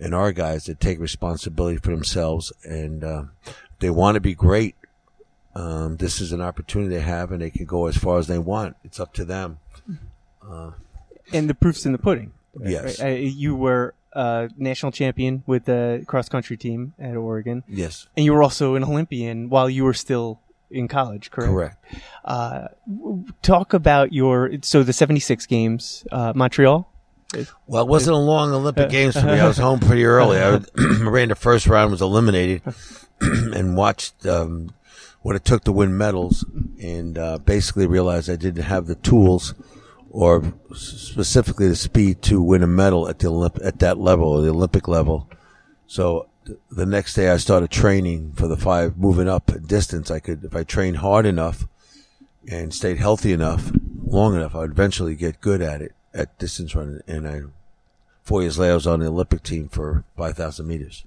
in 0.00 0.14
our 0.14 0.32
guys 0.32 0.64
to 0.64 0.74
take 0.74 0.98
responsibility 0.98 1.76
for 1.76 1.90
themselves 1.90 2.52
and 2.64 3.04
uh, 3.04 3.24
they 3.80 3.90
want 3.90 4.14
to 4.14 4.20
be 4.20 4.34
great. 4.34 4.74
Um, 5.54 5.96
this 5.96 6.20
is 6.20 6.32
an 6.32 6.40
opportunity 6.40 6.94
they 6.94 7.00
have, 7.02 7.32
and 7.32 7.42
they 7.42 7.50
can 7.50 7.64
go 7.64 7.86
as 7.86 7.96
far 7.96 8.18
as 8.18 8.26
they 8.28 8.38
want. 8.38 8.76
It's 8.84 9.00
up 9.00 9.12
to 9.14 9.24
them. 9.24 9.58
and 11.32 11.48
the 11.50 11.54
proof's 11.54 11.84
in 11.86 11.92
the 11.92 11.98
pudding. 11.98 12.32
Yes. 12.60 13.00
Right? 13.00 13.12
Uh, 13.12 13.14
you 13.16 13.54
were 13.54 13.94
uh, 14.12 14.48
national 14.56 14.92
champion 14.92 15.42
with 15.46 15.64
the 15.64 16.04
cross 16.06 16.28
country 16.28 16.56
team 16.56 16.94
at 16.98 17.16
Oregon, 17.16 17.62
Yes, 17.68 18.08
and 18.16 18.24
you 18.24 18.32
were 18.32 18.42
also 18.42 18.74
an 18.74 18.84
Olympian 18.84 19.48
while 19.48 19.70
you 19.70 19.84
were 19.84 19.94
still 19.94 20.40
in 20.70 20.88
college. 20.88 21.30
Correct. 21.30 21.48
correct. 21.52 22.04
Uh, 22.24 22.68
talk 23.42 23.72
about 23.72 24.12
your 24.12 24.50
so 24.62 24.82
the 24.82 24.92
seventy 24.92 25.20
six 25.20 25.46
games, 25.46 26.04
uh, 26.10 26.32
Montreal. 26.34 26.88
Well, 27.68 27.82
it 27.84 27.88
wasn't 27.88 28.16
a 28.16 28.18
long 28.18 28.52
Olympic 28.52 28.90
Games 28.90 29.14
for 29.14 29.24
me. 29.26 29.32
I 29.38 29.46
was 29.46 29.56
home 29.56 29.78
pretty 29.78 30.04
early. 30.04 30.38
I 30.38 30.60
ran 31.00 31.28
the 31.28 31.36
first 31.36 31.68
round, 31.68 31.92
was 31.92 32.02
eliminated, 32.02 32.62
and 33.20 33.76
watched 33.76 34.26
um, 34.26 34.74
what 35.22 35.36
it 35.36 35.44
took 35.44 35.64
to 35.64 35.72
win 35.72 35.96
medals, 35.96 36.44
and 36.80 37.18
uh, 37.18 37.38
basically 37.38 37.86
realized 37.86 38.30
I 38.30 38.36
didn't 38.36 38.64
have 38.64 38.86
the 38.86 38.94
tools, 38.94 39.54
or 40.10 40.54
specifically 40.74 41.68
the 41.68 41.76
speed 41.76 42.22
to 42.22 42.40
win 42.42 42.62
a 42.62 42.66
medal 42.66 43.08
at 43.08 43.18
the 43.18 43.28
Olymp- 43.28 43.64
at 43.64 43.78
that 43.80 43.98
level, 43.98 44.40
the 44.40 44.50
Olympic 44.50 44.88
level. 44.88 45.28
So 45.86 46.26
th- 46.46 46.58
the 46.70 46.86
next 46.86 47.14
day, 47.14 47.28
I 47.28 47.36
started 47.36 47.70
training 47.70 48.32
for 48.32 48.48
the 48.48 48.56
five, 48.56 48.96
moving 48.96 49.28
up 49.28 49.52
distance. 49.66 50.10
I 50.10 50.20
could, 50.20 50.44
if 50.44 50.56
I 50.56 50.64
trained 50.64 50.98
hard 50.98 51.26
enough 51.26 51.66
and 52.48 52.72
stayed 52.72 52.98
healthy 52.98 53.32
enough, 53.32 53.70
long 54.04 54.34
enough, 54.34 54.54
I 54.54 54.60
would 54.60 54.72
eventually 54.72 55.14
get 55.14 55.40
good 55.40 55.60
at 55.60 55.82
it 55.82 55.94
at 56.14 56.38
distance 56.38 56.74
running. 56.74 57.00
And 57.06 57.28
I, 57.28 57.42
four 58.22 58.42
years 58.42 58.58
later, 58.58 58.72
I 58.72 58.74
was 58.74 58.86
on 58.86 59.00
the 59.00 59.06
Olympic 59.06 59.42
team 59.42 59.68
for 59.68 60.04
5,000 60.16 60.66
meters. 60.66 61.04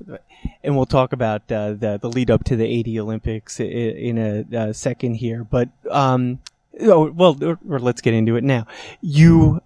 and 0.63 0.75
we'll 0.75 0.85
talk 0.85 1.13
about 1.13 1.51
uh, 1.51 1.73
the 1.73 1.97
the 2.01 2.09
lead 2.09 2.29
up 2.29 2.43
to 2.45 2.55
the 2.55 2.65
80 2.65 2.99
Olympics 2.99 3.59
in 3.59 4.17
a, 4.17 4.57
uh 4.57 4.73
second 4.73 5.15
here. 5.15 5.43
But 5.43 5.69
um, 5.89 6.39
oh, 6.81 7.11
well, 7.11 7.37
or, 7.43 7.59
or 7.69 7.79
let's 7.79 8.01
get 8.01 8.13
into 8.13 8.35
it 8.35 8.43
now. 8.43 8.67
You 9.01 9.61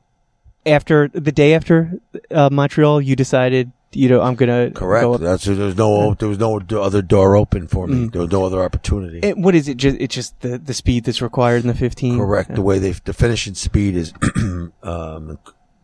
after 0.66 1.08
the 1.08 1.32
day 1.32 1.54
after 1.54 2.00
uh, 2.30 2.50
Montreal, 2.52 3.02
you 3.02 3.16
decided, 3.16 3.72
you 3.94 4.10
know, 4.10 4.22
I'm 4.22 4.36
gonna 4.36 4.72
Correct. 4.72 5.22
That's 5.22 5.46
there 5.46 5.56
was 5.56 5.78
no 5.78 6.14
there 6.14 6.30
was 6.30 6.40
no 6.40 6.60
other 6.60 7.02
door 7.02 7.36
open 7.36 7.68
for 7.68 7.88
me. 7.88 8.10
There 8.10 8.22
was 8.22 8.32
no 8.32 8.46
other 8.46 8.62
opportunity. 8.62 9.22
And 9.24 9.44
what 9.44 9.56
is 9.56 9.68
it? 9.68 9.78
Just 9.78 9.98
it's 10.00 10.14
just 10.14 10.40
the 10.42 10.58
the 10.58 10.74
speed 10.74 11.06
that's 11.06 11.22
required 11.22 11.62
in 11.62 11.68
the 11.68 11.74
15. 11.74 12.18
Correct. 12.20 12.54
The 12.54 12.62
way 12.62 12.80
they 12.80 12.92
the 12.92 13.14
finishing 13.14 13.56
speed 13.56 13.96
is, 13.96 14.14
um, 14.84 15.40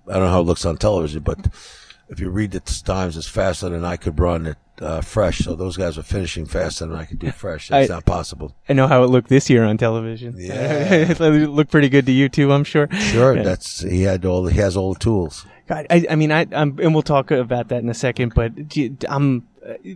I 0.07 0.13
don't 0.13 0.23
know 0.23 0.29
how 0.29 0.41
it 0.41 0.45
looks 0.45 0.65
on 0.65 0.77
television, 0.77 1.21
but 1.23 1.47
if 2.09 2.19
you 2.19 2.29
read 2.29 2.51
the 2.51 2.59
times, 2.59 3.17
it's 3.17 3.27
faster 3.27 3.69
than 3.69 3.85
I 3.85 3.95
could 3.97 4.19
run 4.19 4.45
it 4.47 4.57
uh, 4.81 5.01
fresh. 5.01 5.39
So 5.39 5.55
those 5.55 5.77
guys 5.77 5.97
are 5.97 6.03
finishing 6.03 6.45
faster 6.45 6.85
than 6.85 6.95
I 6.97 7.05
could 7.05 7.19
do 7.19 7.31
fresh. 7.43 7.69
That's 7.69 7.89
I- 7.89 7.93
not 7.95 8.05
possible. 8.05 8.55
I 8.67 8.73
know 8.73 8.87
how 8.87 9.03
it 9.03 9.07
looked 9.07 9.29
this 9.29 9.49
year 9.49 9.63
on 9.63 9.77
television. 9.77 10.35
Yeah. 10.37 10.93
it 11.09 11.19
looked 11.19 11.71
pretty 11.71 11.89
good 11.89 12.05
to 12.07 12.11
you 12.11 12.29
too, 12.29 12.51
I'm 12.51 12.63
sure. 12.63 12.89
Sure, 12.91 13.35
Yeah. 13.35 13.43
that's 13.43 13.81
he 13.81 14.03
had 14.03 14.25
all 14.25 14.47
he 14.47 14.59
has 14.59 14.75
all 14.75 14.93
the 14.93 14.99
tools. 14.99 15.45
God, 15.67 15.87
I, 15.89 16.05
I 16.09 16.15
mean, 16.15 16.31
I, 16.31 16.45
I'm, 16.51 16.77
and 16.79 16.93
we'll 16.93 17.03
talk 17.03 17.31
about 17.31 17.69
that 17.69 17.81
in 17.81 17.87
a 17.89 17.93
second. 17.93 18.33
But 18.35 18.51
I'm, 19.07 19.47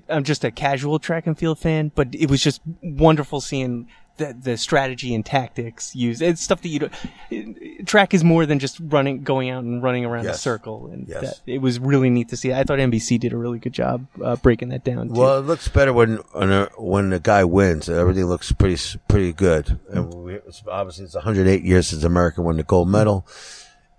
I'm 0.08 0.24
just 0.24 0.46
a 0.46 0.52
casual 0.52 0.98
track 0.98 1.28
and 1.28 1.38
field 1.38 1.60
fan. 1.60 1.92
But 1.94 2.16
it 2.16 2.30
was 2.30 2.42
just 2.42 2.62
wonderful 2.82 3.42
seeing 3.42 3.90
the 4.18 4.36
the 4.40 4.58
strategy 4.58 5.14
and 5.16 5.26
tactics 5.26 5.96
used. 5.96 6.22
It's 6.22 6.42
stuff 6.42 6.62
that 6.62 6.70
you 6.70 6.80
don't. 6.80 7.86
Track 7.88 8.14
is 8.14 8.24
more 8.24 8.46
than 8.46 8.60
just 8.60 8.80
running, 8.80 9.24
going 9.24 9.50
out 9.50 9.64
and 9.64 9.82
running 9.82 10.06
around 10.06 10.26
a 10.26 10.34
circle, 10.34 10.88
and 10.88 11.08
Yes. 11.08 11.22
that, 11.22 11.52
it 11.52 11.60
was 11.60 11.80
really 11.80 12.10
neat 12.10 12.30
to 12.30 12.38
see. 12.38 12.54
I 12.54 12.64
thought 12.64 12.80
NBC 12.80 13.20
did 13.20 13.34
a 13.34 13.38
really 13.38 13.60
good 13.60 13.74
job 13.74 14.08
uh, 14.24 14.36
breaking 14.38 14.70
that 14.70 14.84
down. 14.84 15.08
too. 15.10 15.14
Well, 15.14 15.40
it 15.40 15.44
looks 15.46 15.68
better 15.68 15.94
when 15.94 16.18
when, 16.34 16.52
a, 16.52 16.66
when 16.78 17.10
the 17.12 17.20
guy 17.20 17.44
wins. 17.44 17.88
Everything 17.90 18.26
looks 18.26 18.52
pretty 18.52 18.78
pretty 19.08 19.34
good. 19.34 19.80
And 19.90 20.14
we, 20.14 20.34
it's, 20.36 20.64
obviously, 20.68 21.06
it's 21.06 21.16
108 21.16 21.64
years 21.64 21.88
since 21.88 22.04
America 22.04 22.42
won 22.42 22.58
the 22.58 22.64
gold 22.64 22.90
medal, 22.90 23.26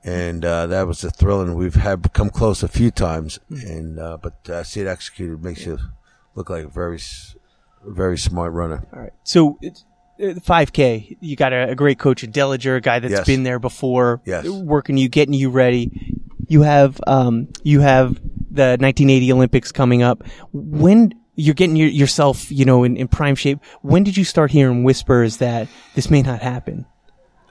and 0.04 0.44
uh, 0.44 0.66
that 0.66 0.87
was 0.87 1.02
a 1.04 1.11
thrill. 1.11 1.40
And 1.40 1.57
we've 1.57 1.74
had 1.76 2.12
come 2.12 2.31
close 2.31 2.62
a 2.62 2.68
few 2.68 2.90
times, 2.90 3.38
and 3.50 3.98
uh, 3.98 4.18
but 4.20 4.48
uh, 4.50 4.64
see 4.64 4.81
it 4.81 4.87
executed 4.87 5.42
makes 5.42 5.64
you 5.64 5.78
look 6.35 6.50
like 6.50 6.64
a 6.64 6.68
very 6.68 6.98
very 7.87 8.18
smart 8.18 8.52
runner. 8.52 8.85
All 8.92 9.00
right. 9.00 9.12
So, 9.22 9.57
it's- 9.62 9.85
5K, 10.18 11.16
you 11.20 11.37
got 11.37 11.52
a, 11.52 11.70
a 11.70 11.74
great 11.74 11.98
coach 11.98 12.24
in 12.24 12.33
Dellinger, 12.33 12.76
a 12.76 12.81
guy 12.81 12.98
that's 12.98 13.12
Yes. 13.12 13.26
been 13.26 13.42
there 13.44 13.59
before, 13.59 14.20
Yes. 14.24 14.46
working 14.48 14.96
you, 14.96 15.09
getting 15.09 15.35
you 15.35 15.50
ready. 15.50 16.16
You 16.48 16.62
have, 16.62 17.00
um, 17.07 17.48
you 17.62 17.81
have 17.81 18.14
the 18.50 18.76
1980 18.81 19.33
Olympics 19.33 19.70
coming 19.72 20.02
up. 20.02 20.24
When 20.52 21.14
you're 21.37 21.54
getting 21.54 21.76
your, 21.76 21.88
yourself, 21.88 22.50
you 22.50 22.64
know, 22.64 22.85
in, 22.85 22.96
in 22.96 23.07
prime 23.09 23.35
shape, 23.37 23.61
when 23.83 24.02
did 24.02 24.16
you 24.16 24.24
start 24.24 24.50
hearing 24.50 24.83
whispers 24.83 25.37
that 25.37 25.68
this 25.94 26.11
may 26.11 26.22
not 26.22 26.40
happen? 26.40 26.87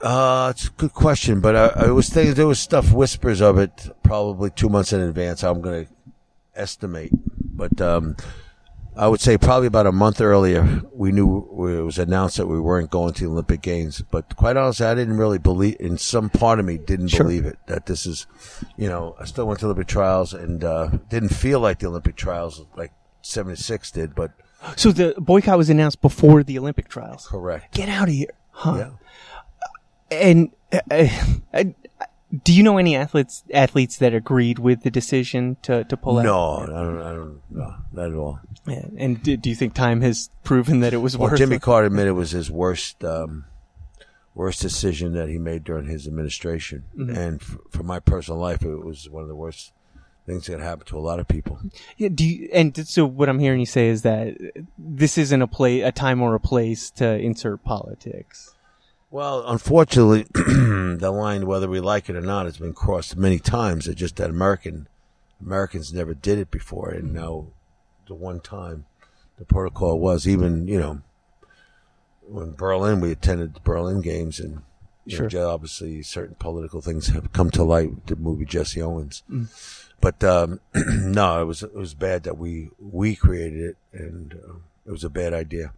Uh, 0.01 0.51
it's 0.55 0.67
a 0.67 0.71
good 0.71 0.93
question, 0.93 1.39
but 1.39 1.55
I, 1.55 1.85
I 1.87 1.91
was 1.91 2.09
thinking 2.09 2.33
there 2.35 2.47
was 2.47 2.59
stuff 2.59 2.91
whispers 2.91 3.41
of 3.41 3.57
it 3.57 3.89
probably 4.03 4.49
two 4.51 4.69
months 4.69 4.93
in 4.93 4.99
advance. 4.99 5.43
I'm 5.43 5.61
going 5.61 5.85
to 5.85 5.91
estimate, 6.55 7.11
but 7.55 7.79
um, 7.81 8.15
I 8.97 9.07
would 9.07 9.21
say 9.21 9.37
probably 9.37 9.67
about 9.67 9.85
a 9.85 9.91
month 9.91 10.19
earlier 10.21 10.81
we 10.93 11.11
knew 11.11 11.37
it 11.37 11.83
was 11.83 11.99
announced 11.99 12.37
that 12.37 12.47
we 12.47 12.59
weren't 12.59 12.89
going 12.89 13.13
to 13.13 13.23
the 13.25 13.29
Olympic 13.29 13.61
Games. 13.61 14.01
But 14.09 14.35
quite 14.35 14.57
honestly, 14.57 14.85
I 14.87 14.95
didn't 14.95 15.17
really 15.17 15.37
believe. 15.37 15.77
In 15.79 15.97
some 15.97 16.29
part 16.29 16.59
of 16.59 16.65
me, 16.65 16.77
didn't 16.77 17.09
Sure. 17.09 17.23
believe 17.23 17.45
it 17.45 17.57
that 17.67 17.85
this 17.85 18.05
is, 18.05 18.25
you 18.75 18.87
know, 18.89 19.15
I 19.19 19.25
still 19.25 19.45
went 19.47 19.59
to 19.59 19.65
Olympic 19.67 19.87
trials 19.87 20.33
and 20.33 20.63
uh, 20.63 20.89
didn't 21.09 21.29
feel 21.29 21.59
like 21.59 21.79
the 21.79 21.87
Olympic 21.87 22.15
trials 22.15 22.65
like 22.75 22.91
'76 23.21 23.91
did, 23.91 24.15
but 24.15 24.31
So 24.75 24.91
the 24.91 25.13
boycott 25.17 25.57
was 25.57 25.69
announced 25.69 26.01
before 26.01 26.43
the 26.43 26.57
Olympic 26.57 26.87
trials. 26.89 27.27
correct. 27.27 27.73
Get 27.75 27.89
out 27.89 28.07
of 28.07 28.13
here. 28.15 28.31
Huh. 28.51 28.75
Yeah. 28.77 28.89
and 30.09 30.51
uh, 30.73 31.07
I, 31.53 31.75
Do 32.43 32.53
you 32.53 32.61
know 32.61 32.77
any 32.77 32.95
athletes 32.95 33.43
athletes 33.53 33.97
that 33.97 34.13
agreed 34.13 34.59
with 34.59 34.83
the 34.83 34.91
decision 34.91 35.55
to, 35.61 35.85
to 35.85 35.95
pull 35.95 36.19
out? 36.19 36.25
No, 36.25 36.57
I 36.57 36.65
don't. 36.65 37.01
I 37.01 37.13
don't. 37.13 37.41
No, 37.49 37.75
not 37.93 38.07
at 38.09 38.13
all. 38.15 38.39
Yeah. 38.67 38.85
And 38.97 39.23
do, 39.23 39.37
do 39.37 39.49
you 39.49 39.55
think 39.55 39.73
time 39.73 40.01
has 40.01 40.29
proven 40.43 40.81
that 40.81 40.93
it 40.93 40.97
was 40.97 41.15
worse? 41.15 41.19
Well, 41.21 41.29
worth 41.31 41.37
Jimmy 41.39 41.55
it? 41.55 41.61
Carter 41.61 41.87
admitted 41.87 42.09
it 42.09 42.13
was 42.13 42.31
his 42.31 42.51
worst, 42.51 43.01
um, 43.05 43.45
worst 44.35 44.61
decision 44.61 45.13
that 45.13 45.29
he 45.29 45.37
made 45.37 45.63
during 45.63 45.87
his 45.87 46.05
administration, 46.05 46.83
Mm-hmm. 46.97 47.15
and 47.15 47.41
f- 47.41 47.57
for 47.69 47.83
my 47.83 47.99
personal 47.99 48.39
life, 48.41 48.61
it 48.61 48.83
was 48.83 49.09
one 49.09 49.23
of 49.23 49.29
the 49.29 49.35
worst 49.35 49.71
things 50.25 50.47
that 50.47 50.59
happened 50.59 50.87
to 50.87 50.97
a 50.97 50.99
lot 50.99 51.19
of 51.21 51.27
people. 51.29 51.57
Yeah, 51.95 52.09
do 52.13 52.25
you, 52.27 52.49
and 52.51 52.75
so 52.85 53.05
what 53.05 53.29
I'm 53.29 53.39
hearing 53.39 53.61
you 53.61 53.65
say 53.65 53.87
is 53.87 54.01
that 54.01 54.35
this 54.77 55.17
isn't 55.17 55.41
a 55.41 55.47
play, 55.47 55.79
a 55.79 55.93
time 55.93 56.21
or 56.21 56.35
a 56.35 56.39
place 56.41 56.91
to 56.91 57.17
insert 57.17 57.63
politics. 57.63 58.53
Well, 59.09 59.45
unfortunately, 59.47 60.23
the 60.33 61.11
line, 61.11 61.45
whether 61.47 61.69
we 61.69 61.79
like 61.79 62.09
it 62.09 62.15
or 62.15 62.21
not, 62.21 62.45
has 62.45 62.57
been 62.57 62.73
crossed 62.73 63.15
many 63.15 63.39
times. 63.39 63.87
It's 63.87 63.99
just 63.99 64.17
that 64.17 64.29
American 64.29 64.87
Americans 65.41 65.93
never 65.93 66.13
did 66.13 66.39
it 66.39 66.51
before, 66.51 66.89
and 66.89 67.13
now 67.13 67.47
the 68.07 68.15
one 68.15 68.39
time 68.39 68.85
the 69.37 69.45
protocol 69.45 69.99
was 69.99 70.27
even 70.27 70.67
you 70.67 70.79
know 70.79 71.01
when 72.27 72.51
Berlin 72.53 72.99
we 72.99 73.11
attended 73.11 73.53
the 73.55 73.59
Berlin 73.61 74.01
games 74.01 74.39
and. 74.39 74.61
You 75.09 75.15
Sure. 75.15 75.29
know, 75.29 75.49
obviously, 75.51 76.03
certain 76.03 76.35
political 76.35 76.81
things 76.81 77.07
have 77.07 77.31
come 77.31 77.49
to 77.51 77.63
light. 77.63 77.91
with 77.91 78.05
The 78.07 78.17
movie 78.17 78.43
Jesse 78.43 78.81
Owens, 78.81 79.23
but 80.01 80.21
um, 80.21 80.59
no, 80.75 81.41
it 81.41 81.45
was 81.45 81.63
it 81.63 81.73
was 81.73 81.93
bad 81.93 82.23
that 82.23 82.37
we 82.37 82.71
we 82.77 83.15
created 83.15 83.61
it, 83.61 83.77
and 83.93 84.33
uh, 84.33 84.53
it 84.85 84.91
was 84.91 85.05
a 85.05 85.09
bad 85.09 85.33
idea. 85.33 85.71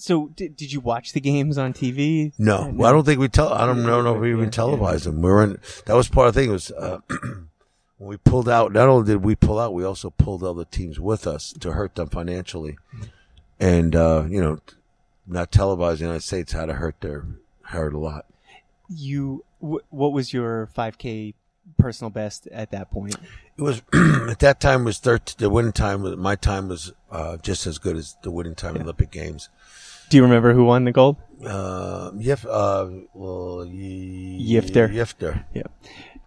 So 0.00 0.28
did, 0.28 0.56
did 0.56 0.72
you 0.72 0.80
watch 0.80 1.12
the 1.12 1.20
games 1.20 1.58
on 1.58 1.74
TV? 1.74 2.32
No, 2.38 2.72
well, 2.74 2.88
I 2.88 2.92
don't 2.92 3.04
think 3.04 3.20
we 3.20 3.28
tell. 3.28 3.52
I 3.52 3.66
don't 3.66 3.82
know 3.82 4.14
if 4.14 4.20
we 4.20 4.30
even 4.30 4.44
Yeah, 4.44 4.50
televised 4.50 5.04
them. 5.04 5.20
We 5.20 5.30
were 5.30 5.44
in. 5.44 5.58
That 5.84 5.94
was 5.94 6.08
part 6.08 6.28
of 6.28 6.34
the 6.34 6.40
thing. 6.40 6.50
Was 6.50 6.70
uh, 6.70 7.00
when 7.98 8.08
we 8.08 8.16
pulled 8.16 8.48
out. 8.48 8.72
Not 8.72 8.88
only 8.88 9.06
did 9.06 9.22
we 9.22 9.36
pull 9.36 9.58
out, 9.58 9.74
we 9.74 9.84
also 9.84 10.08
pulled 10.08 10.42
other 10.42 10.64
teams 10.64 10.98
with 10.98 11.26
us 11.26 11.52
to 11.60 11.72
hurt 11.72 11.96
them 11.96 12.08
financially, 12.08 12.78
and 13.58 13.94
uh, 13.94 14.24
you 14.26 14.40
know, 14.40 14.58
not 15.26 15.52
televising 15.52 15.98
the 15.98 16.04
United 16.04 16.22
States 16.22 16.52
had 16.52 16.66
to 16.66 16.74
hurt 16.74 17.00
their 17.02 17.26
hurt 17.64 17.92
a 17.92 17.98
lot. 17.98 18.24
You, 18.88 19.44
wh- 19.60 19.84
what 19.92 20.12
was 20.12 20.32
your 20.32 20.68
5K 20.76 21.34
personal 21.78 22.10
best 22.10 22.46
at 22.48 22.70
that 22.72 22.90
point? 22.90 23.16
It 23.56 23.62
was 23.62 23.82
at 24.30 24.38
that 24.38 24.60
time 24.60 24.84
was 24.84 24.98
third. 24.98 25.26
The 25.36 25.50
winning 25.50 25.72
time. 25.72 26.02
was 26.02 26.16
My 26.16 26.36
time 26.36 26.68
was 26.68 26.92
uh, 27.10 27.36
just 27.36 27.66
as 27.66 27.78
good 27.78 27.96
as 27.96 28.16
the 28.22 28.30
winning 28.30 28.54
time 28.54 28.76
in 28.76 28.82
Olympic 28.82 29.10
Games. 29.10 29.50
Do 30.10 30.16
you 30.16 30.22
remember 30.24 30.52
who 30.52 30.64
won 30.64 30.84
the 30.84 30.92
gold? 30.92 31.16
Uh, 31.44 32.10
Yif, 32.12 32.44
uh, 32.44 33.06
well, 33.14 33.64
Yifter. 33.66 34.92
Yifter. 34.92 35.44
Yeah. 35.54 35.62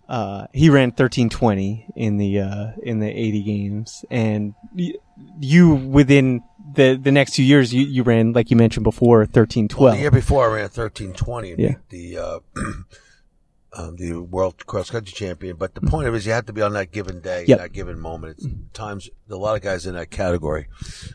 Uh, 0.09 0.47
he 0.53 0.69
ran 0.69 0.89
1320 0.89 1.87
in 1.95 2.17
the, 2.17 2.39
uh, 2.39 2.71
in 2.81 2.99
the 2.99 3.07
80 3.09 3.43
games. 3.43 4.05
And 4.09 4.53
y- 4.75 4.93
you, 5.39 5.75
within 5.75 6.41
the, 6.75 6.99
the 7.01 7.11
next 7.11 7.33
two 7.33 7.43
years, 7.43 7.73
you, 7.73 7.85
you 7.85 8.03
ran, 8.03 8.33
like 8.33 8.49
you 8.51 8.57
mentioned 8.57 8.83
before, 8.83 9.19
1312. 9.19 9.93
The 9.95 9.99
year 10.01 10.11
before, 10.11 10.49
I 10.49 10.53
ran 10.61 10.69
thirteen 10.69 11.13
twenty 11.13 11.51
and 11.51 11.59
Yeah. 11.59 11.75
beat 11.89 11.89
the 11.89 12.17
uh, 12.17 12.39
um, 13.73 13.95
the 13.97 14.17
world 14.17 14.65
cross 14.65 14.89
country 14.89 15.13
champion. 15.13 15.55
But 15.57 15.75
the 15.75 15.81
point 15.81 16.07
of 16.07 16.13
it 16.13 16.17
is, 16.17 16.25
you 16.25 16.31
have 16.33 16.45
to 16.47 16.53
be 16.53 16.61
on 16.61 16.73
that 16.73 16.91
given 16.91 17.19
day, 17.21 17.45
Yep. 17.47 17.59
that 17.59 17.73
given 17.73 17.99
moment. 17.99 18.37
It's 18.39 18.47
times 18.73 19.09
a 19.29 19.35
lot 19.35 19.55
of 19.55 19.61
guys 19.61 19.85
in 19.85 19.95
that 19.95 20.09
category, 20.11 20.67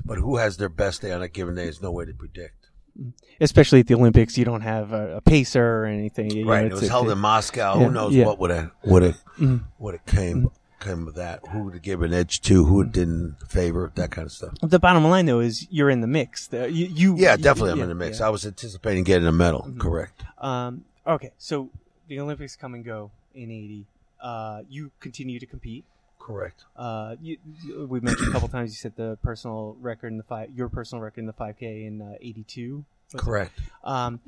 but 0.05 0.19
who 0.19 0.37
has 0.37 0.57
their 0.57 0.69
best 0.69 1.03
day 1.03 1.13
on 1.13 1.21
that 1.21 1.33
given 1.33 1.55
day 1.55 1.67
is 1.67 1.83
no 1.83 1.91
way 1.93 2.05
to 2.05 2.15
predict. 2.15 2.58
Especially 3.41 3.81
at 3.81 3.87
the 3.87 3.95
Olympics, 3.95 4.37
you 4.37 4.45
don't 4.45 4.63
have 4.63 4.93
a, 4.93 5.17
a 5.17 5.21
pacer 5.21 5.65
or 5.83 5.87
anything. 5.87 6.31
you 6.31 6.45
know, 6.45 6.51
right? 6.51 6.65
It 6.65 6.67
it's- 6.67 6.81
was 6.83 6.91
held 6.91 7.11
in 7.11 7.19
Moscow. 7.19 7.79
Yeah, 7.79 7.85
Who 7.87 7.93
knows 7.93 8.15
yeah. 8.15 8.27
what 8.27 8.39
would 8.41 8.51
have 8.51 8.71
would 8.85 9.03
have 9.05 9.21
would 9.79 9.95
have 9.95 10.07
came 10.07 10.51
came 10.81 11.05
with 11.05 11.15
that? 11.17 11.41
Who 11.51 11.65
would 11.65 11.75
have 11.75 11.83
given 11.83 12.13
edge 12.13 12.41
to? 12.43 12.65
Who 12.65 12.85
didn't 12.85 13.37
favor? 13.49 13.93
That 13.95 14.11
kind 14.11 14.27
of 14.27 14.33
stuff. 14.33 14.55
The 14.63 14.79
bottom 14.79 15.05
line, 15.05 15.27
though, 15.27 15.41
is 15.41 15.67
you're 15.71 15.91
in 15.91 16.01
the 16.01 16.07
mix. 16.07 16.49
You, 16.53 16.69
you 16.69 17.17
Yeah, 17.17 17.37
definitely. 17.37 17.73
I'm 17.73 17.79
yeah, 17.79 17.83
in 17.85 17.89
the 17.91 17.95
mix. 17.95 18.21
I 18.21 18.29
was 18.29 18.45
anticipating 18.47 19.05
getting 19.05 19.27
a 19.29 19.33
medal. 19.33 19.71
Correct. 19.79 20.23
Um, 20.39 20.85
okay, 21.07 21.33
so 21.39 21.71
the 22.09 22.19
Olympics 22.21 22.57
come 22.57 22.75
and 22.75 22.85
go 22.85 23.11
in 23.35 23.51
'80. 23.51 23.87
Uh, 24.21 24.63
you 24.69 24.91
continue 25.01 25.39
to 25.39 25.47
compete. 25.47 25.85
Correct. 26.29 26.65
Uh, 26.77 27.17
you, 27.23 27.39
you- 27.65 27.87
we 27.87 28.01
mentioned 28.01 28.29
a 28.29 28.33
couple 28.33 28.49
times. 28.49 28.71
You 28.71 28.77
set 28.77 28.97
the 28.97 29.17
personal 29.23 29.77
record 29.81 30.09
in 30.13 30.19
the 30.19 30.23
five, 30.23 30.51
your 30.55 30.69
personal 30.69 31.03
record 31.03 31.21
in 31.21 31.27
the 31.27 31.33
5K 31.33 31.87
in 31.87 32.03
uh, 32.03 32.15
'82. 32.21 32.85
Correct. 33.17 33.59
Um, 33.83 34.21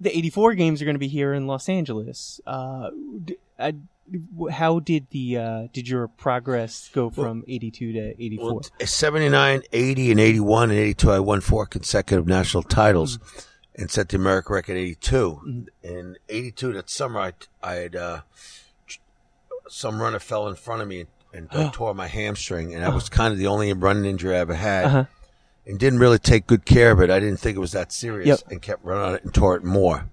the 0.00 0.16
'84 0.16 0.54
games 0.54 0.80
are 0.80 0.84
going 0.84 0.94
to 0.94 1.00
be 1.00 1.08
here 1.08 1.34
in 1.34 1.46
Los 1.48 1.68
Angeles. 1.68 2.40
Uh, 2.46 2.90
d- 3.24 3.36
I- 3.58 3.74
how 4.52 4.80
did 4.80 5.06
the 5.10 5.36
uh, 5.38 5.66
did 5.72 5.88
your 5.88 6.06
progress 6.08 6.88
go 6.92 7.10
from 7.10 7.42
'82 7.48 7.92
to 7.94 8.22
'84? 8.22 8.44
Well, 8.52 8.60
t- 8.60 8.86
79, 8.86 9.62
80, 9.72 10.10
and 10.12 10.20
81 10.20 10.70
and 10.70 10.78
82, 10.78 11.10
I 11.10 11.18
won 11.20 11.40
four 11.40 11.66
consecutive 11.66 12.26
national 12.28 12.62
titles 12.64 13.18
and 13.76 13.90
set 13.90 14.08
the 14.08 14.16
American 14.16 14.54
record 14.54 14.76
82. 14.76 15.66
In 15.82 16.16
82, 16.28 16.72
that 16.74 16.90
summer, 16.90 17.20
I, 17.20 17.32
I 17.62 17.74
had, 17.74 17.96
uh, 17.96 18.20
some 19.68 20.00
runner 20.02 20.18
fell 20.18 20.48
in 20.48 20.56
front 20.56 20.82
of 20.82 20.88
me 20.88 21.06
and, 21.32 21.48
uh, 21.52 21.70
tore 21.72 21.94
my 21.94 22.06
hamstring. 22.06 22.74
And 22.74 22.82
that 22.82 22.94
was 22.94 23.08
kind 23.08 23.32
of 23.32 23.38
the 23.38 23.46
only 23.46 23.72
running 23.72 24.04
injury 24.04 24.34
I 24.36 24.40
ever 24.40 24.54
had. 24.54 24.84
Uh-huh. 24.86 25.04
And 25.66 25.78
didn't 25.78 25.98
really 26.00 26.18
take 26.18 26.46
good 26.46 26.64
care 26.64 26.90
of 26.90 27.00
it. 27.00 27.10
I 27.10 27.20
didn't 27.20 27.36
think 27.38 27.56
it 27.56 27.60
was 27.60 27.72
that 27.72 27.92
serious 27.92 28.26
Yep. 28.42 28.50
and 28.50 28.62
kept 28.62 28.84
running 28.84 29.04
on 29.04 29.14
it 29.14 29.24
and 29.24 29.32
tore 29.32 29.54
it 29.56 29.62
more. 29.62 30.06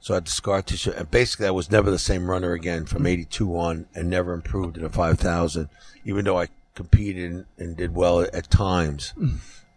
So 0.00 0.12
I 0.12 0.16
had 0.16 0.26
the 0.26 0.30
scar 0.32 0.60
tissue. 0.60 0.90
And 0.90 1.10
basically, 1.10 1.46
I 1.46 1.50
was 1.50 1.70
never 1.70 1.90
the 1.90 1.98
same 1.98 2.28
runner 2.28 2.52
again 2.52 2.84
from 2.84 3.06
82 3.06 3.56
on 3.56 3.86
and 3.94 4.10
never 4.10 4.32
improved 4.34 4.76
in 4.76 4.84
a 4.84 4.88
5,000, 4.90 5.68
even 6.04 6.24
though 6.24 6.38
I 6.38 6.48
competed 6.74 7.30
and, 7.32 7.44
and 7.56 7.76
did 7.76 7.94
well 7.94 8.20
at 8.20 8.50
times. 8.50 9.14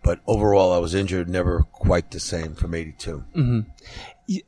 But 0.03 0.19
overall, 0.27 0.73
I 0.73 0.79
was 0.79 0.95
injured, 0.95 1.29
never 1.29 1.63
quite 1.71 2.11
the 2.11 2.19
same 2.19 2.55
from 2.55 2.73
82. 2.73 3.23
Y- 3.35 3.63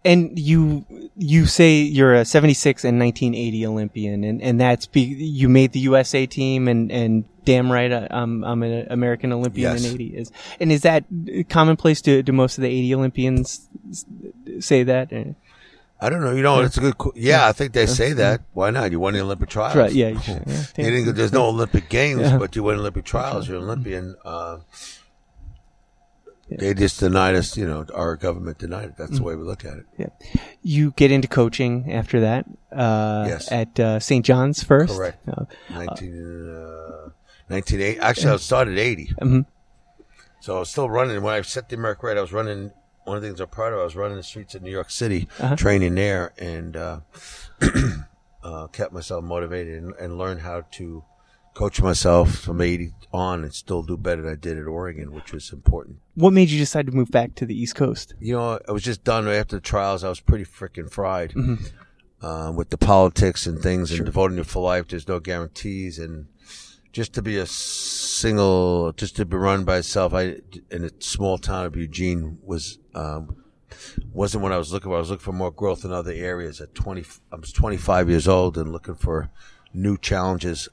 and 0.05 0.37
you 0.39 0.85
you 1.17 1.45
say 1.45 1.77
you're 1.81 2.13
a 2.13 2.25
76 2.25 2.83
and 2.85 2.99
1980 2.99 3.65
Olympian, 3.65 4.23
and 4.23 4.41
and 4.41 4.59
that's 4.59 4.85
be, 4.85 5.01
you 5.01 5.49
made 5.49 5.71
the 5.73 5.79
USA 5.81 6.25
team, 6.25 6.67
and 6.67 6.91
and 6.91 7.25
damn 7.45 7.71
right, 7.71 7.91
I- 7.91 8.07
I'm 8.09 8.43
I'm 8.43 8.63
an 8.63 8.87
American 8.89 9.31
Olympian 9.33 9.73
Yes. 9.73 9.85
in 9.85 9.93
80 9.95 10.05
is, 10.17 10.31
and 10.59 10.71
is 10.71 10.81
that 10.81 11.03
commonplace? 11.49 12.01
Do 12.01 12.21
do 12.23 12.31
most 12.31 12.57
of 12.57 12.61
the 12.61 12.69
80 12.69 12.95
Olympians 12.95 13.67
say 14.59 14.83
that? 14.83 15.11
Uh, 15.11 15.33
I 16.01 16.09
don't 16.09 16.21
know. 16.21 16.31
You 16.35 16.41
know, 16.43 16.61
it's 16.61 16.77
a 16.77 16.81
good. 16.81 16.95
Yeah, 17.15 17.47
I 17.47 17.53
think 17.53 17.71
they 17.73 17.85
say 17.85 18.11
that. 18.13 18.41
Why 18.53 18.71
not? 18.71 18.91
You 18.91 18.99
won 18.99 19.13
the 19.13 19.21
Olympic 19.21 19.49
trials. 19.49 19.75
Right, 19.77 19.91
yeah, 19.93 20.09
you 20.09 20.19
should, 20.19 20.43
yeah. 20.45 20.63
You 20.77 20.91
didn't 20.91 21.15
there's 21.15 21.31
no 21.31 21.45
Olympic 21.47 21.87
games, 21.89 22.21
Yeah. 22.21 22.37
but 22.37 22.55
you 22.55 22.63
win 22.63 22.77
Olympic 22.79 23.05
trials. 23.05 23.47
You're 23.47 23.57
an 23.59 23.63
Olympian. 23.65 24.15
Uh, 24.25 24.57
They 26.59 26.73
just 26.73 26.99
denied 26.99 27.35
us. 27.35 27.55
You 27.57 27.67
know, 27.67 27.85
our 27.93 28.15
government 28.15 28.57
denied 28.57 28.89
it. 28.89 28.97
That's 28.97 29.17
the 29.17 29.23
way 29.23 29.35
we 29.35 29.43
look 29.43 29.63
at 29.65 29.77
it. 29.77 29.85
Yeah. 29.97 30.07
You 30.61 30.91
get 30.91 31.11
into 31.11 31.27
coaching 31.27 31.91
after 31.91 32.19
that. 32.21 32.45
Uh, 32.71 33.25
Yes. 33.27 33.51
At 33.51 33.79
uh, 33.79 33.99
St. 33.99 34.25
John's 34.25 34.63
first. 34.63 34.95
Correct. 34.95 35.27
Uh, 35.27 35.45
19, 35.69 36.49
uh, 36.49 37.09
1980. 37.47 37.99
Actually, 37.99 38.31
I 38.33 38.37
started 38.37 38.77
80. 38.79 39.13
Mhm. 39.21 39.45
So 40.41 40.57
I 40.57 40.59
was 40.59 40.69
still 40.69 40.89
running. 40.89 41.21
When 41.21 41.33
I 41.33 41.41
set 41.41 41.69
the 41.69 41.75
American 41.75 42.05
record, 42.07 42.17
I 42.17 42.21
was 42.21 42.33
running. 42.33 42.71
One 43.05 43.17
of 43.17 43.21
the 43.23 43.27
things 43.29 43.39
I'm 43.41 43.47
proud 43.49 43.73
of, 43.73 43.79
I 43.79 43.83
was 43.83 43.95
running 43.97 44.15
the 44.17 44.23
streets 44.23 44.55
of 44.55 44.61
New 44.61 44.71
York 44.71 44.89
City, 44.89 45.27
Uh-huh. 45.39 45.55
training 45.57 45.95
there, 45.95 46.31
and 46.37 46.77
uh, 46.77 46.99
uh, 48.43 48.67
kept 48.67 48.93
myself 48.93 49.23
motivated 49.23 49.83
and, 49.83 49.93
and 49.99 50.17
learned 50.17 50.41
how 50.41 50.63
to 50.71 51.03
coach 51.53 51.81
myself 51.81 52.35
from 52.35 52.61
80 52.61 52.93
on 53.13 53.43
and 53.43 53.53
still 53.53 53.83
do 53.83 53.95
better 53.95 54.21
than 54.23 54.31
I 54.31 54.35
did 54.35 54.57
at 54.57 54.65
Oregon, 54.65 55.13
which 55.13 55.31
was 55.33 55.51
important. 55.53 55.97
what 56.15 56.33
made 56.33 56.49
you 56.49 56.57
decide 56.57 56.87
to 56.87 56.91
move 56.91 57.11
back 57.11 57.35
to 57.35 57.45
the 57.45 57.55
East 57.55 57.75
Coast? 57.75 58.15
You 58.19 58.33
know, 58.35 58.59
I 58.67 58.71
was 58.71 58.83
just 58.83 59.03
done 59.03 59.27
after 59.27 59.57
the 59.57 59.61
trials. 59.61 60.03
I 60.03 60.09
was 60.09 60.19
pretty 60.19 60.45
freaking 60.45 60.89
fried 60.91 61.33
Mm-hmm. 61.33 62.25
uh, 62.25 62.51
with 62.51 62.69
the 62.71 62.77
politics 62.77 63.45
and 63.45 63.61
things 63.61 63.91
and 63.91 64.05
devoting 64.05 64.37
to 64.37 64.43
for 64.43 64.63
life. 64.63 64.87
There's 64.87 65.07
no 65.07 65.19
guarantees, 65.19 65.99
and 65.99 66.25
just 66.91 67.13
to 67.13 67.21
be 67.21 67.37
a 67.37 67.45
single, 67.45 68.91
just 68.93 69.15
to 69.17 69.25
be 69.25 69.37
run 69.37 69.63
by 69.63 69.77
itself. 69.77 70.13
I 70.13 70.37
in 70.71 70.83
a 70.85 70.89
small 70.99 71.37
town 71.37 71.65
of 71.65 71.75
Eugene 71.75 72.39
was 72.43 72.79
um, 72.95 73.43
wasn't 74.11 74.43
what 74.43 74.51
I 74.51 74.57
was 74.57 74.71
looking 74.73 74.89
for. 74.89 74.95
I 74.95 74.99
was 74.99 75.09
looking 75.11 75.23
for 75.23 75.33
more 75.33 75.51
growth 75.51 75.85
in 75.85 75.91
other 75.91 76.11
areas. 76.11 76.61
At 76.61 76.73
20, 76.75 77.03
I 77.31 77.35
was 77.35 77.51
25 77.51 78.09
years 78.09 78.27
old 78.27 78.57
and 78.57 78.71
looking 78.71 78.95
for 78.95 79.29
new 79.73 79.97
challenges, 79.97 80.69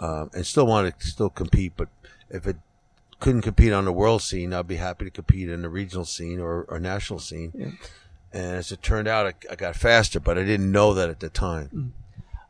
um, 0.00 0.30
and 0.34 0.44
still 0.44 0.66
want 0.66 0.98
to 0.98 1.06
still 1.06 1.30
compete. 1.30 1.74
But 1.76 1.88
if 2.28 2.46
it 2.46 2.56
couldn't 3.20 3.42
compete 3.42 3.72
on 3.72 3.84
the 3.84 3.92
world 3.92 4.22
scene, 4.22 4.52
I'd 4.52 4.66
be 4.66 4.76
happy 4.76 5.04
to 5.04 5.10
compete 5.10 5.48
in 5.48 5.62
the 5.62 5.68
regional 5.68 6.04
scene 6.04 6.40
or, 6.40 6.64
or 6.64 6.80
national 6.80 7.20
scene. 7.20 7.78
And 8.32 8.56
as 8.56 8.72
it 8.72 8.82
turned 8.82 9.08
out, 9.08 9.26
I, 9.26 9.34
I 9.52 9.54
got 9.56 9.76
faster, 9.76 10.18
but 10.18 10.38
I 10.38 10.44
didn't 10.44 10.72
know 10.72 10.94
that 10.94 11.10
at 11.10 11.20
the 11.20 11.28
time. 11.28 11.92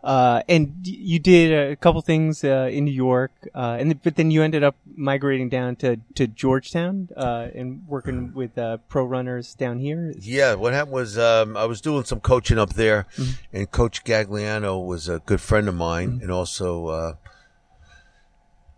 Uh, 0.03 0.43
and 0.49 0.75
you 0.83 1.19
did 1.19 1.53
a 1.53 1.77
couple 1.77 2.01
things 2.01 2.43
uh, 2.43 2.71
in 2.73 2.87
New 2.87 2.93
York, 2.93 3.33
uh, 3.55 3.77
and 3.79 4.03
but 4.03 4.17
then 4.17 4.31
you 4.31 4.43
ended 4.43 4.63
up 4.63 4.75
migrating 4.97 5.51
down 5.51 5.77
to, 5.77 6.01
to 6.15 6.27
Georgetown 6.27 7.11
uh, 7.15 7.49
and 7.55 7.87
working 7.87 8.33
with 8.33 8.57
uh, 8.57 8.79
pro 8.89 9.05
runners 9.05 9.55
down 9.55 9.79
here. 9.79 10.15
Yeah, 10.19 10.55
what 10.55 10.73
happened 10.73 10.95
was 10.95 11.19
um, 11.19 11.55
I 11.55 11.67
was 11.67 11.83
doing 11.83 12.05
some 12.05 12.21
coaching 12.21 12.59
up 12.59 12.75
there, 12.75 13.07
and 13.53 13.71
Coach 13.71 14.03
Gagliano 14.03 14.83
was 14.83 15.07
a 15.07 15.19
good 15.19 15.41
friend 15.43 15.69
of 15.69 15.75
mine, 15.75 16.21
and 16.23 16.31
also 16.31 16.87
uh, 16.87 17.15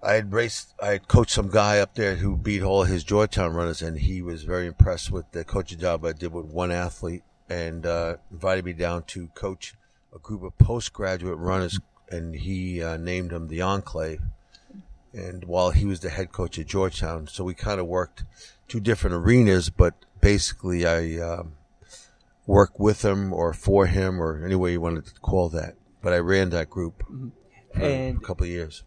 I 0.05 0.15
had 0.15 0.33
raced, 0.33 0.75
I 0.83 0.93
had 0.93 1.07
coached 1.07 1.31
some 1.31 1.49
guy 1.49 1.79
up 1.79 1.95
there 1.95 2.17
who 2.17 2.37
beat 2.37 2.63
all 2.63 2.83
his 2.83 3.05
Georgetown 3.05 3.55
runners, 3.55 3.83
and 3.83 3.99
he 3.99 4.21
was 4.21 4.43
very 4.43 4.67
impressed 4.67 5.13
with 5.13 5.31
the 5.31 5.45
coaching 5.45 5.79
job 5.79 6.05
I 6.05 6.13
did 6.13 6.33
with 6.33 6.47
one 6.47 6.73
athlete, 6.73 7.23
and 7.49 7.87
uh, 7.87 8.17
invited 8.33 8.65
me 8.65 8.73
down 8.73 9.05
to 9.05 9.29
coach 9.29 9.75
a 10.15 10.19
group 10.19 10.43
of 10.43 10.59
postgraduate 10.59 11.39
runners, 11.39 11.79
and 12.11 12.35
he 12.35 12.83
uh, 12.83 12.97
named 12.97 13.31
them 13.31 13.47
the 13.47 13.63
Enclave. 13.63 14.21
And 15.13 15.45
while 15.45 15.71
he 15.71 15.85
was 15.85 16.01
the 16.01 16.11
head 16.11 16.33
coach 16.33 16.59
at 16.59 16.67
Georgetown, 16.67 17.29
so 17.29 17.45
we 17.45 17.55
kind 17.55 17.79
of 17.79 17.87
worked 17.87 18.25
two 18.67 18.81
different 18.81 19.15
arenas, 19.15 19.71
but 19.71 19.95
basically 20.21 20.85
I 20.85 21.19
um, 21.21 21.53
worked 22.47 22.81
with 22.81 23.05
him 23.05 23.33
or 23.33 23.53
for 23.53 23.87
him 23.87 24.21
or 24.21 24.45
any 24.45 24.55
way 24.57 24.73
you 24.73 24.81
wanted 24.81 25.07
to 25.07 25.15
call 25.21 25.49
that. 25.51 25.77
But 26.03 26.13
I 26.13 26.19
ran 26.19 26.51
that 26.51 26.71
group 26.71 27.05
for 27.73 27.83
And- 27.83 28.17
a 28.17 28.21
couple 28.21 28.45
of 28.45 28.51
years. 28.51 28.83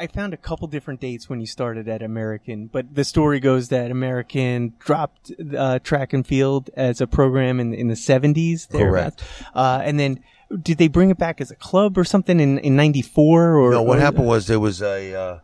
I 0.00 0.06
found 0.06 0.32
a 0.32 0.36
couple 0.38 0.66
different 0.66 1.00
dates 1.00 1.28
when 1.28 1.40
you 1.40 1.46
started 1.46 1.88
at 1.88 2.02
American, 2.02 2.66
but 2.66 2.94
the 2.94 3.04
story 3.04 3.38
goes 3.38 3.68
that 3.68 3.90
American 3.90 4.72
dropped 4.78 5.30
uh, 5.56 5.78
track 5.80 6.12
and 6.12 6.26
field 6.26 6.70
as 6.74 7.00
a 7.00 7.06
program 7.06 7.60
in 7.60 7.74
in 7.74 7.88
the 7.88 7.96
seventies. 7.96 8.66
Correct. 8.70 9.22
Uh, 9.54 9.82
and 9.84 10.00
then 10.00 10.20
did 10.62 10.78
they 10.78 10.88
bring 10.88 11.10
it 11.10 11.18
back 11.18 11.40
as 11.40 11.50
a 11.50 11.54
club 11.54 11.98
or 11.98 12.04
something 12.04 12.40
in 12.40 12.58
in 12.58 12.74
ninety 12.76 13.02
four? 13.02 13.56
Or 13.56 13.70
No, 13.72 13.82
what 13.82 13.98
or- 13.98 14.00
happened 14.00 14.26
was 14.26 14.46
there 14.46 14.58
was 14.58 14.80
a 14.82 15.14
uh, 15.14 15.38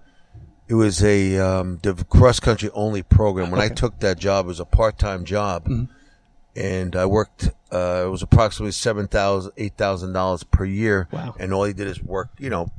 it 0.69 0.75
was 0.75 1.05
a 1.05 1.39
um, 1.39 1.79
cross 2.09 2.41
country 2.41 2.71
only 2.73 3.03
program. 3.03 3.51
When 3.51 3.61
I 3.61 3.69
took 3.69 4.01
that 4.01 4.19
job, 4.19 4.47
it 4.47 4.49
was 4.49 4.61
a 4.61 4.65
part 4.65 4.99
time 4.99 5.25
job, 5.25 5.69
and 6.57 6.97
I 6.97 7.07
worked. 7.07 7.51
Uh, 7.71 8.05
it 8.07 8.11
was 8.11 8.23
approximately 8.23 8.73
seven 8.73 9.07
thousand, 9.07 9.53
eight 9.59 9.77
thousand 9.77 10.13
dollars 10.13 10.43
per 10.45 10.65
year. 10.65 11.09
Wow. 11.13 11.37
And 11.39 11.53
all 11.53 11.65
he 11.65 11.73
did 11.73 11.87
is 11.89 12.03
work, 12.03 12.31
you 12.39 12.49
know, 12.51 12.71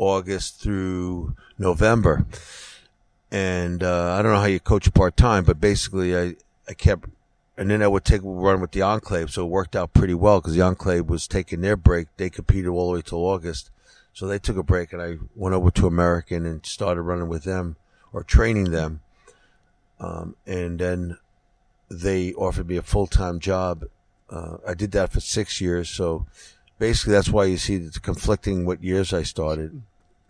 August 0.00 0.60
through 0.60 1.36
November. 1.58 2.26
And 3.30 3.82
uh, 3.84 4.14
I 4.14 4.22
don't 4.22 4.32
know 4.32 4.40
how 4.40 4.46
you 4.46 4.58
coach 4.58 4.92
part 4.94 5.16
time, 5.16 5.44
but 5.44 5.60
basically, 5.60 6.16
I 6.16 6.36
I 6.68 6.72
kept. 6.74 7.08
And 7.56 7.70
then 7.70 7.82
I 7.82 7.88
would 7.88 8.06
take 8.06 8.22
a 8.22 8.28
run 8.28 8.62
with 8.62 8.70
the 8.72 8.80
Enclave, 8.80 9.30
so 9.30 9.44
it 9.44 9.50
worked 9.50 9.76
out 9.76 9.92
pretty 9.92 10.14
well 10.14 10.40
because 10.40 10.54
the 10.54 10.62
Enclave 10.62 11.10
was 11.10 11.28
taking 11.28 11.60
their 11.60 11.76
break. 11.76 12.08
They 12.16 12.30
competed 12.30 12.68
all 12.68 12.88
the 12.88 12.96
way 12.96 13.02
till 13.02 13.18
August, 13.18 13.70
so 14.14 14.26
they 14.26 14.38
took 14.38 14.56
a 14.56 14.62
break, 14.62 14.94
and 14.94 15.02
I 15.02 15.18
went 15.36 15.54
over 15.54 15.70
to 15.72 15.86
American 15.86 16.46
and 16.46 16.64
started 16.64 17.02
running 17.02 17.28
with 17.28 17.44
them 17.44 17.76
or 18.14 18.22
training 18.22 18.70
them. 18.70 19.00
Um, 20.00 20.36
and 20.46 20.78
then 20.78 21.18
they 21.90 22.32
offered 22.32 22.66
me 22.66 22.76
a 22.78 22.82
full 22.82 23.06
time 23.06 23.40
job. 23.40 23.84
Uh, 24.30 24.56
I 24.66 24.72
did 24.72 24.92
that 24.92 25.12
for 25.12 25.20
six 25.20 25.60
years, 25.60 25.90
so 25.90 26.26
basically 26.78 27.12
that's 27.12 27.28
why 27.28 27.44
you 27.44 27.58
see 27.58 27.74
it's 27.74 27.98
conflicting 27.98 28.64
what 28.64 28.82
years 28.82 29.12
I 29.12 29.22
started, 29.22 29.82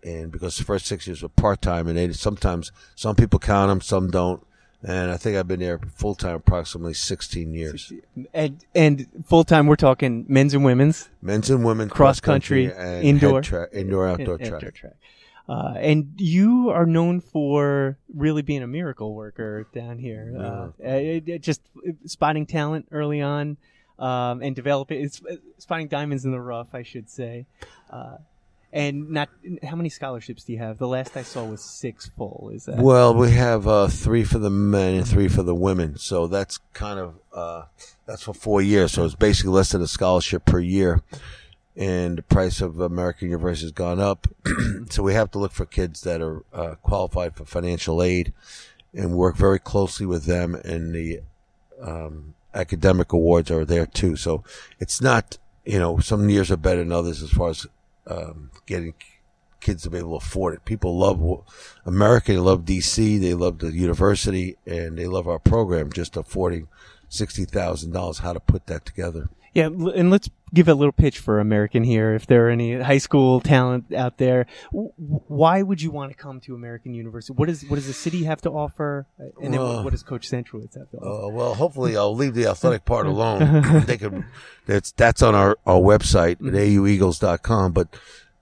and 0.03 0.31
because 0.31 0.57
the 0.57 0.63
first 0.63 0.85
six 0.85 1.07
years 1.07 1.21
were 1.23 1.29
part 1.29 1.61
time, 1.61 1.87
and 1.87 1.97
they 1.97 2.11
sometimes 2.13 2.71
some 2.95 3.15
people 3.15 3.39
count 3.39 3.69
them, 3.69 3.81
some 3.81 4.09
don't. 4.09 4.45
And 4.83 5.11
I 5.11 5.17
think 5.17 5.37
I've 5.37 5.47
been 5.47 5.59
there 5.59 5.79
full 5.93 6.15
time 6.15 6.35
approximately 6.35 6.95
16 6.95 7.53
years. 7.53 7.93
and 8.33 8.65
and 8.73 9.07
full 9.27 9.43
time. 9.43 9.67
We're 9.67 9.75
talking 9.75 10.25
men's 10.27 10.55
and 10.55 10.65
women's 10.65 11.07
Men's 11.21 11.51
and 11.51 11.63
women 11.63 11.87
Cross 11.87 12.21
country, 12.21 12.73
and 12.73 13.03
indoor. 13.05 13.41
tra- 13.41 13.69
indoor 13.71 14.07
outdoor 14.07 14.37
in- 14.39 14.49
track. 14.49 14.73
track. 14.73 14.93
Uh, 15.47 15.73
and 15.77 16.13
you 16.17 16.69
are 16.69 16.85
known 16.85 17.19
for 17.19 17.97
really 18.15 18.41
being 18.41 18.63
a 18.63 18.67
miracle 18.67 19.13
worker 19.13 19.67
down 19.73 19.99
here. 19.99 20.33
Uh, 20.39 20.69
it- 20.79 21.27
it 21.29 21.41
just 21.43 21.61
spotting 22.05 22.45
talent 22.47 22.87
early 22.91 23.21
on, 23.21 23.57
um, 23.99 24.41
and 24.41 24.55
developing. 24.55 25.03
It's 25.03 25.21
uh, 25.29 25.35
spotting 25.59 25.89
diamonds 25.89 26.25
in 26.25 26.31
the 26.31 26.39
rough, 26.39 26.73
I 26.73 26.81
should 26.83 27.07
say. 27.09 27.45
Uh, 27.91 28.17
and 28.73 29.09
not 29.09 29.29
how 29.63 29.75
many 29.75 29.89
scholarships 29.89 30.45
do 30.45 30.53
you 30.53 30.59
have? 30.59 30.77
The 30.77 30.87
last 30.87 31.17
I 31.17 31.23
saw 31.23 31.43
was 31.43 31.61
six 31.61 32.07
full. 32.07 32.51
Is 32.53 32.65
that 32.65 32.77
Well, 32.77 33.13
we 33.13 33.31
have 33.31 33.67
uh, 33.67 33.87
three 33.87 34.23
for 34.23 34.39
the 34.39 34.49
men 34.49 34.95
and 34.95 35.07
three 35.07 35.27
for 35.27 35.43
the 35.43 35.55
women, 35.55 35.97
so 35.97 36.27
that's 36.27 36.59
kind 36.73 36.99
of 36.99 37.15
uh, 37.33 37.63
that's 38.05 38.23
for 38.23 38.33
four 38.33 38.61
years. 38.61 38.93
So 38.93 39.03
it's 39.03 39.15
basically 39.15 39.51
less 39.51 39.71
than 39.71 39.81
a 39.81 39.87
scholarship 39.87 40.45
per 40.45 40.59
year, 40.59 41.01
and 41.75 42.17
the 42.17 42.23
price 42.23 42.61
of 42.61 42.79
American 42.79 43.29
University 43.29 43.65
has 43.65 43.71
gone 43.73 43.99
up. 43.99 44.27
so 44.89 45.03
we 45.03 45.13
have 45.13 45.31
to 45.31 45.39
look 45.39 45.51
for 45.51 45.65
kids 45.65 46.01
that 46.01 46.21
are 46.21 46.43
uh, 46.53 46.75
qualified 46.81 47.35
for 47.35 47.43
financial 47.43 48.01
aid, 48.01 48.31
and 48.93 49.17
work 49.17 49.35
very 49.35 49.59
closely 49.59 50.05
with 50.05 50.25
them. 50.25 50.55
And 50.55 50.95
the 50.95 51.21
um, 51.81 52.35
academic 52.53 53.11
awards 53.11 53.51
are 53.51 53.65
there 53.65 53.85
too. 53.85 54.15
So 54.15 54.45
it's 54.79 55.01
not 55.01 55.37
you 55.65 55.77
know 55.77 55.99
some 55.99 56.29
years 56.29 56.51
are 56.51 56.57
better 56.57 56.79
than 56.79 56.93
others 56.93 57.21
as 57.21 57.31
far 57.31 57.49
as 57.49 57.67
um, 58.11 58.51
getting 58.65 58.93
kids 59.59 59.83
to 59.83 59.89
be 59.89 59.99
able 59.99 60.19
to 60.19 60.25
afford 60.25 60.55
it. 60.55 60.65
People 60.65 60.97
love 60.97 61.43
America. 61.85 62.33
They 62.33 62.39
love 62.39 62.65
DC. 62.65 63.19
They 63.19 63.33
love 63.33 63.59
the 63.59 63.71
university, 63.71 64.57
and 64.65 64.97
they 64.97 65.07
love 65.07 65.27
our 65.27 65.39
program. 65.39 65.91
Just 65.91 66.17
affording 66.17 66.67
sixty 67.09 67.45
thousand 67.45 67.91
dollars, 67.91 68.19
how 68.19 68.33
to 68.33 68.39
put 68.39 68.67
that 68.67 68.85
together. 68.85 69.29
Yeah, 69.53 69.65
and 69.65 70.09
let's 70.09 70.29
give 70.53 70.69
a 70.69 70.73
little 70.73 70.93
pitch 70.93 71.19
for 71.19 71.39
American 71.39 71.83
here. 71.83 72.13
If 72.13 72.25
there 72.25 72.47
are 72.47 72.49
any 72.49 72.79
high 72.79 72.99
school 72.99 73.41
talent 73.41 73.93
out 73.93 74.17
there, 74.17 74.45
why 74.71 75.61
would 75.61 75.81
you 75.81 75.91
want 75.91 76.11
to 76.11 76.17
come 76.17 76.39
to 76.41 76.55
American 76.55 76.93
University? 76.93 77.33
What 77.35 77.47
does 77.47 77.63
what 77.65 77.75
does 77.75 77.87
the 77.87 77.93
city 77.93 78.23
have 78.23 78.41
to 78.41 78.49
offer, 78.49 79.07
Uh, 79.19 79.25
and 79.43 79.53
then 79.53 79.59
what, 79.61 79.91
does 79.91 80.03
Coach 80.03 80.29
Centrowitz 80.29 80.77
have 80.77 80.89
to 80.91 80.97
offer? 80.97 81.25
Uh, 81.25 81.29
well, 81.29 81.53
hopefully, 81.55 81.97
I'll 81.97 82.15
leave 82.15 82.33
the 82.33 82.47
athletic 82.47 82.85
part 82.85 83.05
alone. 83.13 83.83
they 83.85 83.97
could. 83.97 84.23
That's 84.67 84.91
that's 84.93 85.21
on 85.21 85.35
our 85.35 85.57
our 85.65 85.79
website 85.81 86.33
at 86.47 86.53
aueagles.com. 86.53 87.73
But 87.73 87.89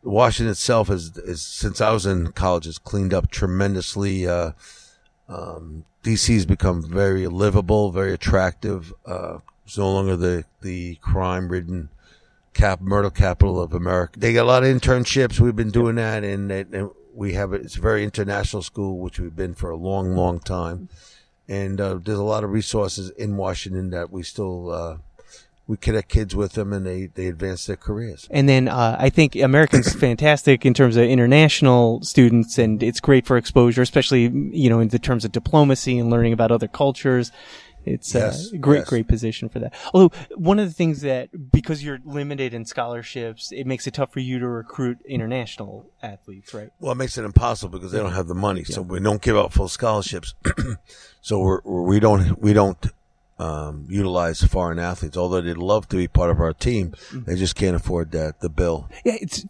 Washington 0.04 0.52
itself 0.52 0.92
is 0.92 1.18
is 1.18 1.42
since 1.42 1.82
I 1.82 1.92
was 1.92 2.06
in 2.06 2.34
college 2.34 2.66
has 2.66 2.78
cleaned 2.78 3.14
up 3.16 3.32
tremendously. 3.32 4.28
Uh, 4.28 4.52
um, 5.28 5.86
DC's 6.04 6.46
become 6.46 6.82
very 6.88 7.28
livable, 7.28 7.92
very 7.92 8.14
attractive. 8.14 8.94
Uh, 9.06 9.40
it's 9.70 9.78
no 9.78 9.94
longer 9.94 10.16
the 10.16 10.46
the 10.62 10.96
crime 10.96 11.50
ridden 11.50 11.90
cap 12.56 12.82
murder 12.82 13.12
capital 13.12 13.62
of 13.62 13.72
America. 13.72 14.20
They 14.20 14.34
got 14.34 14.46
a 14.46 14.46
lot 14.46 14.64
of 14.64 14.76
internships. 14.76 15.40
We've 15.40 15.56
been 15.56 15.70
doing 15.70 15.94
that, 15.98 16.24
and, 16.24 16.52
and 16.52 16.90
we 17.14 17.34
have. 17.34 17.54
It's 17.54 17.78
a 17.78 17.80
very 17.80 18.04
international 18.04 18.64
school, 18.64 18.98
which 18.98 19.20
we've 19.20 19.36
been 19.36 19.54
for 19.54 19.70
a 19.70 19.76
long, 19.76 20.16
long 20.16 20.40
time. 20.40 20.90
And 21.48 21.80
uh, 21.80 22.00
there's 22.04 22.18
a 22.18 22.24
lot 22.24 22.44
of 22.44 22.50
resources 22.50 23.12
in 23.12 23.38
Washington 23.38 23.92
that 23.92 24.10
we 24.10 24.24
still 24.24 24.72
uh, 24.72 24.98
we 25.68 25.78
connect 25.78 26.10
kids 26.10 26.36
with 26.36 26.54
them, 26.54 26.74
and 26.74 26.84
they 26.84 27.06
they 27.06 27.28
advance 27.28 27.68
their 27.68 27.76
careers. 27.76 28.28
And 28.32 28.50
then 28.50 28.68
uh, 28.68 28.98
I 29.00 29.12
think 29.12 29.36
American's 29.36 29.94
fantastic 30.08 30.66
in 30.66 30.74
terms 30.74 30.98
of 30.98 31.04
international 31.04 32.02
students, 32.02 32.58
and 32.58 32.82
it's 32.82 33.00
great 33.00 33.28
for 33.28 33.38
exposure, 33.38 33.84
especially 33.84 34.24
you 34.24 34.68
know 34.68 34.80
in 34.80 34.88
the 34.88 34.98
terms 34.98 35.26
of 35.26 35.32
diplomacy 35.32 36.00
and 36.00 36.10
learning 36.10 36.34
about 36.34 36.52
other 36.52 36.68
cultures. 36.68 37.32
It's 37.86 38.14
uh, 38.16 38.20
Yes, 38.20 38.52
a 38.52 38.58
great, 38.58 38.80
yes. 38.80 38.90
great 38.90 39.08
position 39.08 39.50
for 39.50 39.60
that. 39.60 39.74
Although 39.94 40.12
one 40.36 40.60
of 40.60 40.68
the 40.68 40.74
things 40.74 41.02
that 41.02 41.52
because 41.52 41.84
you're 41.84 42.00
limited 42.04 42.54
in 42.54 42.66
scholarships, 42.66 43.52
it 43.52 43.66
makes 43.66 43.88
it 43.88 43.94
tough 43.94 44.12
for 44.14 44.20
you 44.20 44.40
to 44.40 44.48
recruit 44.48 45.00
international 45.06 45.90
athletes, 46.04 46.54
right? 46.54 46.70
Well, 46.80 46.92
it 46.92 46.96
makes 46.96 47.18
it 47.18 47.24
impossible 47.26 47.78
because 47.78 47.92
they 47.92 48.00
don't 48.00 48.14
have 48.14 48.28
the 48.28 48.36
money, 48.36 48.64
so 48.64 48.82
we 48.82 49.00
don't 49.00 49.22
give 49.22 49.38
out 49.38 49.54
full 49.54 49.70
scholarships. 49.70 50.34
so 51.22 51.40
we're, 51.40 51.62
we 51.64 52.00
don't 52.00 52.40
we 52.42 52.54
don't 52.54 52.86
um, 53.40 53.86
utilize 53.90 54.42
foreign 54.44 54.80
athletes, 54.80 55.16
although 55.16 55.40
they'd 55.42 55.58
love 55.58 55.88
to 55.90 55.96
be 55.96 56.08
part 56.08 56.30
of 56.30 56.40
our 56.42 56.54
team. 56.54 56.94
They 57.14 57.36
just 57.36 57.56
can't 57.56 57.76
afford 57.76 58.12
that 58.12 58.42
the 58.42 58.50
bill. 58.50 58.90
Yeah, 59.06 59.16
it's. 59.22 59.46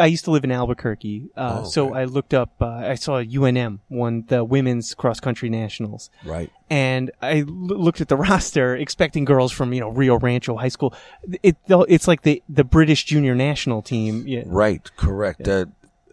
I 0.00 0.06
used 0.06 0.24
to 0.24 0.30
live 0.30 0.44
in 0.44 0.50
Albuquerque, 0.50 1.28
uh, 1.36 1.60
Oh, 1.62 1.68
so 1.68 1.90
okay. 1.90 2.00
I 2.00 2.04
looked 2.04 2.32
up. 2.32 2.50
Uh, 2.60 2.66
I 2.68 2.94
saw 2.94 3.22
UNM 3.22 3.80
won 3.90 4.24
the 4.28 4.42
women's 4.44 4.94
cross 4.94 5.20
country 5.20 5.50
nationals, 5.50 6.08
Right. 6.24 6.50
and 6.70 7.10
I 7.20 7.40
l- 7.40 7.44
looked 7.46 8.00
at 8.00 8.08
the 8.08 8.16
roster, 8.28 8.74
expecting 8.74 9.24
girls 9.26 9.52
from 9.52 9.72
you 9.74 9.80
know 9.80 9.90
Rio 9.90 10.18
Rancho 10.18 10.56
High 10.56 10.68
School. 10.68 10.94
It 11.42 11.56
it's 11.68 12.08
like 12.08 12.22
the 12.22 12.42
the 12.48 12.64
British 12.64 13.04
junior 13.04 13.34
national 13.34 13.82
team. 13.82 14.24
Yeah, 14.26 14.44
Right, 14.46 14.90
correct. 14.96 15.44
That 15.44 15.68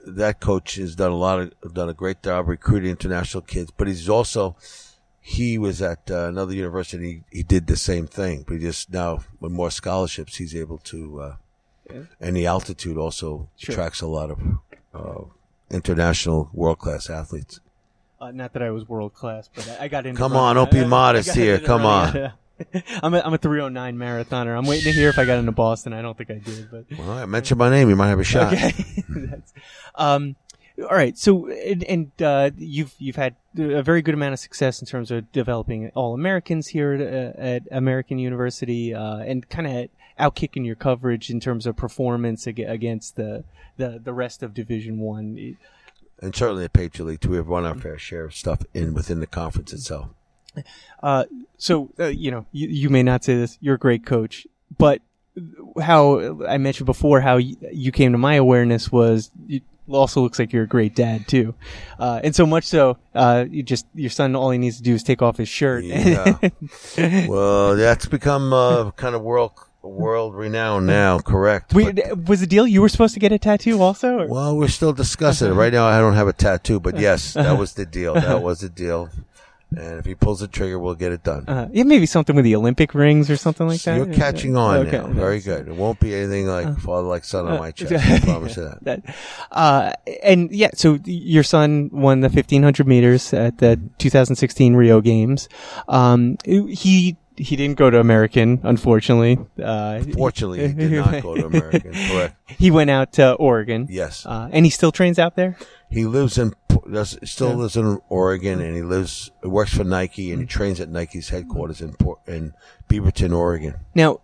that 0.06 0.39
coach 0.41 0.76
has 0.76 0.96
done 0.96 1.12
a 1.12 1.15
lot 1.17 1.39
of 1.39 1.74
done 1.74 1.88
a 1.88 1.94
great 1.94 2.22
job 2.24 2.48
recruiting 2.50 2.89
international 2.89 3.41
kids, 3.41 3.72
but 3.78 3.88
he's 3.88 4.10
also 4.10 4.56
he 5.24 5.58
was 5.58 5.82
at 5.82 6.10
uh, 6.10 6.26
another 6.28 6.54
university. 6.54 7.24
He, 7.32 7.38
he 7.38 7.44
did 7.44 7.68
the 7.68 7.78
same 7.78 8.08
thing, 8.08 8.44
but 8.48 8.56
he 8.56 8.60
just 8.62 8.92
now 8.92 9.20
with 9.40 9.52
more 9.52 9.70
scholarships, 9.72 10.38
he's 10.38 10.56
able 10.56 10.80
to. 10.80 11.22
Uh, 11.22 11.36
And 12.20 12.36
the 12.38 12.46
altitude 12.48 12.98
also 12.98 13.50
Sure. 13.58 13.74
attracts 13.74 14.02
a 14.02 14.08
lot 14.08 14.32
of 14.32 14.40
uh, 14.94 15.26
international 15.70 16.50
world 16.54 16.80
class 16.80 17.10
athletes. 17.10 17.60
Uh, 18.20 18.32
not 18.32 18.54
that 18.54 18.62
I 18.62 18.70
was 18.72 18.88
world 18.88 19.14
class, 19.14 19.50
but 19.54 19.68
I, 19.80 19.86
I 19.86 19.88
got 19.90 20.06
into. 20.06 20.18
Come 20.18 20.36
on, 20.36 20.56
don't 20.56 20.72
be 20.72 20.86
modest 20.86 21.34
here. 21.36 21.60
Come 21.60 21.86
on. 21.86 22.32
I'm 23.04 23.14
a, 23.16 23.20
I'm 23.26 23.34
a 23.34 23.38
309 23.40 23.98
marathoner. 23.98 24.56
I'm 24.56 24.66
waiting 24.68 24.86
to 24.86 24.92
hear 24.92 25.10
if 25.10 25.18
I 25.18 25.26
got 25.26 25.40
into 25.40 25.52
Boston. 25.52 25.94
I 25.94 26.02
don't 26.04 26.16
think 26.16 26.30
I 26.30 26.36
did, 26.36 26.70
but 26.70 26.86
Well, 26.98 27.10
I 27.12 27.26
mentioned 27.26 27.58
my 27.58 27.70
name. 27.72 27.90
You 27.90 27.96
might 27.96 28.10
have 28.10 28.20
a 28.20 28.24
shot. 28.24 28.54
okay. 28.54 28.74
Um, 29.96 30.36
all 30.80 30.96
right. 30.96 31.18
So, 31.18 31.48
and, 31.48 31.84
and 31.84 32.22
uh, 32.22 32.52
you've 32.58 32.94
you've 33.00 33.16
had 33.16 33.36
a 33.58 33.84
very 33.84 34.02
good 34.02 34.14
amount 34.14 34.34
of 34.34 34.40
success 34.40 34.82
in 34.82 34.88
terms 34.88 35.12
of 35.12 35.32
developing 35.32 35.90
all 35.96 36.14
Americans 36.14 36.68
here 36.68 36.94
at, 36.94 37.02
uh, 37.02 37.42
at 37.42 37.64
American 37.72 38.20
University, 38.20 38.94
uh, 38.94 39.18
and 39.18 39.48
kind 39.50 39.68
of 39.68 39.90
outkicking 40.20 40.66
your 40.66 40.76
coverage 40.76 41.30
in 41.30 41.40
terms 41.40 41.66
of 41.66 41.76
performance 41.76 42.48
ag- 42.48 42.60
against 42.60 43.16
the 43.16 43.44
the, 43.78 44.00
the 44.04 44.14
rest 44.14 44.44
of 44.44 44.54
Division 44.54 45.00
One. 45.00 45.58
And 46.22 46.36
certainly 46.36 46.66
at 46.66 46.74
Patriot 46.74 47.08
League 47.08 47.22
too, 47.22 47.32
we've 47.32 47.48
run 47.48 47.66
our 47.66 47.76
fair 47.76 47.98
share 47.98 48.26
of 48.26 48.36
stuff 48.36 48.64
in 48.74 48.94
within 48.94 49.20
the 49.20 49.28
conference 49.28 49.74
itself. 49.74 50.10
Uh, 51.02 51.26
so 51.58 51.90
uh, 52.00 52.06
you 52.06 52.32
know, 52.32 52.46
you, 52.52 52.68
you 52.68 52.90
may 52.90 53.04
not 53.04 53.24
say 53.24 53.36
this. 53.36 53.58
You're 53.62 53.76
a 53.76 53.80
great 53.80 54.06
coach, 54.06 54.46
but 54.78 55.02
how 55.82 56.46
I 56.46 56.58
mentioned 56.58 56.86
before, 56.86 57.22
how 57.22 57.38
you 57.38 57.92
came 57.92 58.12
to 58.12 58.18
my 58.18 58.36
awareness 58.36 58.92
was 58.92 59.32
also 59.95 60.21
looks 60.21 60.39
like 60.39 60.54
you're 60.54 60.63
a 60.63 60.67
great 60.67 60.95
dad 60.95 61.27
too, 61.27 61.54
uh, 61.99 62.19
and 62.23 62.36
so 62.36 62.45
much 62.45 62.65
so, 62.65 62.97
uh, 63.15 63.45
you 63.49 63.63
just 63.63 63.86
your 63.93 64.10
son 64.10 64.36
all 64.36 64.51
he 64.51 64.58
needs 64.58 64.77
to 64.77 64.84
do 64.84 64.93
is 64.93 65.04
take 65.04 65.21
off 65.21 65.38
his 65.38 65.49
shirt. 65.49 65.84
Yeah. 65.84 66.38
well, 67.27 67.75
that's 67.75 68.06
become 68.06 68.54
uh, 68.54 68.91
kind 68.91 69.15
of 69.15 69.21
world 69.21 69.51
world 69.84 70.36
renowned 70.36 70.86
now. 70.86 71.19
Correct. 71.19 71.73
We, 71.73 71.91
But- 71.91 72.27
was 72.27 72.39
the 72.39 72.47
deal 72.47 72.67
you 72.67 72.82
were 72.82 72.89
supposed 72.89 73.13
to 73.15 73.19
get 73.19 73.32
a 73.32 73.39
tattoo 73.39 73.82
also? 73.82 74.19
Or? 74.19 74.27
well, 74.27 74.56
we're 74.56 74.67
still 74.67 74.93
discussing 74.93 75.49
it. 75.51 75.54
Right 75.56 75.73
now, 75.73 75.86
I 75.88 75.99
don't 75.99 76.13
have 76.13 76.27
a 76.27 76.34
tattoo, 76.34 76.80
but 76.80 76.99
yes, 77.08 77.34
that 77.34 77.58
was 77.58 77.73
the 77.73 77.86
deal. 77.86 78.13
That 78.13 78.43
was 78.43 78.60
the 78.60 78.69
deal. 78.69 79.10
And 79.76 80.00
if 80.00 80.06
he 80.06 80.16
pulls 80.16 80.42
the 80.42 80.48
trigger, 80.50 80.78
we'll 80.78 80.96
get 80.96 81.14
it 81.14 81.24
done. 81.24 81.46
Uh, 81.48 81.70
yeah, 81.72 81.84
maybe 81.84 82.06
something 82.06 82.36
with 82.36 82.44
the 82.44 82.56
Olympic 82.58 82.94
rings 82.94 83.30
or 83.30 83.38
something 83.38 83.68
like 83.68 83.82
that. 83.84 83.96
You're 83.96 84.14
catching 84.14 84.58
on 84.58 84.88
Okay. 84.88 84.98
now. 84.98 85.08
Very 85.08 85.40
good. 85.40 85.70
It 85.70 85.76
won't 85.76 85.98
be 86.00 86.14
anything 86.14 86.48
like 86.48 86.78
father 86.80 87.08
like 87.08 87.24
son 87.24 87.48
on 87.48 87.58
my 87.58 87.72
chest. 87.72 87.94
I 87.94 88.20
promise 88.20 88.58
you 88.58 88.64
that. 88.64 88.84
that. 89.06 89.16
Uh, 89.50 89.94
and 90.24 90.52
yeah, 90.52 90.72
so 90.74 91.00
your 91.06 91.44
son 91.44 91.90
won 91.94 92.20
the 92.20 92.28
1500 92.28 92.86
meters 92.86 93.34
at 93.34 93.60
the 93.60 93.80
2016 93.98 94.74
Rio 94.76 95.00
Games. 95.00 95.48
Um, 95.88 96.38
he, 96.44 97.16
he 97.41 97.56
didn't 97.56 97.77
go 97.77 97.89
to 97.89 97.99
American, 97.99 98.60
unfortunately. 98.63 99.39
Uh, 99.62 100.01
Fortunately, 100.13 100.67
he 100.67 100.73
did 100.75 100.91
not 100.91 101.21
go 101.23 101.36
to 101.36 101.45
American. 101.47 101.93
Correct. 101.93 102.36
he 102.60 102.69
went 102.69 102.89
out 102.89 103.13
to 103.13 103.34
Oregon. 103.34 103.88
Yes. 103.89 104.25
Uh, 104.25 104.49
and 104.51 104.65
he 104.65 104.69
still 104.69 104.91
trains 104.91 105.17
out 105.17 105.36
there? 105.36 105.58
He 105.89 106.06
lives 106.06 106.38
in 106.38 106.54
does, 106.91 107.17
still 107.23 107.56
lives 107.56 107.75
in 107.75 107.99
Oregon, 108.10 108.62
and 108.62 108.75
he 108.75 108.84
lives 108.84 109.32
works 109.43 109.73
for 109.73 109.84
Nike, 109.84 110.32
and 110.32 110.41
he 110.41 110.47
trains 110.47 110.80
at 110.80 110.89
Nike's 110.89 111.30
headquarters 111.30 111.82
in 111.82 111.93
Port, 111.93 112.19
in 112.27 112.54
Beaverton, 112.88 113.36
Oregon. 113.36 113.75
Now, 113.95 114.21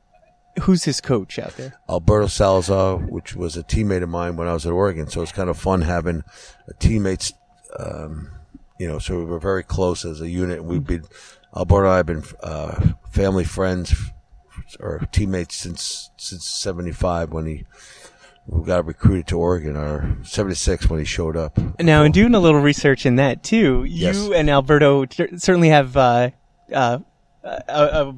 who's 0.61 0.83
his 0.83 1.01
coach 1.01 1.39
out 1.39 1.57
there? 1.57 1.73
Alberto 1.89 2.27
Salazar, 2.27 2.97
which 2.97 3.35
was 3.35 3.57
a 3.57 3.63
teammate 3.63 4.03
of 4.03 4.09
mine 4.09 4.37
when 4.37 4.47
I 4.47 4.53
was 4.53 4.65
at 4.65 4.71
Oregon, 4.71 5.09
so 5.09 5.21
it's 5.21 5.31
kind 5.31 5.49
of 5.49 5.57
fun 5.57 5.81
having 5.81 6.23
a 6.67 6.73
teammates. 6.73 7.33
Um, 7.77 8.29
you 8.79 8.87
know, 8.87 8.99
so 8.99 9.17
we 9.17 9.25
were 9.25 9.39
very 9.39 9.63
close 9.63 10.05
as 10.05 10.21
a 10.21 10.29
unit. 10.29 10.63
We've 10.63 10.85
been 10.85 11.03
Alberto 11.55 11.85
and 11.85 11.93
I 11.93 11.97
have 11.97 12.05
been 12.05 12.23
uh, 12.43 12.93
family 13.11 13.43
friends 13.43 13.95
or 14.79 15.07
teammates 15.11 15.55
since 15.55 16.09
since 16.17 16.45
'75 16.45 17.31
when 17.31 17.45
he 17.45 17.65
we 18.47 18.65
got 18.65 18.85
recruited 18.85 19.27
to 19.27 19.37
Oregon, 19.37 19.75
or 19.75 20.17
'76 20.23 20.89
when 20.89 20.99
he 20.99 21.05
showed 21.05 21.35
up. 21.35 21.57
Now, 21.79 22.03
in 22.03 22.11
doing 22.11 22.33
a 22.33 22.39
little 22.39 22.61
research 22.61 23.05
in 23.05 23.15
that 23.17 23.43
too, 23.43 23.83
Yes. 23.85 24.15
you 24.15 24.33
and 24.33 24.49
Alberto 24.49 25.05
certainly 25.37 25.69
have 25.69 25.97
uh, 25.97 26.29
uh, 26.73 26.99
a, 27.43 27.59
a, 27.67 28.13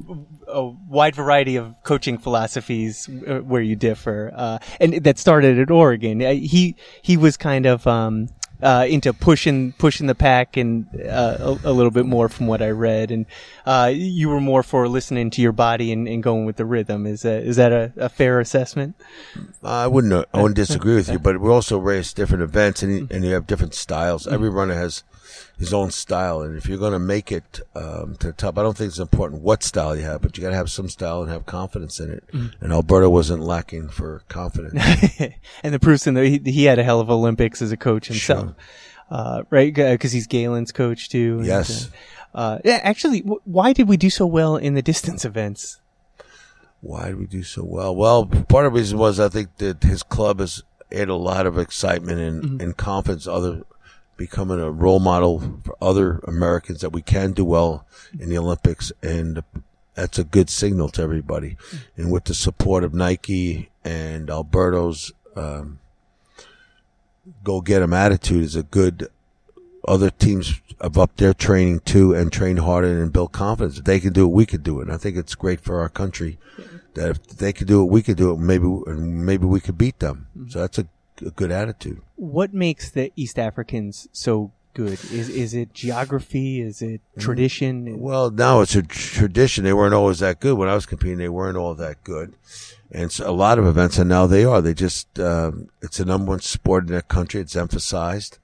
a 0.47 0.65
wide 0.87 1.15
variety 1.15 1.55
of 1.55 1.75
coaching 1.83 2.17
philosophies 2.19 3.09
uh, 3.27 3.39
where 3.39 3.61
you 3.61 3.75
differ, 3.75 4.31
uh, 4.35 4.59
and 4.79 5.03
that 5.03 5.17
started 5.17 5.59
at 5.59 5.71
Oregon. 5.71 6.21
Uh, 6.21 6.33
he 6.33 6.75
he 7.01 7.17
was 7.17 7.35
kind 7.37 7.65
of 7.65 7.85
um, 7.87 8.29
uh, 8.61 8.85
into 8.89 9.13
pushing 9.13 9.73
pushing 9.73 10.07
the 10.07 10.15
pack 10.15 10.57
and 10.57 10.87
uh, 11.01 11.37
a, 11.39 11.69
a 11.69 11.71
little 11.71 11.91
bit 11.91 12.05
more 12.05 12.29
from 12.29 12.47
what 12.47 12.61
I 12.61 12.69
read, 12.69 13.11
and 13.11 13.25
uh, 13.65 13.91
you 13.93 14.29
were 14.29 14.41
more 14.41 14.63
for 14.63 14.87
listening 14.87 15.29
to 15.31 15.41
your 15.41 15.51
body 15.51 15.91
and, 15.91 16.07
and 16.07 16.21
going 16.21 16.45
with 16.45 16.57
the 16.57 16.65
rhythm. 16.65 17.05
Is 17.05 17.21
that 17.21 17.43
is 17.43 17.55
that 17.55 17.71
a, 17.71 17.93
a 17.97 18.09
fair 18.09 18.39
assessment? 18.39 18.95
I 19.63 19.87
wouldn't. 19.87 20.13
uh, 20.13 20.25
I 20.33 20.41
wouldn't 20.41 20.55
disagree 20.67 20.95
with 20.95 21.09
you, 21.09 21.19
but 21.19 21.39
we 21.39 21.49
also 21.49 21.77
race 21.77 22.13
different 22.13 22.43
events, 22.43 22.83
and 22.83 22.93
you, 22.93 23.07
and 23.11 23.23
you 23.23 23.33
have 23.33 23.47
different 23.47 23.73
styles. 23.73 24.27
Every 24.27 24.49
runner 24.49 24.73
has 24.73 25.03
his 25.57 25.73
own 25.73 25.91
style, 25.91 26.41
and 26.41 26.57
if 26.57 26.67
you're 26.67 26.77
going 26.77 26.93
to 26.93 26.99
make 26.99 27.31
it 27.31 27.59
um, 27.75 28.15
to 28.19 28.27
the 28.27 28.33
top, 28.33 28.57
I 28.57 28.63
don't 28.63 28.77
think 28.77 28.89
it's 28.89 28.99
important 28.99 29.41
what 29.41 29.61
style 29.61 29.95
you 29.95 30.03
have, 30.03 30.21
but 30.21 30.37
you 30.37 30.41
got 30.41 30.51
to 30.51 30.55
have 30.55 30.71
some 30.71 30.87
style 30.87 31.21
and 31.21 31.29
have 31.29 31.45
confidence 31.45 31.99
in 31.99 32.09
it. 32.11 32.23
And 32.61 32.71
Alberto 32.71 33.09
wasn't 33.09 33.43
lacking 33.43 33.89
for 33.89 34.23
confidence. 34.29 34.73
and 35.63 35.73
the 35.73 35.79
proof's 35.79 36.07
in 36.07 36.13
the, 36.13 36.25
he, 36.25 36.39
he 36.51 36.63
had 36.63 36.79
a 36.79 36.83
hell 36.83 37.01
of 37.01 37.09
Olympics 37.09 37.61
as 37.61 37.73
a 37.73 37.77
coach 37.77 38.07
himself, 38.07 38.48
uh, 39.09 39.43
right? 39.49 39.73
Because 39.73 40.11
he's 40.11 40.27
Galen's 40.27 40.71
coach 40.71 41.09
too. 41.09 41.37
and, 41.39 41.45
Yes. 41.45 41.89
Uh, 42.33 42.37
uh, 42.37 42.59
yeah, 42.63 42.79
actually, 42.83 43.21
w- 43.21 43.41
why 43.45 43.73
did 43.73 43.87
we 43.87 43.97
do 43.97 44.09
so 44.09 44.25
well 44.25 44.55
in 44.55 44.75
the 44.75 44.81
distance 44.81 45.25
events? 45.25 45.79
Why 46.81 47.07
did 47.07 47.19
we 47.19 47.25
do 47.25 47.43
so 47.43 47.63
well? 47.63 47.95
Well, 47.95 48.25
part 48.25 48.65
of 48.65 48.73
the 48.73 48.79
reason 48.79 48.97
was 48.97 49.19
I 49.19 49.29
think 49.29 49.57
that 49.57 49.83
his 49.83 50.03
club 50.03 50.39
has 50.39 50.63
added 50.91 51.09
a 51.09 51.15
lot 51.15 51.45
of 51.45 51.57
excitement 51.57 52.19
and, 52.19 52.61
and 52.61 52.77
confidence. 52.77 53.27
Other 53.27 53.63
becoming 54.15 54.59
a 54.59 54.69
role 54.69 54.99
model 54.99 55.61
for 55.63 55.75
other 55.81 56.19
Americans 56.27 56.81
that 56.81 56.91
we 56.91 57.01
can 57.01 57.31
do 57.31 57.43
well 57.45 57.85
in 58.19 58.29
the 58.29 58.37
Olympics, 58.37 58.91
and 59.01 59.41
that's 59.95 60.19
a 60.19 60.23
good 60.23 60.49
signal 60.49 60.89
to 60.89 61.01
everybody. 61.01 61.57
And 61.97 62.11
with 62.11 62.25
the 62.25 62.33
support 62.33 62.83
of 62.83 62.93
Nike 62.93 63.69
and 63.83 64.29
Alberto's 64.29 65.11
um, 65.35 65.79
go 67.43 67.61
get 67.61 67.75
get 67.75 67.81
'em 67.83 67.93
attitude, 67.93 68.43
is 68.43 68.55
a 68.55 68.63
good. 68.63 69.09
Other 69.87 70.09
teams 70.09 70.61
have 70.81 70.97
upped 70.97 71.17
their 71.17 71.33
training 71.33 71.79
too 71.81 72.13
and 72.13 72.31
trained 72.31 72.59
harder 72.59 73.01
and 73.01 73.11
built 73.13 73.31
confidence. 73.31 73.79
If 73.79 73.85
they 73.85 73.99
can 73.99 74.13
do 74.13 74.25
it, 74.25 74.31
we 74.33 74.45
could 74.45 74.61
do 74.63 74.79
it. 74.79 74.83
And 74.83 74.91
I 74.91 74.97
think 74.97 75.17
it's 75.17 75.35
great 75.35 75.61
for 75.61 75.79
our 75.79 75.89
country 75.89 76.37
that 76.95 77.09
if 77.09 77.27
they 77.27 77.53
could 77.53 77.67
do 77.67 77.81
it, 77.81 77.85
we 77.91 78.01
could 78.01 78.17
do 78.17 78.31
it. 78.31 78.37
Maybe 78.37 78.65
and 78.87 79.25
maybe 79.25 79.45
we 79.45 79.59
could 79.59 79.77
beat 79.77 79.99
them. 79.99 80.27
So 80.49 80.59
that's 80.59 80.77
a, 80.77 80.87
a 81.25 81.31
good 81.31 81.51
attitude. 81.51 82.01
What 82.17 82.53
makes 82.53 82.89
the 82.89 83.11
East 83.15 83.39
Africans 83.39 84.07
so 84.11 84.51
good? 84.73 84.99
Is 85.11 85.29
is 85.29 85.53
it 85.53 85.73
geography? 85.73 86.61
Is 86.61 86.81
it 86.81 87.01
Mm-hmm. 87.01 87.21
tradition? 87.21 87.99
Well, 87.99 88.29
now 88.31 88.61
it's 88.61 88.75
a 88.75 88.83
tradition. 88.83 89.63
They 89.63 89.73
weren't 89.73 89.93
always 89.93 90.19
that 90.19 90.39
good. 90.39 90.57
When 90.57 90.69
I 90.69 90.75
was 90.75 90.85
competing, 90.85 91.17
they 91.17 91.29
weren't 91.29 91.57
all 91.57 91.73
that 91.75 92.03
good. 92.03 92.33
And 92.91 93.11
so 93.11 93.29
a 93.29 93.31
lot 93.31 93.59
of 93.59 93.65
events, 93.67 93.97
and 93.99 94.09
now 94.09 94.25
they 94.25 94.43
are. 94.43 94.61
They 94.61 94.73
just, 94.73 95.19
um, 95.19 95.69
it's 95.81 95.97
the 95.97 96.05
number 96.05 96.31
one 96.31 96.39
sport 96.39 96.85
in 96.85 96.91
their 96.91 97.01
country. 97.03 97.39
It's 97.41 97.55
emphasized. 97.55 98.39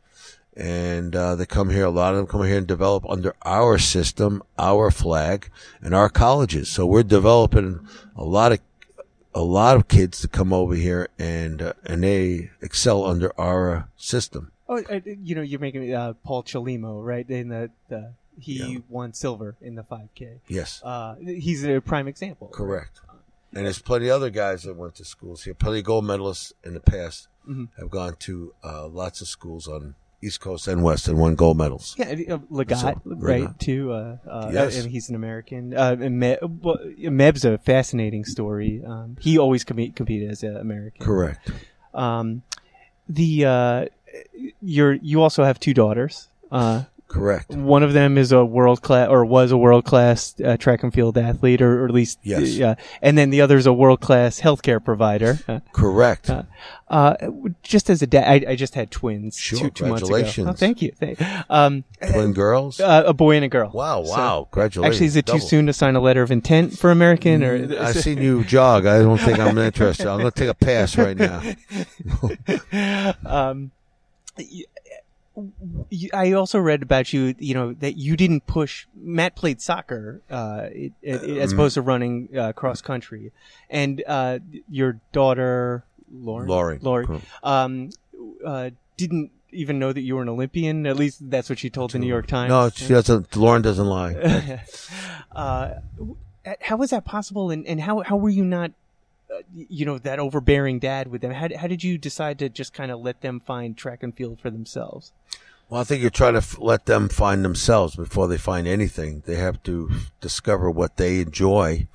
And, 0.55 1.15
uh, 1.15 1.35
they 1.35 1.45
come 1.45 1.69
here, 1.71 1.85
a 1.85 1.89
lot 1.89 2.13
of 2.13 2.17
them 2.17 2.27
come 2.27 2.43
here 2.45 2.57
and 2.57 2.67
develop 2.67 3.05
under 3.09 3.35
our 3.43 3.77
system, 3.77 4.41
our 4.57 4.89
flag, 4.91 5.49
and 5.81 5.93
our 5.93 6.09
colleges. 6.09 6.69
So 6.69 6.85
we're 6.85 7.03
developing 7.03 7.85
a 8.15 8.23
lot 8.23 8.51
of, 8.53 8.59
a 9.33 9.41
lot 9.41 9.75
of 9.75 9.89
kids 9.89 10.21
to 10.21 10.29
come 10.29 10.53
over 10.53 10.75
here 10.75 11.09
and, 11.19 11.61
uh, 11.61 11.73
and 11.83 12.03
they 12.03 12.51
excel 12.61 13.03
under 13.05 13.37
our 13.39 13.75
uh, 13.75 13.83
system. 13.97 14.51
Oh, 14.69 14.81
uh, 14.89 14.99
you 15.05 15.35
know, 15.35 15.41
you're 15.41 15.59
making 15.59 15.93
uh, 15.93 16.13
Paul 16.23 16.43
Chelimo, 16.43 17.03
right? 17.05 17.29
In 17.29 17.49
the, 17.49 17.69
the 17.89 18.13
he 18.39 18.59
Yeah. 18.59 18.79
won 18.89 19.13
silver 19.13 19.55
in 19.61 19.75
the 19.75 19.83
5K. 19.83 20.39
Yes. 20.47 20.81
Uh, 20.83 21.15
he's 21.15 21.65
a 21.65 21.81
prime 21.81 22.07
example. 22.07 22.47
Correct. 22.47 23.01
And 23.55 23.65
there's 23.65 23.79
plenty 23.81 24.09
of 24.09 24.15
other 24.17 24.29
guys 24.29 24.63
that 24.63 24.75
went 24.75 24.95
to 24.95 25.05
schools 25.05 25.43
here. 25.43 25.53
Plenty 25.53 25.79
of 25.79 25.85
gold 25.85 26.03
medalists 26.05 26.51
in 26.63 26.73
the 26.73 26.79
past 26.81 27.27
Mm-hmm. 27.47 27.65
have 27.79 27.91
gone 27.91 28.15
to 28.21 28.53
uh, 28.63 28.87
lots 28.87 29.21
of 29.21 29.27
schools 29.27 29.67
on 29.67 29.93
East 30.19 30.39
Coast 30.41 30.67
and 30.67 30.81
West 30.81 31.07
and 31.07 31.19
won 31.19 31.35
gold 31.35 31.57
medals. 31.59 31.93
Yeah, 31.95 32.05
uh, 32.07 32.37
Lagat, 32.51 32.81
So, 32.81 32.99
right? 33.05 33.59
Too. 33.59 33.91
Uh, 33.93 34.17
uh, 34.27 34.49
Yes. 34.51 34.79
and 34.83 34.89
he's 34.91 35.09
an 35.09 35.15
American. 35.15 35.71
Uh, 35.77 35.95
and 35.99 36.19
Me- 36.19 36.37
well, 36.41 36.77
Meb's 36.97 37.45
a 37.45 37.59
fascinating 37.59 38.25
story. 38.25 38.81
Um, 38.83 39.17
he 39.21 39.37
always 39.37 39.63
com- 39.63 39.91
competed 39.91 40.31
as 40.31 40.41
an 40.41 40.57
American. 40.57 41.05
Correct. 41.05 41.51
Um, 41.93 42.41
the 43.07 43.45
uh, 43.45 43.85
you're 44.59 44.93
you 44.93 45.21
also 45.21 45.43
have 45.43 45.59
two 45.59 45.75
daughters. 45.75 46.27
Uh, 47.07 47.13
Correct. 47.13 47.51
one 47.51 47.81
of 47.83 47.93
them 47.93 48.17
is 48.17 48.31
a 48.31 48.43
world 48.43 48.81
class 48.81 49.07
or 49.09 49.23
was 49.23 49.51
a 49.51 49.57
world 49.57 49.85
class 49.85 50.35
uh, 50.43 50.57
track 50.57 50.83
and 50.83 50.93
field 50.93 51.17
athlete, 51.17 51.61
or, 51.61 51.83
or 51.83 51.85
at 51.85 51.91
least 51.93 52.19
Yes. 52.23 52.55
yeah. 52.55 52.75
And 53.01 53.17
then 53.17 53.29
the 53.29 53.39
other 53.41 53.55
is 53.57 53.65
a 53.65 53.71
world 53.73 54.01
class 54.01 54.41
healthcare 54.41 54.83
provider. 54.83 55.39
Uh, 55.47 55.59
Correct. 55.71 56.29
uh, 56.89 57.15
just 57.63 57.89
as 57.89 58.01
a 58.01 58.07
dad, 58.07 58.27
I, 58.47 58.51
I 58.51 58.55
just 58.55 58.73
had 58.75 58.89
twins 58.91 59.37
Sure, 59.37 59.59
two, 59.59 59.69
two 59.69 59.85
months 59.85 60.01
ago. 60.03 60.09
congratulations. 60.13 60.47
Oh, 60.49 60.53
thank 60.53 60.81
you. 60.81 60.91
Thank, 60.91 61.19
um, 61.49 61.83
Twin 62.11 62.33
girls. 62.33 62.79
uh, 62.79 63.03
a 63.05 63.13
boy 63.13 63.35
and 63.35 63.45
a 63.45 63.47
girl. 63.47 63.69
wow. 63.73 64.03
So- 64.03 64.11
Wow. 64.11 64.47
Congratulations. 64.51 64.95
Actually, 64.95 65.07
is 65.07 65.15
it 65.15 65.25
too 65.27 65.31
Double. 65.33 65.45
Mm, 65.45 65.49
soon 65.49 65.65
to 65.67 65.73
sign 65.73 65.95
a 65.95 65.99
letter 66.01 66.21
of 66.23 66.31
intent 66.31 66.77
for 66.77 66.91
American? 66.91 67.43
Or 67.43 67.55
I've 67.79 67.95
seen 67.97 68.19
you 68.21 68.43
jog. 68.43 68.85
I 68.87 68.99
don't 68.99 69.19
think 69.19 69.39
I'm 69.39 69.57
interested. 69.57 70.07
I'm 70.07 70.19
going 70.19 70.31
to 70.31 70.39
take 70.39 70.49
a 70.49 70.53
pass 70.53 70.97
right 70.97 71.15
now. 71.17 71.41
um, 73.25 73.71
y- 74.37 74.45
you- 74.49 74.65
I 76.13 76.31
also 76.33 76.59
read 76.59 76.81
about 76.81 77.11
you, 77.11 77.35
you 77.39 77.53
know, 77.53 77.73
that 77.73 77.97
you 77.97 78.15
didn't 78.15 78.47
push. 78.47 78.87
Matt 78.95 79.35
played 79.35 79.61
soccer, 79.61 80.21
uh, 80.29 80.67
it, 80.71 80.93
it, 81.01 81.37
as 81.37 81.51
opposed 81.51 81.73
to 81.75 81.81
running 81.81 82.29
uh, 82.37 82.53
cross 82.53 82.81
country, 82.81 83.31
and 83.69 84.03
uh, 84.07 84.39
your 84.69 84.99
daughter, 85.11 85.83
Lauren, 86.11 86.47
Laurie, 86.47 86.79
Lori, 86.81 87.07
um, 87.43 87.89
uh, 88.45 88.69
didn't 88.97 89.31
even 89.51 89.79
know 89.79 89.91
that 89.91 90.01
you 90.01 90.15
were 90.15 90.21
an 90.21 90.29
Olympian. 90.29 90.85
At 90.85 90.95
least 90.95 91.29
that's 91.29 91.49
what 91.49 91.59
she 91.59 91.69
told 91.69 91.91
the 91.91 91.99
New 91.99 92.07
York 92.07 92.27
Times. 92.27 92.49
No, 92.49 92.69
she 92.69 92.87
doesn't. 92.87 93.35
Lauren 93.35 93.61
doesn't 93.61 93.87
lie. 93.87 94.61
uh, 95.31 95.75
how 96.61 96.77
was 96.77 96.91
that 96.91 97.05
possible? 97.05 97.51
And, 97.51 97.65
and 97.65 97.81
how 97.81 98.01
how 98.01 98.15
were 98.17 98.29
you 98.29 98.45
not, 98.45 98.71
uh, 99.33 99.41
you 99.53 99.85
know, 99.85 99.97
that 99.97 100.19
overbearing 100.19 100.79
dad 100.79 101.07
with 101.07 101.21
them? 101.21 101.31
How 101.31 101.47
how 101.57 101.67
did 101.67 101.83
you 101.83 101.97
decide 101.97 102.39
to 102.39 102.49
just 102.49 102.73
kind 102.73 102.91
of 102.91 102.99
let 102.99 103.21
them 103.21 103.39
find 103.39 103.75
track 103.75 104.03
and 104.03 104.15
field 104.15 104.39
for 104.39 104.49
themselves? 104.49 105.11
Well, 105.69 105.81
I 105.81 105.83
think 105.83 106.03
you 106.03 106.09
try 106.11 106.31
to 106.31 106.37
f- 106.37 106.57
let 106.59 106.85
them 106.85 107.09
find 107.09 107.43
themselves 107.43 107.95
before 107.95 108.27
they 108.27 108.37
find 108.37 108.67
anything. 108.67 109.23
They 109.25 109.35
have 109.35 109.63
to 109.63 109.89
discover 110.21 110.69
what 110.69 110.97
they 110.97 111.21
enjoy, 111.21 111.87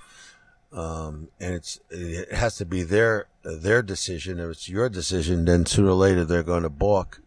um, 0.72 1.28
and 1.38 1.54
it's 1.54 1.78
it 1.88 2.32
has 2.32 2.56
to 2.56 2.64
be 2.64 2.82
their 2.82 3.28
their 3.44 3.82
decision. 3.82 4.40
If 4.40 4.50
it's 4.50 4.68
your 4.68 4.88
decision, 4.88 5.44
then 5.44 5.66
sooner 5.66 5.90
or 5.90 5.94
later 5.94 6.24
they're 6.24 6.42
going 6.42 6.64
to 6.64 6.68
balk. 6.68 7.20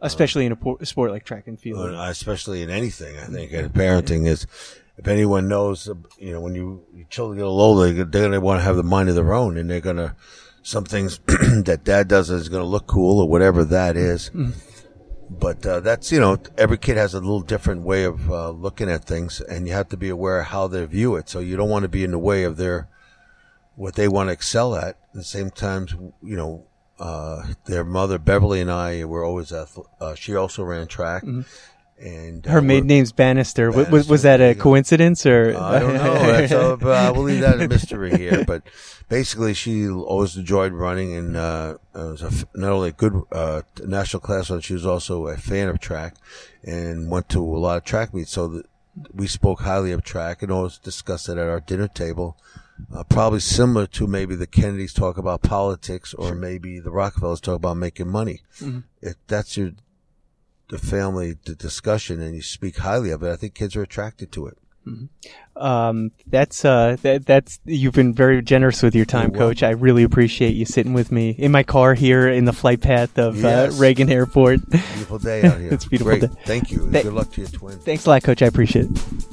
Especially 0.00 0.44
in 0.44 0.52
a 0.52 0.56
po- 0.56 0.78
sport 0.82 1.12
like 1.12 1.24
track 1.24 1.46
and 1.46 1.58
field. 1.58 1.94
Uh, 1.94 2.06
especially 2.10 2.60
in 2.60 2.68
anything. 2.68 3.16
I 3.16 3.24
think 3.24 3.52
and 3.52 3.72
parenting 3.72 4.26
is. 4.26 4.46
If 4.96 5.08
anyone 5.08 5.48
knows, 5.48 5.88
you 6.18 6.32
know, 6.32 6.40
when 6.40 6.54
you 6.54 6.84
your 6.94 7.06
children 7.08 7.38
get 7.38 7.46
a 7.46 7.48
little 7.48 7.60
older, 7.60 7.92
they're 7.92 8.04
going 8.04 8.32
to 8.32 8.40
want 8.40 8.60
to 8.60 8.64
have 8.64 8.76
the 8.76 8.82
mind 8.82 9.08
of 9.08 9.14
their 9.16 9.34
own, 9.34 9.56
and 9.56 9.68
they're 9.68 9.80
going 9.80 9.96
to 9.96 10.14
some 10.62 10.84
things 10.84 11.18
that 11.26 11.82
dad 11.84 12.08
does 12.08 12.30
is 12.30 12.48
going 12.48 12.62
to 12.62 12.68
look 12.68 12.86
cool 12.86 13.20
or 13.20 13.28
whatever 13.28 13.64
that 13.64 13.96
is. 13.96 14.30
But 15.30 15.66
uh, 15.66 15.80
that's 15.80 16.12
you 16.12 16.20
know 16.20 16.38
every 16.56 16.78
kid 16.78 16.96
has 16.96 17.14
a 17.14 17.20
little 17.20 17.40
different 17.40 17.82
way 17.82 18.04
of 18.04 18.30
uh, 18.30 18.50
looking 18.50 18.90
at 18.90 19.04
things, 19.04 19.40
and 19.40 19.66
you 19.66 19.72
have 19.74 19.88
to 19.88 19.96
be 19.96 20.08
aware 20.10 20.40
of 20.40 20.46
how 20.46 20.68
they 20.68 20.84
view 20.84 21.16
it. 21.16 21.28
So 21.28 21.40
you 21.40 21.56
don't 21.56 21.70
want 21.70 21.82
to 21.82 21.88
be 21.88 22.04
in 22.04 22.10
the 22.12 22.18
way 22.18 22.44
of 22.44 22.56
their 22.56 22.88
what 23.74 23.94
they 23.94 24.06
want 24.06 24.28
to 24.28 24.32
excel 24.32 24.76
at. 24.76 24.88
At 24.88 25.14
the 25.14 25.24
same 25.24 25.50
time, 25.50 25.86
you 26.22 26.36
know, 26.36 26.66
uh, 26.98 27.42
their 27.66 27.84
mother 27.84 28.18
Beverly 28.18 28.60
and 28.60 28.70
I 28.70 29.04
were 29.04 29.24
always 29.24 29.50
ath- 29.50 29.78
uh, 30.00 30.14
she 30.14 30.36
also 30.36 30.62
ran 30.62 30.86
track, 30.86 31.24
and 32.04 32.46
uh, 32.46 32.50
Her 32.50 32.60
maiden 32.60 32.86
name's 32.86 33.12
Bannister. 33.12 33.70
Was, 33.70 33.88
was, 33.88 34.08
was 34.08 34.22
that 34.22 34.40
a 34.40 34.54
coincidence 34.54 35.24
or? 35.24 35.56
I 35.56 35.78
don't 35.78 35.94
know. 35.94 36.14
That's 36.14 36.52
a, 36.52 36.72
uh, 36.72 37.12
we'll 37.14 37.22
leave 37.22 37.40
that 37.40 37.60
a 37.60 37.66
mystery 37.66 38.16
here. 38.16 38.44
But 38.44 38.62
basically, 39.08 39.54
she 39.54 39.88
always 39.88 40.36
enjoyed 40.36 40.72
running 40.72 41.16
and 41.16 41.36
uh, 41.36 41.78
was 41.94 42.22
a 42.22 42.30
not 42.54 42.72
only 42.72 42.90
a 42.90 42.92
good 42.92 43.22
uh, 43.32 43.62
national 43.82 44.20
class 44.20 44.50
runner, 44.50 44.60
she 44.60 44.74
was 44.74 44.84
also 44.84 45.28
a 45.28 45.38
fan 45.38 45.68
of 45.68 45.80
track 45.80 46.16
and 46.62 47.10
went 47.10 47.30
to 47.30 47.42
a 47.42 47.58
lot 47.58 47.78
of 47.78 47.84
track 47.84 48.12
meets. 48.12 48.32
So 48.32 48.48
that 48.48 48.66
we 49.12 49.26
spoke 49.26 49.60
highly 49.60 49.90
of 49.90 50.04
track 50.04 50.42
and 50.42 50.52
always 50.52 50.78
discussed 50.78 51.28
it 51.28 51.38
at 51.38 51.48
our 51.48 51.60
dinner 51.60 51.88
table. 51.88 52.36
Uh, 52.92 53.04
probably 53.04 53.38
similar 53.40 53.86
to 53.86 54.06
maybe 54.06 54.34
the 54.34 54.48
Kennedys 54.48 54.92
talk 54.92 55.16
about 55.16 55.42
politics 55.42 56.12
or 56.12 56.34
maybe 56.34 56.80
the 56.80 56.90
Rockefellers 56.90 57.40
talk 57.40 57.54
about 57.54 57.76
making 57.76 58.08
money. 58.10 58.42
If 59.00 59.14
that's 59.28 59.56
your 59.56 59.72
the 60.74 60.86
family 60.86 61.36
the 61.44 61.54
discussion 61.54 62.20
and 62.20 62.34
you 62.34 62.42
speak 62.42 62.78
highly 62.78 63.10
of 63.10 63.22
it, 63.22 63.30
I 63.32 63.36
think 63.36 63.54
kids 63.54 63.76
are 63.76 63.82
attracted 63.82 64.32
to 64.32 64.46
it. 64.48 64.58
Um, 65.56 66.10
that's 66.26 66.62
uh, 66.62 66.96
that, 67.00 67.24
that's 67.24 67.58
you've 67.64 67.94
been 67.94 68.12
very 68.12 68.42
generous 68.42 68.82
with 68.82 68.94
your 68.94 69.06
time, 69.06 69.30
Coach. 69.32 69.62
I 69.62 69.70
really 69.70 70.02
appreciate 70.02 70.54
you 70.54 70.66
sitting 70.66 70.92
with 70.92 71.10
me 71.10 71.30
in 71.30 71.50
my 71.52 71.62
car 71.62 71.94
here 71.94 72.28
in 72.28 72.44
the 72.44 72.52
flight 72.52 72.82
path 72.82 73.18
of 73.18 73.36
Yes. 73.40 73.72
uh, 73.72 73.80
Reagan 73.80 74.10
Airport. 74.10 74.68
Beautiful 74.68 75.18
day 75.18 75.42
out 75.44 75.58
here. 75.58 75.70
It's 75.72 75.86
beautiful 75.86 76.18
Great. 76.18 76.20
day. 76.30 76.40
Thank 76.44 76.70
you. 76.70 76.90
Th- 76.90 77.04
Good 77.04 77.14
luck 77.14 77.32
to 77.32 77.40
your 77.40 77.50
twin. 77.50 77.78
Thanks 77.78 78.04
a 78.04 78.10
lot, 78.10 78.24
Coach. 78.24 78.42
I 78.42 78.46
appreciate 78.46 78.86
it. 78.90 79.24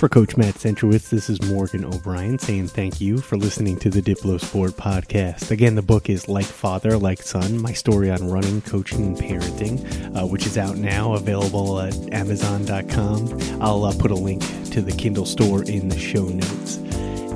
For 0.00 0.08
Coach 0.08 0.38
Matt 0.38 0.54
Centrowitz, 0.54 1.10
this 1.10 1.28
is 1.28 1.42
Morgan 1.42 1.84
O'Brien 1.84 2.38
saying 2.38 2.68
thank 2.68 3.02
you 3.02 3.18
for 3.18 3.36
listening 3.36 3.78
to 3.80 3.90
the 3.90 4.00
DiploSport 4.00 4.70
podcast. 4.70 5.50
Again, 5.50 5.74
the 5.74 5.82
book 5.82 6.08
is 6.08 6.26
Like 6.26 6.46
Father, 6.46 6.96
Like 6.96 7.20
Son 7.20 7.60
My 7.60 7.74
Story 7.74 8.10
on 8.10 8.30
Running, 8.30 8.62
Coaching, 8.62 9.08
and 9.08 9.16
Parenting, 9.18 10.16
uh, 10.16 10.26
which 10.26 10.46
is 10.46 10.56
out 10.56 10.78
now, 10.78 11.12
available 11.12 11.78
at 11.82 11.94
Amazon.com. 12.14 13.60
I'll 13.60 13.84
uh, 13.84 13.94
put 13.98 14.10
a 14.10 14.14
link 14.14 14.40
to 14.70 14.80
the 14.80 14.92
Kindle 14.92 15.26
store 15.26 15.64
in 15.64 15.90
the 15.90 15.98
show 15.98 16.24
notes. 16.24 16.78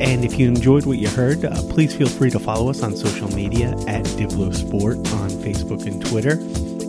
And 0.00 0.24
if 0.24 0.38
you 0.38 0.48
enjoyed 0.48 0.86
what 0.86 0.96
you 0.96 1.10
heard, 1.10 1.44
uh, 1.44 1.60
please 1.68 1.94
feel 1.94 2.08
free 2.08 2.30
to 2.30 2.38
follow 2.38 2.70
us 2.70 2.82
on 2.82 2.96
social 2.96 3.28
media 3.36 3.72
at 3.86 4.06
DiploSport 4.16 4.96
on 5.20 5.28
Facebook 5.28 5.86
and 5.86 6.02
Twitter. 6.06 6.38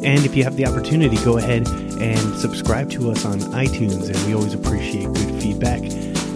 And 0.05 0.25
if 0.25 0.37
you 0.37 0.45
have 0.45 0.55
the 0.55 0.67
opportunity, 0.67 1.17
go 1.25 1.37
ahead 1.37 1.67
and 2.01 2.35
subscribe 2.35 2.89
to 2.91 3.11
us 3.11 3.25
on 3.25 3.39
iTunes. 3.53 4.09
And 4.13 4.27
we 4.27 4.35
always 4.35 4.53
appreciate 4.53 5.05
good 5.05 5.41
feedback, 5.41 5.81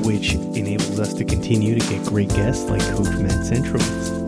which 0.05 0.36
enables 0.36 0.99
us 0.99 1.14
to 1.16 1.26
continue 1.26 1.78
to 1.78 1.89
get 1.89 2.05
great 2.05 2.30
guests 2.30 2.70
like 2.70 2.82
Coach 2.82 3.16
Matt 3.18 3.45
Centrowitz. 3.45 4.18